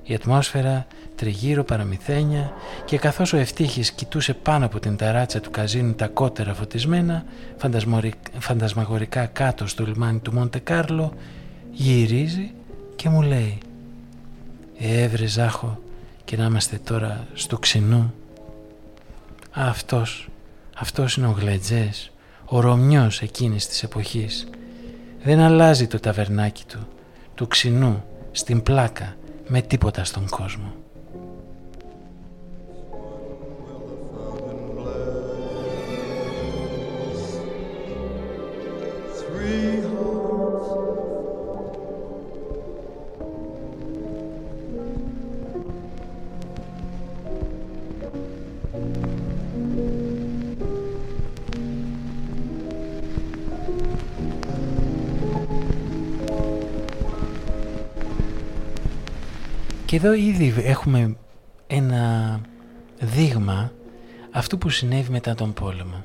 Η 0.04 0.14
ατμόσφαιρα 0.14 0.88
τριγύρω 1.16 1.64
παραμυθένια 1.64 2.54
και 2.86 2.98
καθώς 2.98 3.34
ο 3.34 3.38
Ευτύχης 3.38 3.92
κοιτούσε 3.92 4.34
πάνω 4.34 4.66
από 4.66 4.80
την 4.80 4.96
ταράτσα 4.96 5.40
του 5.40 5.52
καζίνου 5.52 5.94
τα 5.94 6.08
κότερα 6.08 6.54
φωτισμένα, 6.54 7.26
φαντασμαγορικά 8.40 9.26
κάτω 9.26 9.68
στο 9.68 9.86
λιμάνι 9.86 10.20
του 10.20 10.34
Μοντε 10.34 10.60
Κάρλο, 10.60 11.14
γυρίζει 11.72 12.52
και 12.96 13.10
μου 13.10 13.22
λέει 13.22 13.58
«Εύρε 14.80 15.26
Ζάχο 15.26 15.80
και 16.26 16.38
να 16.38 16.46
είμαστε 16.46 16.80
τώρα 16.84 17.28
στο 17.34 17.58
ξινού». 17.58 18.14
Αυτός, 19.52 20.30
αυτός 20.76 21.16
είναι 21.16 21.28
ο 21.28 21.36
Γλετζές, 21.40 22.12
ο 22.46 22.60
Ρωμιός 22.60 23.22
εκείνης 23.22 23.68
της 23.68 23.84
εποχής. 23.84 24.48
Δεν 25.24 25.40
αλλάζει 25.40 25.88
το 25.88 26.00
ταβερνάκι 26.00 26.64
του, 26.68 26.88
του 27.36 27.48
ξινού, 27.48 28.04
στην 28.32 28.64
πλάκα, 28.64 29.16
με 29.48 29.62
τίποτα 29.62 30.04
στον 30.04 30.30
κόσμο. 30.30 30.74
Και 59.94 60.00
εδώ 60.00 60.14
ήδη 60.14 60.54
έχουμε 60.58 61.16
ένα 61.68 62.40
δείγμα 63.00 63.72
αυτού 64.32 64.58
που 64.58 64.70
συνέβη 64.70 65.12
μετά 65.12 65.36
τον 65.36 65.54
πόλεμο. 65.54 66.04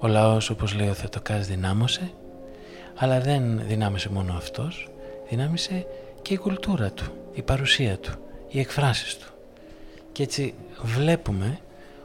Ο 0.00 0.06
λαός, 0.06 0.50
όπως 0.50 0.74
λέει 0.74 0.88
ο 0.88 0.92
Θετοκάς, 0.92 1.46
δυνάμωσε, 1.46 2.10
αλλά 2.96 3.20
δεν 3.20 3.66
δυνάμωσε 3.66 4.10
μόνο 4.10 4.32
αυτός, 4.32 4.90
δυνάμισε 5.28 5.86
και 6.22 6.34
η 6.34 6.36
κουλτούρα 6.36 6.90
του, 6.90 7.04
η 7.32 7.42
παρουσία 7.42 7.98
του, 7.98 8.12
οι 8.48 8.60
εκφράσεις 8.60 9.16
του. 9.16 9.32
Και 10.12 10.22
έτσι 10.22 10.54
βλέπουμε 10.82 11.58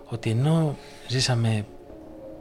ότι 0.06 0.30
ενώ 0.30 0.76
ζήσαμε 1.08 1.66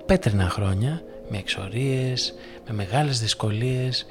πέτρινα 0.07 0.49
χρόνια, 0.49 1.03
με 1.31 1.39
εξορίες, 1.39 2.35
με 2.69 2.75
μεγάλες 2.75 3.21
δυσκολίες, 3.21 4.07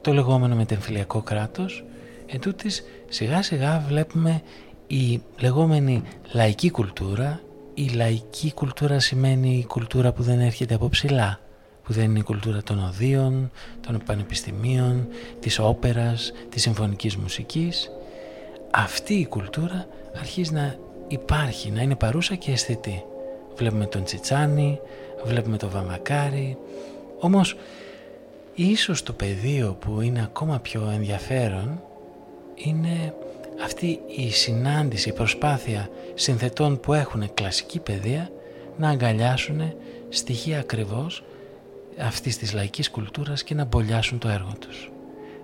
το 0.00 0.12
λεγόμενο 0.12 0.54
μετεμφυλιακό 0.54 1.22
κράτος, 1.22 1.84
Ετούτοις 2.30 2.84
σιγά 3.08 3.42
σιγά 3.42 3.84
βλέπουμε 3.88 4.42
η 4.86 5.22
λεγόμενη 5.40 6.02
λαϊκή 6.32 6.70
κουλτούρα. 6.70 7.40
Η 7.74 7.88
λαϊκή 7.88 8.52
κουλτούρα 8.52 9.00
σημαίνει 9.00 9.58
η 9.58 9.64
κουλτούρα 9.64 10.12
που 10.12 10.22
δεν 10.22 10.40
έρχεται 10.40 10.74
από 10.74 10.88
ψηλά 10.88 11.40
που 11.82 11.92
δεν 11.92 12.04
είναι 12.04 12.18
η 12.18 12.22
κουλτούρα 12.22 12.62
των 12.62 12.84
οδείων, 12.84 13.50
των 13.86 14.02
πανεπιστημίων, 14.06 15.06
της 15.40 15.58
όπερας, 15.58 16.32
της 16.48 16.62
συμφωνικής 16.62 17.16
μουσικής. 17.16 17.90
Αυτή 18.70 19.14
η 19.14 19.26
κουλτούρα 19.26 19.86
αρχίζει 20.18 20.52
να 20.52 20.76
υπάρχει, 21.08 21.70
να 21.70 21.82
είναι 21.82 21.96
παρούσα 21.96 22.34
και 22.34 22.52
αισθητή. 22.52 23.04
Βλέπουμε 23.56 23.86
τον 23.86 24.04
Τσιτσάνι, 24.04 24.80
βλέπουμε 25.24 25.56
τον 25.56 25.70
Βαμακάρι 25.70 26.56
όμως 27.20 27.56
ίσως 28.54 29.02
το 29.02 29.12
πεδίο 29.12 29.76
που 29.80 30.00
είναι 30.00 30.22
ακόμα 30.22 30.58
πιο 30.58 30.90
ενδιαφέρον 30.94 31.82
είναι 32.64 33.14
αυτή 33.62 34.00
η 34.16 34.30
συνάντηση, 34.30 35.08
η 35.08 35.12
προσπάθεια 35.12 35.88
συνθετών 36.14 36.80
που 36.80 36.92
έχουν 36.92 37.34
κλασική 37.34 37.78
παιδεία 37.78 38.30
να 38.76 38.88
αγκαλιάσουν 38.88 39.72
στοιχεία 40.08 40.58
ακριβώς 40.58 41.24
αυτής 42.00 42.38
της 42.38 42.52
λαϊκής 42.52 42.90
κουλτούρας 42.90 43.42
και 43.42 43.54
να 43.54 43.64
μπολιάσουν 43.64 44.18
το 44.18 44.28
έργο 44.28 44.52
τους. 44.58 44.90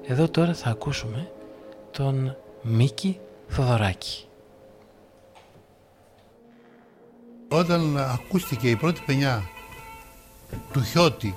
Εδώ 0.06 0.28
τώρα 0.28 0.54
θα 0.54 0.70
ακούσουμε 0.70 1.30
τον 1.90 2.36
Μίκη 2.62 3.18
Θοδωράκη. 3.48 4.24
Όταν 7.48 7.98
ακούστηκε 7.98 8.70
η 8.70 8.76
πρώτη 8.76 9.02
πενιά 9.06 9.42
του 10.72 10.82
Χιώτη 10.82 11.34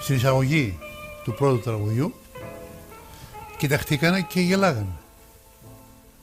στην 0.00 0.16
εισαγωγή 0.16 0.78
του 1.24 1.34
πρώτου 1.34 1.60
τραγουδιού 1.60 2.14
κοιταχτήκανε 3.56 4.20
και 4.20 4.40
γελάγανε. 4.40 4.92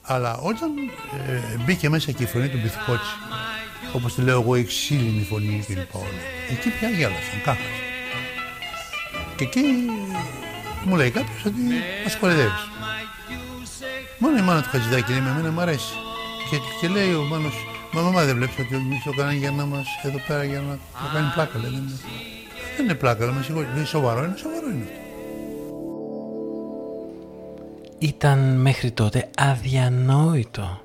Αλλά 0.02 0.36
όταν 0.36 0.70
ε, 1.28 1.62
μπήκε 1.64 1.88
μέσα 1.88 2.12
και 2.12 2.22
η 2.22 2.26
φωνή 2.26 2.48
του 2.48 2.58
Μπιθικότσι, 2.62 3.14
όπως 3.92 4.14
τη 4.14 4.20
λέω 4.22 4.40
εγώ, 4.40 4.56
η 4.56 4.64
ξύλινη 4.64 5.22
φωνή 5.22 5.64
και 5.66 5.74
λοιπά 5.74 5.98
όλα, 5.98 6.22
εκεί 6.50 6.68
πια 6.68 6.88
γέλασαν, 6.88 7.40
κάχασαν. 7.44 7.82
Και 9.36 9.44
εκεί 9.44 9.60
μου 10.84 10.96
λέει 10.96 11.10
κάποιος 11.10 11.44
ότι 11.44 11.60
μας 12.04 12.16
κορεδεύεις. 12.16 12.68
Μόνο 14.18 14.36
η 14.36 14.40
μάνα 14.40 14.62
του 14.62 14.68
Χατζηδάκη 14.68 15.12
είναι 15.12 15.20
με 15.20 15.30
εμένα 15.30 15.50
μου 15.50 15.60
αρέσει. 15.60 15.92
Και, 16.50 16.56
και 16.80 16.88
λέει 16.88 17.14
ο 17.14 17.22
Μάνος, 17.22 17.54
μα 17.92 18.00
μαμά 18.02 18.24
δεν 18.24 18.36
βλέπεις 18.36 18.58
ότι 18.58 18.74
εμείς 18.74 19.02
το 19.02 19.10
κάνανε 19.10 19.36
για 19.36 19.50
να 19.50 19.64
μας 19.64 19.86
εδώ 20.02 20.20
πέρα 20.26 20.44
για 20.44 20.60
να 20.60 20.74
το 20.74 21.14
κάνει 21.14 21.30
πλάκα. 21.34 21.58
Λέει, 21.58 21.70
δεν 22.76 22.84
είναι 22.84 22.94
πλάκα, 22.94 23.24
αλλά 23.24 23.32
με 23.32 23.42
συγχωρείτε. 23.42 23.84
Σοβαρό 23.84 24.24
είναι, 24.24 24.36
σοβαρό 24.36 24.68
είναι 24.70 24.84
αυτό 24.84 25.03
ήταν 28.04 28.60
μέχρι 28.60 28.90
τότε 28.90 29.30
αδιανόητο 29.36 30.80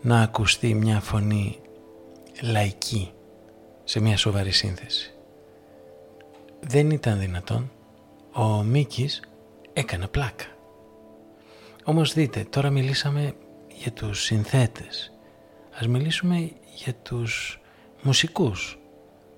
να 0.00 0.20
ακουστεί 0.20 0.74
μια 0.74 1.00
φωνή 1.00 1.58
λαϊκή 2.42 3.12
σε 3.84 4.00
μια 4.00 4.16
σοβαρή 4.16 4.50
σύνθεση. 4.50 5.14
Δεν 6.60 6.90
ήταν 6.90 7.18
δυνατόν. 7.18 7.70
Ο 8.32 8.62
Μίκης 8.62 9.22
έκανε 9.72 10.06
πλάκα. 10.06 10.44
Όμως 11.84 12.12
δείτε, 12.12 12.46
τώρα 12.50 12.70
μιλήσαμε 12.70 13.34
για 13.74 13.92
τους 13.92 14.22
συνθέτες. 14.22 15.12
Ας 15.78 15.86
μιλήσουμε 15.86 16.50
για 16.74 16.94
τους 17.02 17.60
μουσικούς 18.02 18.78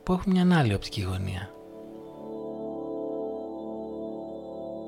που 0.03 0.13
έχουν 0.13 0.33
μια 0.33 0.59
άλλη 0.59 0.75
οπτική 0.75 1.01
γωνία. 1.01 1.51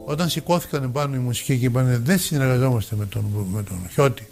Όταν 0.04 0.28
σηκώθηκαν 0.28 0.92
πάνω 0.92 1.14
οι 1.14 1.18
μουσικοί 1.18 1.58
και 1.58 1.64
είπαν 1.64 2.04
δεν 2.04 2.18
συνεργαζόμαστε 2.18 2.96
με 2.96 3.06
τον, 3.06 3.24
με 3.52 3.62
τον 3.62 3.88
Χιώτη 3.90 4.28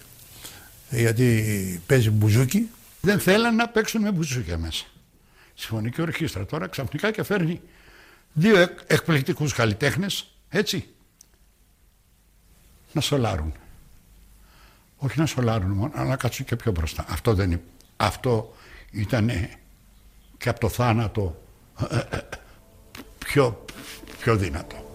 γιατί 0.91 1.83
παίζει 1.87 2.11
μπουζούκι. 2.11 2.69
Δεν 3.01 3.21
θέλαν 3.21 3.55
να 3.55 3.69
παίξουν 3.69 4.01
με 4.01 4.13
μπουζούκια 4.13 4.59
μέσα. 4.59 4.85
Συμφωνική 5.55 6.03
ορχήστρας 6.03 6.47
τώρα 6.47 6.67
ξαφνικά 6.67 7.11
και 7.11 7.23
φέρνει 7.23 7.61
δύο 8.33 8.59
εκ, 8.59 8.79
εκπληκτικούς 8.87 9.53
καλλιτέχνες, 9.53 10.31
έτσι, 10.49 10.89
να 12.93 13.01
σολάρουν. 13.01 13.53
Όχι 14.97 15.19
να 15.19 15.27
σολάρουν 15.27 15.71
μόνο, 15.71 15.93
αλλά 15.95 16.09
να 16.09 16.17
κάτσουν 16.17 16.45
και 16.45 16.57
πιο 16.57 16.73
μπροστά. 16.73 17.05
Αυτό, 17.09 17.35
δεν, 17.35 17.61
αυτό 17.97 18.55
ήταν 18.91 19.31
και 20.39 20.49
από 20.49 20.61
το 20.61 20.69
θάνατο 20.69 21.43
ε, 21.91 21.97
ε, 21.97 22.17
ε, 22.17 22.21
πιο, 23.19 23.65
πιο 24.21 24.37
δυνατό. 24.37 24.90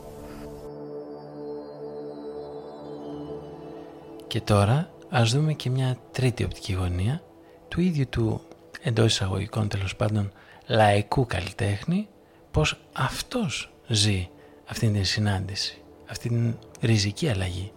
Και 4.35 4.41
τώρα 4.41 4.89
ας 5.09 5.31
δούμε 5.31 5.53
και 5.53 5.69
μια 5.69 5.97
τρίτη 6.11 6.43
οπτική 6.43 6.73
γωνία 6.73 7.21
του 7.67 7.81
ίδιου 7.81 8.09
του 8.09 8.41
εντός 8.81 9.05
εισαγωγικών 9.05 9.67
τέλος 9.67 9.95
πάντων 9.95 10.31
λαϊκού 10.67 11.25
καλλιτέχνη 11.25 12.07
πως 12.51 12.79
αυτός 12.93 13.73
ζει 13.87 14.29
αυτήν 14.65 14.93
την 14.93 15.05
συνάντηση, 15.05 15.81
αυτήν 16.09 16.29
την 16.29 16.57
ριζική 16.81 17.29
αλλαγή. 17.29 17.71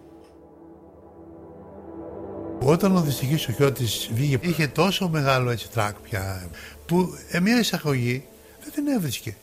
Όταν 2.61 2.95
ο 2.95 3.01
δυστυχής 3.01 3.47
ο 3.47 3.51
Χιώτης 3.51 4.09
βγήκε 4.13 4.47
είχε 4.47 4.67
τόσο 4.67 5.09
μεγάλο 5.09 5.49
έτσι 5.49 5.69
τρακ 5.69 5.95
πια 5.99 6.49
που 6.85 7.09
ε, 7.29 7.39
μια 7.39 7.59
εισαγωγή 7.59 8.25
δεν 8.63 8.73
την 8.73 8.87
έβρισκε. 8.87 9.35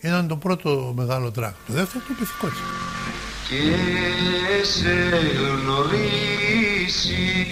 Ήταν 0.00 0.28
το 0.28 0.36
πρώτο 0.36 0.92
μεγάλο 0.96 1.30
τρακ. 1.30 1.54
Το 1.66 1.72
δεύτερο 1.72 2.04
το 2.08 2.14
πυθικό 2.18 2.46
και 3.48 4.64
σε 4.64 5.10
γνωρίσει 5.62 7.46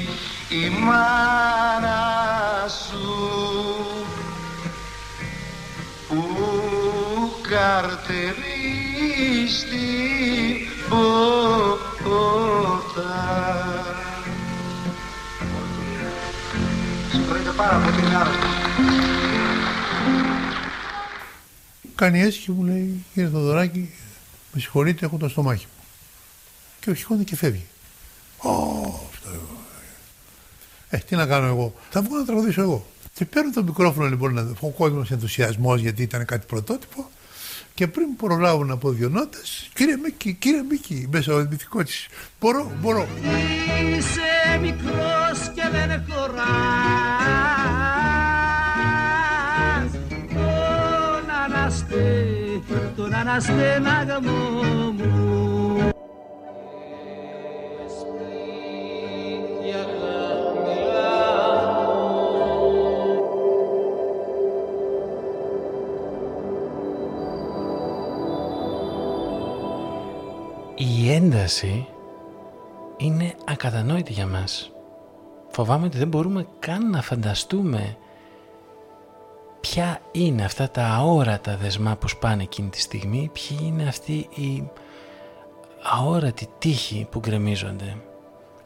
η 0.49 0.68
μάνα 0.68 2.03
σου 2.68 3.20
που 6.09 6.24
καρτερεί 7.49 9.49
στην 9.49 10.68
πόρτα. 10.88 13.14
Συγχωρείτε 17.11 17.51
πάρα 17.57 17.76
πολύ, 17.76 18.07
είναι 18.07 18.16
άρρωστος. 18.16 18.51
κάνει 21.95 22.20
έτσι 22.20 22.40
και 22.40 22.53
μου 22.53 22.64
λέει, 22.64 23.05
κύριε 23.14 23.28
Θοδωράκη, 23.28 23.90
με 24.53 24.61
συγχωρείτε, 24.61 25.07
έχω 25.07 25.16
το 25.16 25.28
στομάχι 25.28 25.66
μου. 25.66 25.82
Και 26.83 26.91
ο 26.91 26.95
χειμώνα 26.95 27.22
και 27.24 27.37
φεύγει. 27.37 27.66
Ω, 28.39 28.51
αυτό 29.12 29.30
ε, 30.95 30.99
τι 30.99 31.16
να 31.16 31.26
κάνω 31.26 31.47
εγώ. 31.47 31.74
Θα 31.91 32.03
βγω 32.03 32.16
να 32.16 32.24
τραγουδήσω 32.24 32.61
εγώ. 32.62 32.87
Και 33.14 33.24
παίρνω 33.24 33.51
το 33.51 33.62
μικρόφωνο 33.62 34.09
λοιπόν 34.09 34.35
να 34.35 34.53
ο 34.61 34.68
κόσμος 34.68 35.11
ενθουσιασμός 35.11 35.80
γιατί 35.80 36.03
ήταν 36.03 36.24
κάτι 36.24 36.47
πρωτότυπο. 36.47 37.11
Και 37.74 37.87
πριν 37.87 38.16
προλάβω 38.16 38.64
να 38.64 38.76
πω 38.76 38.91
δύο 38.91 39.09
νότες, 39.09 39.70
κύριε 39.74 39.97
Μίκη, 39.97 40.33
κύριε 40.33 40.62
Μίκη, 40.68 41.09
μέσα 41.11 41.35
ο 41.35 41.47
μυθικό 41.51 41.83
της. 41.83 42.07
Μπορώ, 42.41 42.72
μπορώ. 42.80 43.09
Είσαι 43.97 44.59
μικρός 44.61 45.51
και 45.55 45.62
δεν 45.72 46.05
χωράς. 46.09 46.43
Τον 50.35 51.30
αναστέ, 51.45 52.26
τον 52.97 53.14
αναστέ 53.14 53.78
να 53.78 54.03
γαμώ 54.03 54.93
μου. 54.93 55.51
Η 71.03 71.12
ένταση 71.12 71.88
είναι 72.96 73.34
ακατανόητη 73.44 74.12
για 74.12 74.26
μας. 74.26 74.72
Φοβάμαι 75.48 75.86
ότι 75.86 75.98
δεν 75.98 76.09
μπορούμε 76.09 76.46
καν 76.59 76.90
να 76.90 77.03
φανταστούμε 77.03 77.96
ποια 79.61 80.00
είναι 80.12 80.45
αυτά 80.45 80.70
τα 80.70 80.87
αόρατα 80.87 81.57
δεσμά 81.57 81.96
που 81.96 82.08
σπάνε 82.08 82.42
εκείνη 82.42 82.68
τη 82.68 82.80
στιγμή, 82.80 83.30
ποιοι 83.33 83.58
είναι 83.62 83.88
αυτοί 83.88 84.29
οι 84.34 84.70
αόρατοι 85.83 86.49
τείχοι 86.58 87.07
που 87.11 87.18
γκρεμίζονται. 87.18 87.96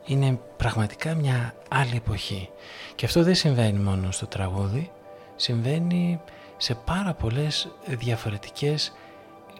Είναι 0.04 0.40
πραγματικά 0.56 1.14
μια 1.14 1.54
άλλη 1.68 1.96
εποχή. 1.96 2.48
Και 2.94 3.06
αυτό 3.06 3.22
δεν 3.22 3.34
συμβαίνει 3.34 3.78
μόνο 3.78 4.10
στο 4.10 4.26
τραγούδι, 4.26 4.90
συμβαίνει 5.36 6.20
σε 6.56 6.74
πάρα 6.74 7.14
πολλές 7.14 7.68
διαφορετικές 7.86 8.92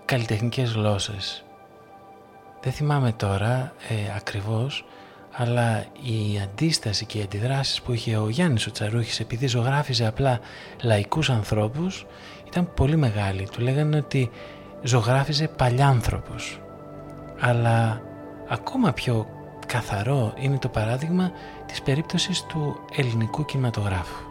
καλλιτεχνικές 0.04 0.72
γλώσσες. 0.72 1.45
Δεν 2.60 2.72
θυμάμαι 2.72 3.12
τώρα 3.12 3.72
ε, 3.88 3.94
ακριβώς, 4.16 4.84
αλλά 5.32 5.84
η 6.02 6.40
αντίσταση 6.42 7.06
και 7.06 7.18
οι 7.18 7.22
αντιδράσεις 7.22 7.82
που 7.82 7.92
είχε 7.92 8.16
ο 8.16 8.28
Γιάννης 8.28 8.66
ο 8.66 8.70
Τσαρούχης 8.70 9.20
επειδή 9.20 9.46
ζωγράφιζε 9.46 10.06
απλά 10.06 10.40
λαϊκούς 10.82 11.30
ανθρώπους 11.30 12.06
ήταν 12.46 12.74
πολύ 12.74 12.96
μεγάλη. 12.96 13.48
Του 13.52 13.60
λέγανε 13.60 13.96
ότι 13.96 14.30
ζωγράφιζε 14.82 15.48
παλιάνθρωπους. 15.48 16.60
Αλλά 17.40 18.02
ακόμα 18.48 18.92
πιο 18.92 19.26
καθαρό 19.66 20.32
είναι 20.36 20.58
το 20.58 20.68
παράδειγμα 20.68 21.32
της 21.66 21.82
περίπτωσης 21.82 22.42
του 22.42 22.80
ελληνικού 22.96 23.44
κινηματογράφου. 23.44 24.24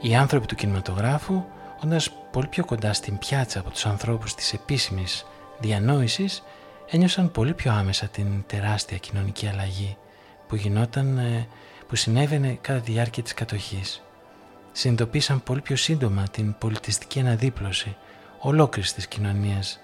Οι 0.00 0.14
άνθρωποι 0.14 0.46
του 0.46 0.54
κινηματογράφου, 0.54 1.44
όντας 1.84 2.10
πολύ 2.30 2.46
πιο 2.46 2.64
κοντά 2.64 2.92
στην 2.92 3.18
πιάτσα 3.18 3.60
από 3.60 3.70
τους 3.70 3.86
ανθρώπους 3.86 4.34
της 4.34 4.52
επίσημης 4.52 5.26
διανόησης 5.60 6.42
ένιωσαν 6.90 7.30
πολύ 7.30 7.54
πιο 7.54 7.72
άμεσα 7.72 8.06
την 8.06 8.44
τεράστια 8.46 8.96
κοινωνική 8.96 9.46
αλλαγή 9.46 9.96
που 10.48 10.56
γινόταν, 10.56 11.18
ε, 11.18 11.48
που 11.88 11.96
συνέβαινε 11.96 12.58
κατά 12.60 12.80
τη 12.80 12.92
διάρκεια 12.92 13.22
της 13.22 13.34
κατοχής. 13.34 14.02
Συνειδητοποίησαν 14.72 15.42
πολύ 15.42 15.60
πιο 15.60 15.76
σύντομα 15.76 16.22
την 16.22 16.54
πολιτιστική 16.58 17.20
αναδίπλωση 17.20 17.96
ολόκληρης 18.38 18.92
της 18.92 19.06
κοινωνίας 19.06 19.80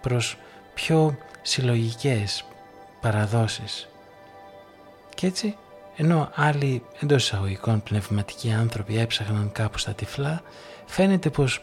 προς 0.00 0.36
πιο 0.74 1.16
συλλογικές 1.42 2.44
παραδόσεις. 3.00 3.88
Και 5.14 5.26
έτσι, 5.26 5.56
ενώ 5.96 6.30
άλλοι 6.34 6.82
εντός 7.00 7.24
εισαγωγικών 7.24 7.82
πνευματικοί 7.82 8.52
άνθρωποι 8.52 8.98
έψαχναν 8.98 9.52
κάπου 9.52 9.78
στα 9.78 9.92
τυφλά, 9.92 10.42
φαίνεται 10.86 11.30
πως 11.30 11.62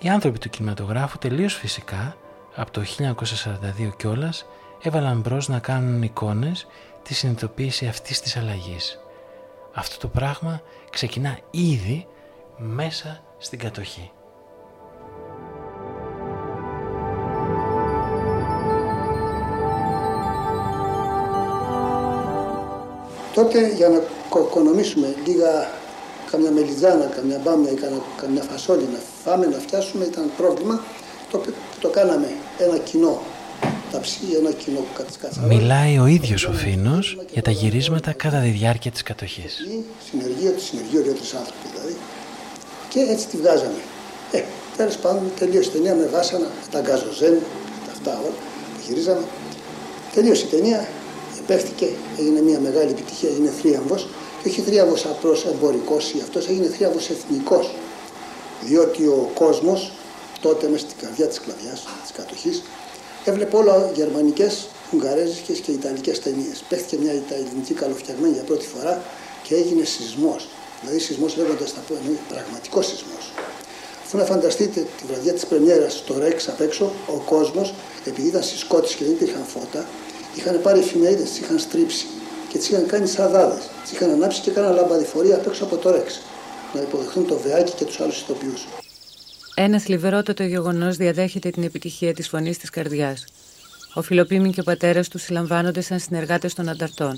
οι 0.00 0.08
άνθρωποι 0.08 0.38
του 0.38 0.50
κινηματογράφου 0.50 1.18
τελείως 1.18 1.54
φυσικά 1.54 2.16
από 2.54 2.70
το 2.70 2.82
1942 2.82 3.96
κιόλας 3.96 4.46
έβαλαν 4.82 5.20
μπρος 5.20 5.48
να 5.48 5.58
κάνουν 5.58 6.02
εικόνες 6.02 6.66
της 7.02 7.18
συνειδητοποίησης 7.18 7.88
αυτής 7.88 8.20
της 8.20 8.36
αλλαγής. 8.36 8.98
Αυτό 9.74 9.98
το 9.98 10.08
πράγμα 10.08 10.60
ξεκινά 10.90 11.38
ήδη 11.50 12.06
μέσα 12.56 13.20
στην 13.38 13.58
κατοχή. 13.58 14.10
Τότε 23.34 23.68
για 23.68 23.88
να 23.88 24.00
οικονομήσουμε 24.40 25.14
λίγα 25.26 25.70
καμιά 26.30 26.50
μελιτζάνα, 26.50 27.04
καμιά 27.04 27.40
μπάμια 27.44 27.70
ή 27.70 27.78
καμιά 28.20 28.42
φασόλη 28.42 28.88
να 28.92 28.98
φάμε, 29.24 29.46
να 29.46 29.58
φτιάσουμε 29.58 30.04
ήταν 30.04 30.30
πρόβλημα 30.36 30.80
το, 31.32 31.42
το 31.80 31.88
κάναμε 31.88 32.28
ένα 32.58 32.78
κοινό 32.78 33.22
ταψί, 33.92 34.20
ένα 34.38 34.52
κοινό 34.52 34.84
Μιλάει 35.48 35.98
ο 35.98 36.06
ίδιος 36.06 36.44
ο 36.44 36.52
Φίνος 36.52 37.18
για 37.32 37.42
τα 37.42 37.50
γυρίσματα 37.50 38.12
κατά 38.12 38.38
τη 38.40 38.48
διάρκεια 38.48 38.90
της 38.90 39.02
κατοχής. 39.02 39.56
Συνεργείο, 40.10 40.50
τη 40.50 40.60
συνεργείο, 40.60 41.02
δύο-τρεις 41.02 41.34
άνθρωποι 41.34 41.66
δηλαδή. 41.72 41.96
Και 42.88 43.00
έτσι 43.00 43.26
τη 43.26 43.36
βγάζαμε. 43.36 43.80
Ε, 44.32 44.42
τέλος 44.76 44.96
πάντων 44.96 45.22
τελείωσε 45.38 45.68
η 45.68 45.72
ταινία 45.72 45.94
με 45.94 46.06
βάσανα, 46.06 46.44
με 46.44 46.66
τα 46.70 46.80
γκαζοζέν, 46.80 47.38
τα 47.86 47.92
αυτά 47.92 48.10
όλα 48.10 48.36
που 48.74 48.80
γυρίζαμε. 48.86 49.24
Τελείωσε 50.14 50.44
η 50.44 50.48
ταινία, 50.48 50.88
επέχτηκε, 51.38 51.88
έγινε 52.18 52.40
μια 52.40 52.60
μεγάλη 52.60 52.90
επιτυχία, 52.90 53.28
έγινε 53.28 53.50
θρίαμβος 53.60 54.08
και 54.42 54.48
όχι 54.48 54.60
θρίαμβος 54.60 55.04
απλώς 55.04 55.44
εμπορικός 55.44 56.12
ή 56.12 56.18
αυτός, 56.22 56.48
έγινε 56.48 56.66
θρίαμβος 56.66 57.10
εθνικός. 57.10 57.74
Διότι 58.64 59.06
ο 59.06 59.30
κόσμος 59.34 59.92
τότε 60.42 60.68
μέσα 60.68 60.84
στην 60.86 60.98
καρδιά 61.02 61.26
της 61.26 61.40
κλαδιάς, 61.40 61.80
της 62.02 62.12
κατοχής, 62.18 62.62
έβλεπε 63.24 63.56
όλα 63.56 63.90
γερμανικές, 63.94 64.68
ουγγαρέζικες 64.92 65.58
και 65.58 65.70
ιταλικές 65.70 66.20
ταινίες. 66.20 66.64
Παίχτηκε 66.68 66.96
μια 67.02 67.12
ελληνική 67.40 67.74
καλοφτιαγμένη 67.74 68.34
για 68.34 68.42
πρώτη 68.42 68.66
φορά 68.66 69.02
και 69.42 69.54
έγινε 69.54 69.84
σεισμός. 69.84 70.48
Δηλαδή 70.80 70.98
σεισμός 71.00 71.36
λέγοντας 71.36 71.74
τα 71.74 71.80
πω, 71.86 71.94
εννοεί 72.00 72.18
πραγματικό 72.28 72.82
σεισμός. 72.82 73.24
Αφού 74.04 74.16
να 74.16 74.24
φανταστείτε 74.24 74.80
τη 74.98 75.04
βραδιά 75.10 75.32
της 75.32 75.46
πρεμιέρας 75.46 75.92
στο 75.92 76.18
Ρέξ 76.18 76.48
απ' 76.48 76.60
έξω, 76.60 76.92
ο 77.06 77.18
κόσμος, 77.32 77.74
επειδή 78.06 78.28
ήταν 78.28 78.42
συσκότης 78.42 78.94
και 78.94 79.04
δεν 79.04 79.12
υπήρχαν 79.12 79.44
φώτα, 79.44 79.86
είχαν 80.34 80.60
πάρει 80.62 80.78
εφημερίδες, 80.78 81.28
τις 81.28 81.38
είχαν 81.38 81.58
στρίψει 81.58 82.06
και 82.48 82.58
τις 82.58 82.68
είχαν 82.68 82.86
κάνει 82.86 83.06
σαδάδες. 83.06 83.62
Τις 83.82 83.92
είχαν 83.92 84.10
ανάψει 84.10 84.40
και 84.40 84.50
έκαναν 84.50 84.74
λαμπαδιφορία 84.74 85.34
απ' 85.36 85.46
έξω 85.46 85.64
από 85.64 85.76
το 85.76 85.90
Ρέξ 85.90 86.20
να 86.74 86.80
υποδεχθούν 86.80 87.26
το 87.26 87.36
Βεάκι 87.44 87.72
και 87.72 87.84
τους 87.84 88.00
άλλους 88.00 88.20
ηθοποιούς. 88.20 88.66
Ένας 89.54 89.82
θλιβερότατο 89.82 90.42
γεγονός 90.42 90.96
διαδέχεται 90.96 91.50
την 91.50 91.62
επιτυχία 91.62 92.14
της 92.14 92.28
φωνής 92.28 92.58
της 92.58 92.70
καρδιάς. 92.70 93.24
Ο 93.94 94.02
Φιλοπίμη 94.02 94.50
και 94.50 94.60
ο 94.60 94.62
πατέρας 94.62 95.08
του 95.08 95.18
συλλαμβάνονται 95.18 95.80
σαν 95.80 95.98
συνεργάτες 95.98 96.54
των 96.54 96.68
ανταρτών. 96.68 97.16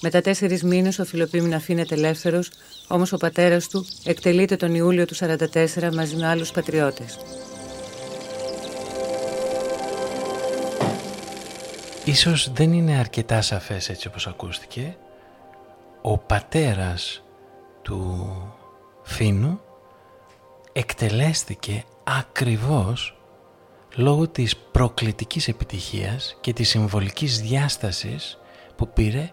Μετά 0.00 0.20
τέσσερις 0.20 0.62
μήνες 0.62 0.98
ο 0.98 1.04
Φιλοπίμη 1.04 1.54
αφήνεται 1.54 1.94
ελεύθερος, 1.94 2.50
όμως 2.88 3.12
ο 3.12 3.16
πατέρας 3.16 3.68
του 3.68 3.86
εκτελείται 4.04 4.56
τον 4.56 4.74
Ιούλιο 4.74 5.04
του 5.04 5.14
1944 5.14 5.92
μαζί 5.94 6.16
με 6.16 6.26
άλλους 6.26 6.50
πατριώτες. 6.50 7.18
Ίσως 12.04 12.52
δεν 12.52 12.72
είναι 12.72 12.98
αρκετά 12.98 13.40
σαφές 13.40 13.88
έτσι 13.88 14.08
όπως 14.08 14.26
ακούστηκε. 14.26 14.96
Ο 16.02 16.18
πατέρας 16.18 17.22
του 17.82 18.26
Φίνου 19.02 19.60
εκτελέστηκε 20.78 21.84
ακριβώς 22.04 23.18
λόγω 23.94 24.28
της 24.28 24.56
προκλητικής 24.56 25.48
επιτυχίας 25.48 26.36
και 26.40 26.52
της 26.52 26.68
συμβολικής 26.68 27.40
διάστασης 27.40 28.38
που 28.76 28.88
πήρε 28.88 29.30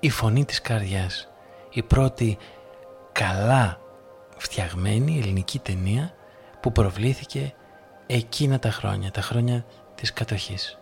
η 0.00 0.10
φωνή 0.10 0.44
της 0.44 0.60
καρδιάς. 0.60 1.28
Η 1.70 1.82
πρώτη 1.82 2.38
καλά 3.12 3.80
φτιαγμένη 4.36 5.18
ελληνική 5.18 5.58
ταινία 5.58 6.14
που 6.60 6.72
προβλήθηκε 6.72 7.54
εκείνα 8.06 8.58
τα 8.58 8.70
χρόνια, 8.70 9.10
τα 9.10 9.20
χρόνια 9.20 9.64
της 9.94 10.12
κατοχής. 10.12 10.78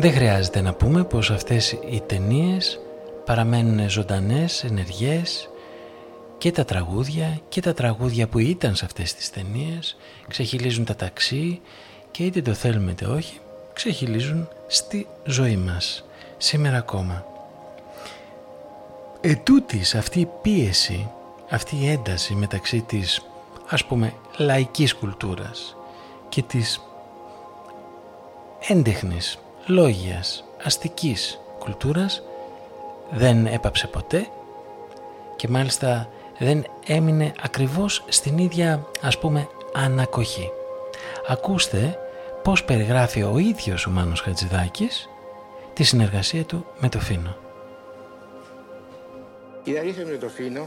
Δεν 0.00 0.12
χρειάζεται 0.12 0.60
να 0.60 0.74
πούμε 0.74 1.04
πως 1.04 1.30
αυτές 1.30 1.72
οι 1.90 2.02
ταινίες 2.06 2.80
παραμένουν 3.24 3.90
ζωντανές, 3.90 4.64
ενεργές 4.64 5.48
και 6.38 6.52
τα 6.52 6.64
τραγούδια 6.64 7.40
και 7.48 7.60
τα 7.60 7.74
τραγούδια 7.74 8.28
που 8.28 8.38
ήταν 8.38 8.74
σε 8.74 8.84
αυτές 8.84 9.14
τις 9.14 9.30
ταινίες 9.30 9.96
ξεχυλίζουν 10.28 10.84
τα 10.84 10.94
ταξί 10.94 11.60
και 12.10 12.24
είτε 12.24 12.42
το 12.42 12.54
θέλουμε 12.54 12.90
είτε 12.90 13.04
όχι 13.04 13.38
ξεχυλίζουν 13.72 14.48
στη 14.66 15.06
ζωή 15.24 15.56
μας 15.56 16.04
σήμερα 16.36 16.76
ακόμα. 16.76 17.24
Ετούτης 19.20 19.94
αυτή 19.94 20.20
η 20.20 20.28
πίεση, 20.42 21.10
αυτή 21.50 21.76
η 21.76 21.88
ένταση 21.88 22.34
μεταξύ 22.34 22.80
της 22.80 23.22
ας 23.68 23.84
πούμε 23.84 24.14
λαϊκής 24.36 24.94
κουλτούρας 24.94 25.76
και 26.28 26.42
της 26.42 26.80
έντεχνης, 28.68 29.38
λόγιας, 29.70 30.44
αστικής 30.62 31.40
κουλτούρας 31.58 32.22
δεν 33.10 33.46
έπαψε 33.46 33.86
ποτέ 33.86 34.26
και 35.36 35.48
μάλιστα 35.48 36.08
δεν 36.38 36.66
έμεινε 36.86 37.32
ακριβώς 37.42 38.04
στην 38.08 38.38
ίδια 38.38 38.86
ας 39.00 39.18
πούμε 39.18 39.48
ανακοχή. 39.74 40.50
Ακούστε 41.28 41.98
πώς 42.42 42.64
περιγράφει 42.64 43.22
ο 43.22 43.38
ίδιος 43.38 43.86
ο 43.86 43.90
Μάνος 43.90 44.20
Χατζηδάκης 44.20 45.08
τη 45.72 45.82
συνεργασία 45.82 46.44
του 46.44 46.66
με 46.78 46.88
το 46.88 47.00
Φίνο. 47.00 47.36
Η 49.64 49.76
αλήθεια 49.76 50.06
με 50.06 50.16
το 50.16 50.28
Φίνο 50.28 50.66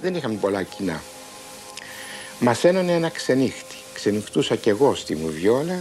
δεν 0.00 0.14
είχαμε 0.14 0.34
πολλά 0.34 0.62
κοινά. 0.62 1.02
Μας 2.40 2.64
ένωνε 2.64 2.92
ένα 2.92 3.08
ξενύχτη. 3.08 3.76
Ξενυχτούσα 3.92 4.56
κι 4.56 4.68
εγώ 4.68 4.94
στη 4.94 5.16
Μουβιόλα 5.16 5.78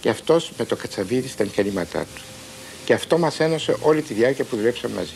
και 0.00 0.08
αυτός 0.08 0.52
με 0.58 0.64
το 0.64 0.76
κατσαβίδι 0.76 1.28
στα 1.28 1.44
μηχανήματά 1.44 2.00
του. 2.00 2.22
Και 2.84 2.92
αυτό 2.94 3.18
μας 3.18 3.40
ένωσε 3.40 3.76
όλη 3.80 4.02
τη 4.02 4.14
διάρκεια 4.14 4.44
που 4.44 4.56
δουλέψαμε 4.56 4.94
μαζί. 4.94 5.14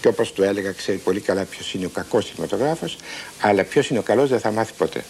Και 0.00 0.08
όπως 0.08 0.32
του 0.32 0.42
έλεγα, 0.42 0.72
ξέρει 0.72 0.98
πολύ 0.98 1.20
καλά 1.20 1.44
ποιος 1.44 1.74
είναι 1.74 1.86
ο 1.86 1.88
κακός 1.88 2.24
κινηματογράφος, 2.24 2.96
αλλά 3.40 3.64
ποιος 3.64 3.88
είναι 3.88 3.98
ο 3.98 4.02
καλός 4.02 4.28
δεν 4.28 4.40
θα 4.40 4.50
μάθει 4.50 4.72
ποτέ. 4.72 5.04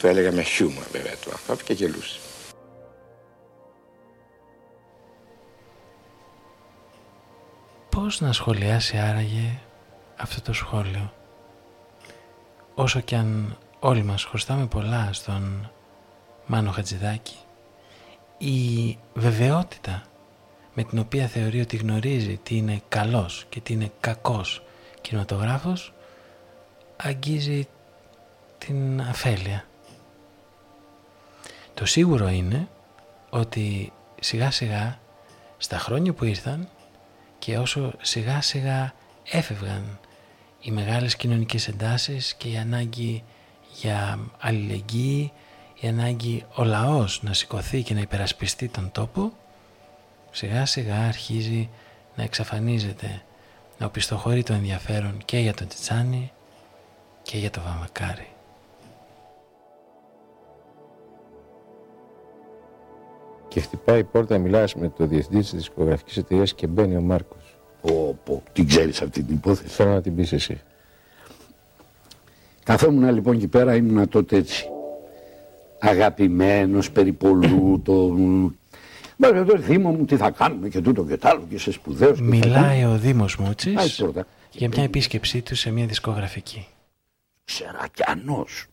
το 0.00 0.08
έλεγα 0.08 0.32
με 0.32 0.42
χιούμορ 0.42 0.84
βέβαια 0.92 1.14
του 1.16 1.30
ανθρώπου 1.30 1.64
και 1.64 1.72
γελούσε. 1.72 2.18
Πώς 7.90 8.20
να 8.20 8.32
σχολιάσει 8.32 8.96
άραγε 8.96 9.58
αυτό 10.16 10.40
το 10.40 10.52
σχόλιο; 10.52 11.12
Όσο 12.74 13.00
κι 13.00 13.14
αν 13.14 13.58
όλοι 13.80 14.02
μας 14.02 14.24
χρωστάμε 14.24 14.66
πολλά 14.66 15.08
στον 15.12 15.70
Μάνο 16.46 16.70
Χατζηδάκη, 16.70 17.36
η 18.38 18.98
βεβαιότητα 19.14 20.02
με 20.74 20.84
την 20.84 20.98
οποία 20.98 21.26
θεωρεί 21.26 21.60
ότι 21.60 21.76
γνωρίζει 21.76 22.36
τι 22.36 22.56
είναι 22.56 22.82
καλός 22.88 23.46
και 23.48 23.60
τι 23.60 23.72
είναι 23.72 23.92
κακός 24.00 24.62
κινηματογράφος 25.00 25.92
αγγίζει 26.96 27.68
την 28.58 29.00
αφέλεια. 29.00 29.64
Το 31.74 31.86
σίγουρο 31.86 32.28
είναι 32.28 32.68
ότι 33.30 33.92
σιγά 34.20 34.50
σιγά 34.50 34.98
στα 35.56 35.78
χρόνια 35.78 36.12
που 36.12 36.24
ήρθαν 36.24 36.68
και 37.38 37.58
όσο 37.58 37.92
σιγά 38.00 38.40
σιγά 38.40 38.94
έφευγαν 39.24 39.98
οι 40.60 40.70
μεγάλες 40.70 41.16
κοινωνικές 41.16 41.68
εντάσεις 41.68 42.34
και 42.34 42.48
η 42.48 42.56
ανάγκη 42.56 43.24
για 43.74 44.18
αλληλεγγύη, 44.40 45.32
η 45.80 45.88
ανάγκη 45.88 46.44
ο 46.54 46.64
λαός 46.64 47.22
να 47.22 47.32
σηκωθεί 47.32 47.82
και 47.82 47.94
να 47.94 48.00
υπερασπιστεί 48.00 48.68
τον 48.68 48.90
τόπο, 48.92 49.32
σιγά 50.30 50.66
σιγά 50.66 51.06
αρχίζει 51.06 51.68
να 52.16 52.22
εξαφανίζεται, 52.22 53.22
να 53.78 53.86
οπισθοχωρεί 53.86 54.42
το 54.42 54.52
ενδιαφέρον 54.52 55.18
και 55.24 55.38
για 55.38 55.54
τον 55.54 55.68
Τιτσάνι 55.68 56.32
και 57.22 57.38
για 57.38 57.50
το 57.50 57.60
Βαμακάρι. 57.60 58.28
Και 63.48 63.60
χτυπάει 63.60 63.98
η 63.98 64.04
πόρτα, 64.04 64.38
μιλάς 64.38 64.74
με 64.74 64.88
το 64.88 65.06
διευθυντή 65.06 65.40
της 65.40 65.54
δισκογραφικής 65.54 66.16
εταιρείας 66.16 66.54
και 66.54 66.66
μπαίνει 66.66 66.96
ο 66.96 67.00
Μάρκος. 67.00 67.56
Πω, 67.82 68.18
πω, 68.24 68.42
την 68.52 68.66
ξέρεις 68.66 69.02
αυτή 69.02 69.22
την 69.22 69.34
υπόθεση; 69.34 69.74
Θέλω 69.74 69.90
να 69.90 70.00
την 70.00 70.14
πεις 70.14 70.32
εσύ. 70.32 70.60
Καθόμουν 72.64 73.14
λοιπόν 73.14 73.34
εκεί 73.34 73.48
πέρα, 73.48 73.74
ήμουν 73.74 74.08
τότε 74.08 74.36
έτσι. 74.36 74.70
Αγαπημένος, 75.78 76.90
περιπολού, 76.90 77.80
το... 77.84 78.16
Μα 79.16 79.44
το 79.44 79.58
θύμο 79.58 79.90
μου 79.90 80.04
τι 80.04 80.16
θα 80.16 80.30
κάνουμε 80.30 80.68
και 80.68 80.80
τούτο 80.80 81.04
και 81.04 81.16
τ' 81.16 81.26
άλλο 81.26 81.46
και 81.48 81.58
σε 81.58 81.72
σπουδαίος. 81.72 82.20
Μιλάει 82.20 82.84
ο 82.84 82.98
Δήμος 82.98 83.36
Μούτσης 83.36 84.04
για 84.50 84.68
μια 84.68 84.82
επίσκεψή 84.82 85.40
του 85.40 85.54
σε 85.54 85.70
μια 85.70 85.86
δισκογραφική. 85.86 86.66
Ξερακιανός, 87.44 88.66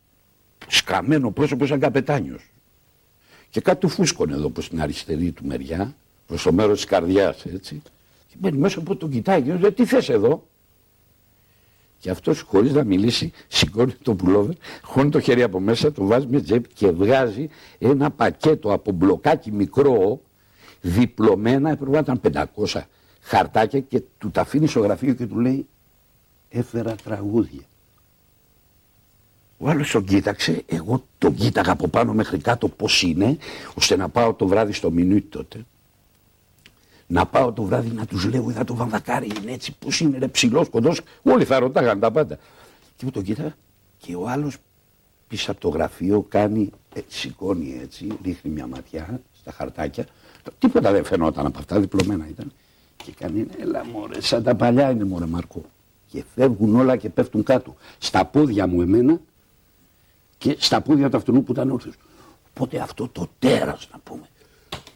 σκαμμένο 0.67 1.31
πρόσωπος 1.31 1.67
σαν 1.67 1.79
καπετάνιος. 1.79 2.51
Και 3.49 3.61
κάτι 3.61 3.79
του 3.79 3.89
φούσκωνε 3.89 4.33
εδώ 4.33 4.49
προς 4.49 4.69
την 4.69 4.81
αριστερή 4.81 5.31
του 5.31 5.45
μεριά, 5.45 5.95
προς 6.27 6.43
το 6.43 6.53
μέρος 6.53 6.75
της 6.75 6.85
καρδιάς 6.85 7.45
έτσι. 7.45 7.81
Και 8.27 8.35
μπαίνει 8.39 8.57
μέσα 8.57 8.79
από 8.79 8.95
τον 8.95 9.09
κοιτάει 9.09 9.41
και 9.41 9.53
λέει 9.53 9.71
τι 9.71 9.85
θες 9.85 10.09
εδώ; 10.09 10.47
Και 12.03 12.09
αυτός 12.09 12.41
χωρίς 12.41 12.73
να 12.73 12.83
μιλήσει 12.83 13.31
σηκώνει 13.47 13.93
το 14.01 14.15
πουλόβερ, 14.15 14.55
χώνει 14.81 15.09
το 15.09 15.19
χέρι 15.19 15.43
από 15.43 15.59
μέσα, 15.59 15.91
το 15.91 16.05
βάζει 16.05 16.27
με 16.29 16.41
τσέπη 16.41 16.69
και 16.73 16.91
βγάζει 16.91 17.49
ένα 17.79 18.11
πακέτο 18.11 18.73
από 18.73 18.91
μπλοκάκι 18.91 19.51
μικρό, 19.51 20.21
διπλωμένα, 20.81 21.69
έπρεπε 21.69 21.91
να 21.91 21.99
ήταν 21.99 22.47
500 22.73 22.81
χαρτάκια 23.21 23.79
και 23.79 24.01
του 24.17 24.31
τα 24.31 24.41
αφήνει 24.41 24.67
στο 24.67 24.79
γραφείο 24.79 25.13
και 25.13 25.25
του 25.25 25.39
λέει 25.39 25.67
έφερα 26.49 26.95
τραγούδια. 27.03 27.63
Ο 29.57 29.69
άλλος 29.69 29.91
τον 29.91 30.03
κοίταξε, 30.03 30.63
εγώ 30.65 31.03
τον 31.17 31.35
κοίταγα 31.35 31.71
από 31.71 31.87
πάνω 31.87 32.13
μέχρι 32.13 32.37
κάτω 32.37 32.67
πώς 32.67 33.01
είναι, 33.01 33.37
ώστε 33.73 33.95
να 33.95 34.09
πάω 34.09 34.33
το 34.33 34.47
βράδυ 34.47 34.73
στο 34.73 34.91
μινούι 34.91 35.21
τότε. 35.21 35.65
Να 37.13 37.25
πάω 37.25 37.51
το 37.51 37.63
βράδυ 37.63 37.89
να 37.89 38.05
τους 38.05 38.25
λέω, 38.25 38.49
είδα 38.49 38.63
το 38.63 38.75
βαμβακάρι 38.75 39.31
είναι 39.41 39.51
έτσι, 39.51 39.75
πώς 39.79 39.99
είναι 39.99 40.17
ρε 40.17 40.27
ψηλός, 40.27 40.69
κοντός, 40.69 41.01
όλοι 41.23 41.45
θα 41.45 41.59
ρωτάγαν 41.59 41.99
τα 41.99 42.11
πάντα. 42.11 42.37
Και 42.95 43.05
μου 43.05 43.11
τον 43.11 43.23
κοίταγα 43.23 43.55
και 43.97 44.15
ο 44.15 44.27
άλλος 44.27 44.57
πίσω 45.27 45.51
από 45.51 45.59
το 45.59 45.69
γραφείο 45.69 46.21
κάνει, 46.21 46.69
ε, 46.93 46.99
σηκώνει 47.07 47.79
έτσι, 47.81 48.07
ρίχνει 48.23 48.51
μια 48.51 48.67
ματιά 48.67 49.21
στα 49.39 49.51
χαρτάκια. 49.51 50.07
Τίποτα 50.59 50.91
δεν 50.91 51.03
φαινόταν 51.05 51.45
από 51.45 51.59
αυτά, 51.59 51.79
διπλωμένα 51.79 52.27
ήταν. 52.29 52.51
Και 53.03 53.11
κάνει, 53.11 53.47
έλα 53.59 53.85
μωρέ, 53.85 54.21
σαν 54.21 54.43
τα 54.43 54.55
παλιά 54.55 54.89
είναι 54.89 55.03
μωρέ 55.03 55.25
Μάρκο. 55.25 55.61
Και 56.07 56.23
φεύγουν 56.35 56.75
όλα 56.75 56.95
και 56.95 57.09
πέφτουν 57.09 57.43
κάτω. 57.43 57.75
Στα 57.97 58.25
πόδια 58.25 58.67
μου 58.67 58.81
εμένα 58.81 59.19
και 60.37 60.55
στα 60.59 60.81
πόδια 60.81 61.09
του 61.09 61.17
αυτού 61.17 61.43
που 61.43 61.51
ήταν 61.51 61.71
όρθιος. 61.71 61.95
Οπότε 62.49 62.79
αυτό 62.79 63.07
το 63.07 63.29
τέρας 63.39 63.89
να 63.91 63.99
πούμε. 64.03 64.27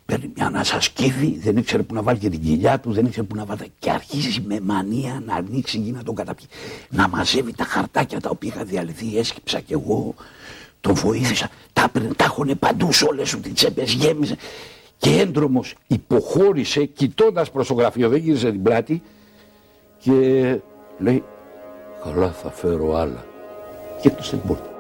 Παίρνει 0.07 0.31
μια 0.35 0.45
ανάσα 0.45 0.81
σκύβη, 0.81 1.39
δεν 1.43 1.57
ήξερε 1.57 1.84
που 1.84 1.93
να 1.93 2.01
βάλει 2.01 2.19
και 2.19 2.29
την 2.29 2.41
κοιλιά 2.41 2.79
του, 2.79 2.91
δεν 2.91 3.05
ήξερε 3.05 3.25
που 3.25 3.35
να 3.35 3.45
βάλει. 3.45 3.71
Και 3.79 3.89
αρχίζει 3.91 4.41
με 4.47 4.59
μανία 4.59 5.21
να 5.25 5.35
ανοίξει 5.35 5.77
γη 5.77 5.91
να 5.91 6.03
τον 6.03 6.15
καταπιεί. 6.15 6.45
Να 6.89 7.07
μαζεύει 7.07 7.53
τα 7.53 7.63
χαρτάκια 7.63 8.21
τα 8.21 8.29
οποία 8.29 8.53
είχα 8.55 8.63
διαλυθεί, 8.63 9.17
έσκυψα 9.17 9.59
κι 9.59 9.73
εγώ. 9.73 10.15
Τον 10.81 10.93
βοήθησα. 10.93 11.49
Τα 11.73 11.84
έπαιρνε, 11.84 12.13
τα 12.13 12.23
έχωνε 12.23 12.55
παντού 12.55 12.91
σε 12.93 13.05
όλες 13.05 13.29
σου 13.29 13.39
τις 13.39 13.53
τσέπες, 13.53 13.93
γέμιζε. 13.93 14.35
Και 14.97 15.09
έντρομος 15.09 15.75
υποχώρησε, 15.88 16.85
κοιτώντας 16.85 17.51
προς 17.51 17.67
το 17.67 17.73
γραφείο, 17.73 18.09
δεν 18.09 18.19
γύρισε 18.19 18.51
την 18.51 18.61
πλάτη 18.61 19.01
και 19.97 20.11
λέει: 20.97 21.23
Καλά, 22.03 22.31
θα 22.31 22.51
φέρω 22.51 22.95
άλλα. 22.95 23.25
Και 24.01 24.07
έκλεισε 24.07 24.35
την 24.35 24.47
πόρτα. 24.47 24.76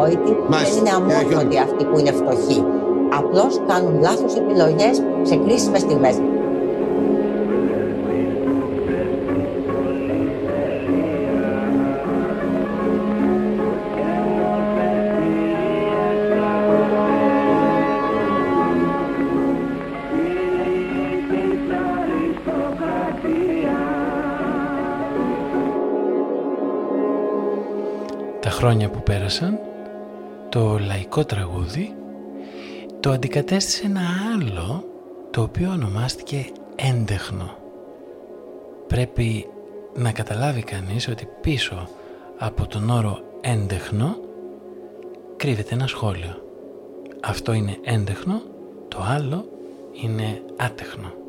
δεν 0.00 0.78
είναι 0.78 0.88
ε, 0.88 0.92
αμόρφωτοι 0.92 1.58
αυτοί 1.58 1.84
που 1.84 1.98
είναι 1.98 2.12
φτωχοί. 2.12 2.64
Απλώς 3.18 3.60
κάνουν 3.66 4.00
λάθος 4.00 4.34
επιλογές 4.36 5.02
σε 5.22 5.36
κρίσιμες 5.36 5.80
στιγμές. 5.80 6.16
χρόνια 28.64 28.88
που 28.90 29.02
πέρασαν 29.02 29.58
το 30.54 30.78
λαϊκό 30.78 31.24
τραγούδι 31.24 31.94
το 33.00 33.10
αντικατέστησε 33.10 33.86
ένα 33.86 34.00
άλλο 34.34 34.84
το 35.30 35.42
οποίο 35.42 35.70
ονομάστηκε 35.70 36.46
έντεχνο. 36.76 37.56
Πρέπει 38.86 39.46
να 39.94 40.12
καταλάβει 40.12 40.62
κανείς 40.62 41.08
ότι 41.08 41.28
πίσω 41.40 41.88
από 42.38 42.66
τον 42.66 42.90
όρο 42.90 43.18
έντεχνο 43.40 44.16
κρύβεται 45.36 45.74
ένα 45.74 45.86
σχόλιο. 45.86 46.42
Αυτό 47.22 47.52
είναι 47.52 47.78
έντεχνο, 47.84 48.42
το 48.88 48.98
άλλο 49.02 49.44
είναι 50.02 50.42
άτεχνο. 50.56 51.23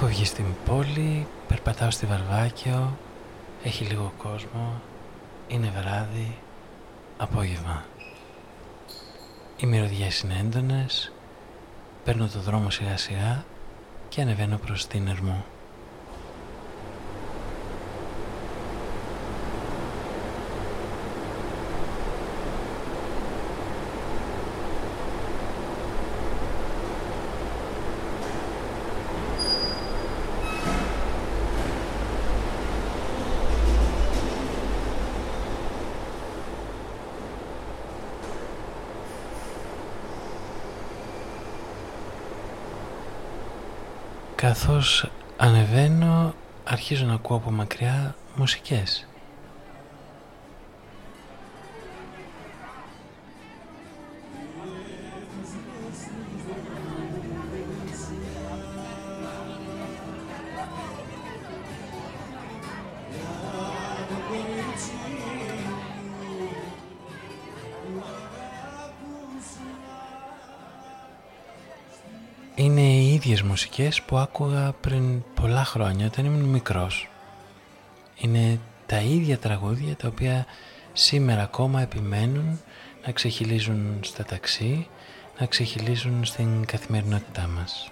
Έχω 0.00 0.06
βγει 0.06 0.24
στην 0.24 0.44
πόλη, 0.64 1.26
περπατάω 1.48 1.90
στη 1.90 2.06
Βαρβάκιο, 2.06 2.96
έχει 3.62 3.84
λίγο 3.84 4.12
κόσμο, 4.18 4.80
είναι 5.48 5.72
βράδυ, 5.80 6.38
απόγευμα. 7.16 7.84
Οι 9.56 9.66
μυρωδιές 9.66 10.20
είναι 10.20 10.38
έντονες, 10.40 11.12
παίρνω 12.04 12.28
το 12.28 12.40
δρόμο 12.40 12.70
σιγά 12.70 12.96
σιγά 12.96 13.44
και 14.08 14.20
ανεβαίνω 14.20 14.56
προς 14.56 14.86
την 14.86 15.08
Ερμό. 15.08 15.44
Καθώς 44.48 45.10
ανεβαίνω 45.36 46.34
αρχίζω 46.64 47.06
να 47.06 47.14
ακούω 47.14 47.36
από 47.36 47.50
μακριά 47.50 48.14
μουσικές. 48.34 49.07
Μουσικές 73.58 74.02
που 74.02 74.16
άκουγα 74.16 74.72
πριν 74.80 75.22
πολλά 75.34 75.64
χρόνια 75.64 76.06
όταν 76.06 76.24
ήμουν 76.24 76.44
μικρός. 76.44 77.08
Είναι 78.16 78.60
τα 78.86 79.00
ίδια 79.00 79.38
τραγούδια 79.38 79.96
τα 79.96 80.08
οποία 80.08 80.46
σήμερα 80.92 81.42
ακόμα 81.42 81.80
επιμένουν 81.80 82.60
να 83.06 83.12
ξεχυλίζουν 83.12 83.98
στα 84.00 84.24
ταξί, 84.24 84.88
να 85.38 85.46
ξεχυλίζουν 85.46 86.24
στην 86.24 86.64
καθημερινότητά 86.64 87.46
μας. 87.46 87.90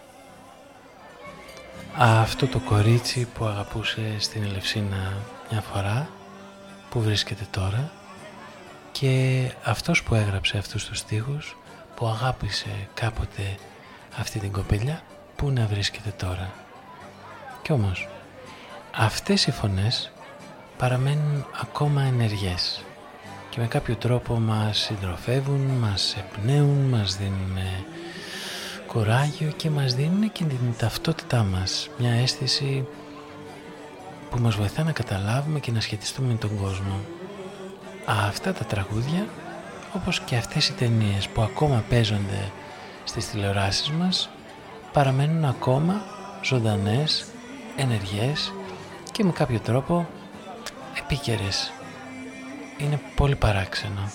Αυτό 1.96 2.46
το 2.46 2.58
κορίτσι 2.58 3.28
που 3.34 3.44
αγαπούσε 3.44 4.16
στην 4.18 4.42
Ελευσίνα 4.42 5.12
μια 5.50 5.60
φορά, 5.60 6.08
που 6.90 7.00
βρίσκεται 7.00 7.46
τώρα, 7.50 7.92
και 8.92 9.44
αυτός 9.64 10.02
που 10.02 10.14
έγραψε 10.14 10.58
αυτούς 10.58 10.84
τους 10.84 10.98
στίχους, 10.98 11.56
που 11.96 12.06
αγάπησε 12.06 12.88
κάποτε 12.94 13.56
αυτή 14.16 14.38
την 14.38 14.52
κοπέλια, 14.52 15.02
πού 15.36 15.50
να 15.50 15.66
βρίσκεται 15.66 16.12
τώρα; 16.16 16.52
Κι 17.62 17.72
όμως, 17.72 18.08
αυτές 18.96 19.46
οι 19.46 19.50
φωνές 19.50 20.10
παραμένουν 20.78 21.46
ακόμα 21.60 22.02
ενεργές 22.02 22.84
και 23.50 23.60
με 23.60 23.66
κάποιο 23.66 23.96
τρόπο 23.96 24.34
μας 24.34 24.78
συντροφεύουν, 24.78 25.60
μας 25.60 26.16
εμπνέουν, 26.16 26.88
μας 26.88 27.16
δίνουν 27.16 27.58
κοράγιο 28.86 29.50
και 29.56 29.70
μας 29.70 29.94
δίνουν 29.94 30.32
και 30.32 30.44
την 30.44 30.74
ταυτότητά 30.78 31.42
μας, 31.42 31.88
μια 31.98 32.12
αίσθηση 32.12 32.86
που 34.30 34.38
μας 34.38 34.54
βοηθά 34.54 34.82
να 34.82 34.92
καταλάβουμε 34.92 35.60
και 35.60 35.72
να 35.72 35.80
σχετιστούμε 35.80 36.28
με 36.28 36.38
τον 36.38 36.56
κόσμο. 36.60 37.00
Αυτά 38.06 38.52
τα 38.52 38.64
τραγούδια, 38.64 39.26
όπως 39.94 40.20
και 40.20 40.36
αυτές 40.36 40.68
οι 40.68 40.72
ταινίες 40.72 41.28
που 41.28 41.42
ακόμα 41.42 41.84
παίζονται 41.88 42.50
στις 43.04 43.30
τηλεοράσεις 43.30 43.90
μας, 43.90 44.30
παραμένουν 44.96 45.44
ακόμα 45.44 46.02
ζωντανές, 46.42 47.26
ενεργές 47.76 48.52
και 49.12 49.24
με 49.24 49.32
κάποιο 49.32 49.60
τρόπο 49.60 50.06
επίκαιρες. 50.98 51.72
Είναι 52.78 53.00
πολύ 53.16 53.36
παράξενο. 53.36 54.10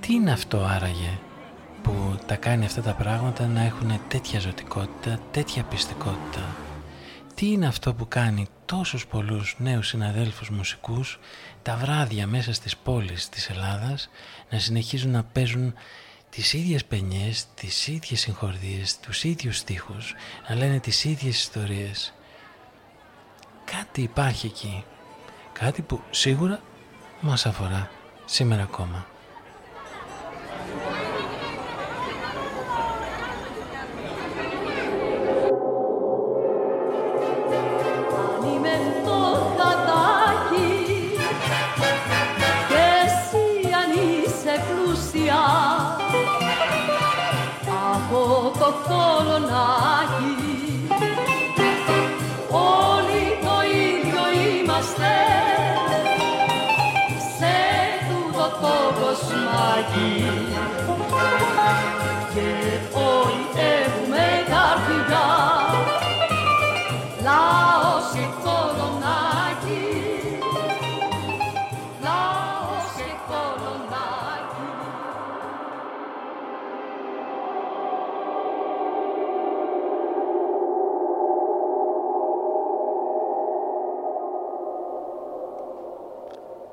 Τι 0.00 0.14
είναι 0.14 0.32
αυτό 0.32 0.58
άραγε 0.58 1.18
που 1.82 2.18
τα 2.26 2.36
κάνει 2.36 2.64
αυτά 2.64 2.82
τα 2.82 2.92
πράγματα 2.92 3.46
να 3.46 3.62
έχουν 3.62 4.00
τέτοια 4.08 4.40
ζωτικότητα, 4.40 5.18
τέτοια 5.30 5.62
πιστικότητα; 5.62 6.40
Τι 7.40 7.50
είναι 7.50 7.66
αυτό 7.66 7.94
που 7.94 8.08
κάνει 8.08 8.46
τόσους 8.66 9.06
πολλούς 9.06 9.54
νέους 9.58 9.88
συναδέλφους 9.88 10.50
μουσικούς 10.50 11.18
τα 11.62 11.76
βράδια 11.76 12.26
μέσα 12.26 12.52
στις 12.52 12.76
πόλεις 12.76 13.28
της 13.28 13.50
Ελλάδας 13.50 14.08
να 14.50 14.58
συνεχίζουν 14.58 15.10
να 15.10 15.24
παίζουν 15.24 15.74
τις 16.30 16.52
ίδιες 16.52 16.84
πενιές, 16.84 17.46
τις 17.54 17.86
ίδιες 17.86 18.20
συγχορδίες, 18.20 19.00
τους 19.00 19.24
ίδιους 19.24 19.56
στίχους, 19.56 20.14
να 20.48 20.54
λένε 20.54 20.80
τις 20.80 21.04
ίδιες 21.04 21.38
ιστορίες. 21.38 22.14
Κάτι 23.64 24.02
υπάρχει 24.02 24.46
εκεί, 24.46 24.84
κάτι 25.52 25.82
που 25.82 26.00
σίγουρα 26.10 26.60
μας 27.20 27.46
αφορά 27.46 27.90
σήμερα 28.24 28.62
ακόμα. 28.62 29.09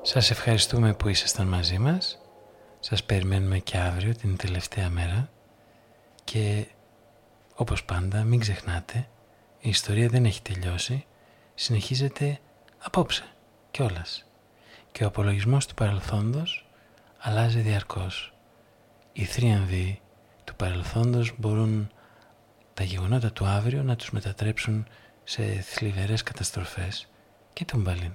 Σας 0.08 0.30
ευχαριστούμε 0.30 0.94
που 0.94 1.08
ήσασταν 1.08 1.46
μαζί 1.46 1.78
μας. 1.78 2.18
Σας 2.80 3.04
περιμένουμε 3.04 3.58
και 3.58 3.78
αύριο 3.78 4.14
την 4.14 4.36
τελευταία 4.36 4.90
μέρα 4.90 5.30
και 6.24 6.66
όπως 7.54 7.84
πάντα 7.84 8.22
μην 8.22 8.40
ξεχνάτε 8.40 9.08
η 9.60 9.68
ιστορία 9.68 10.08
δεν 10.08 10.24
έχει 10.24 10.42
τελειώσει 10.42 11.06
συνεχίζεται 11.54 12.38
απόψε 12.78 13.24
κιόλας 13.70 14.24
και 14.92 15.04
ο 15.04 15.06
απολογισμός 15.06 15.66
του 15.66 15.74
παρελθόντος 15.74 16.68
αλλάζει 17.18 17.60
διαρκώς. 17.60 18.34
Οι 19.12 19.24
θρίαμβοι 19.24 20.00
του 20.44 20.54
παρελθόντος 20.54 21.32
μπορούν 21.36 21.90
τα 22.74 22.84
γεγονότα 22.84 23.32
του 23.32 23.46
αύριο 23.46 23.82
να 23.82 23.96
τους 23.96 24.10
μετατρέψουν 24.10 24.86
σε 25.24 25.42
θλιβερές 25.42 26.22
καταστροφές 26.22 27.08
και 27.52 27.64
τον 27.64 27.80
Μπαλίν. 27.80 28.12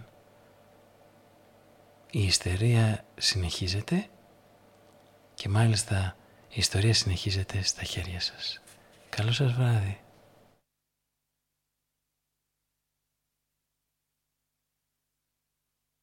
Η 2.15 2.23
ιστερία 2.23 3.06
συνεχίζεται 3.18 4.07
και 5.34 5.49
μάλιστα 5.49 6.15
η 6.49 6.56
ιστορία 6.56 6.94
συνεχίζεται 6.94 7.64
στα 7.64 7.84
χέρια 7.84 8.19
σας. 8.19 8.61
Καλό 9.10 9.31
σας 9.31 9.53
βράδυ. 9.53 9.99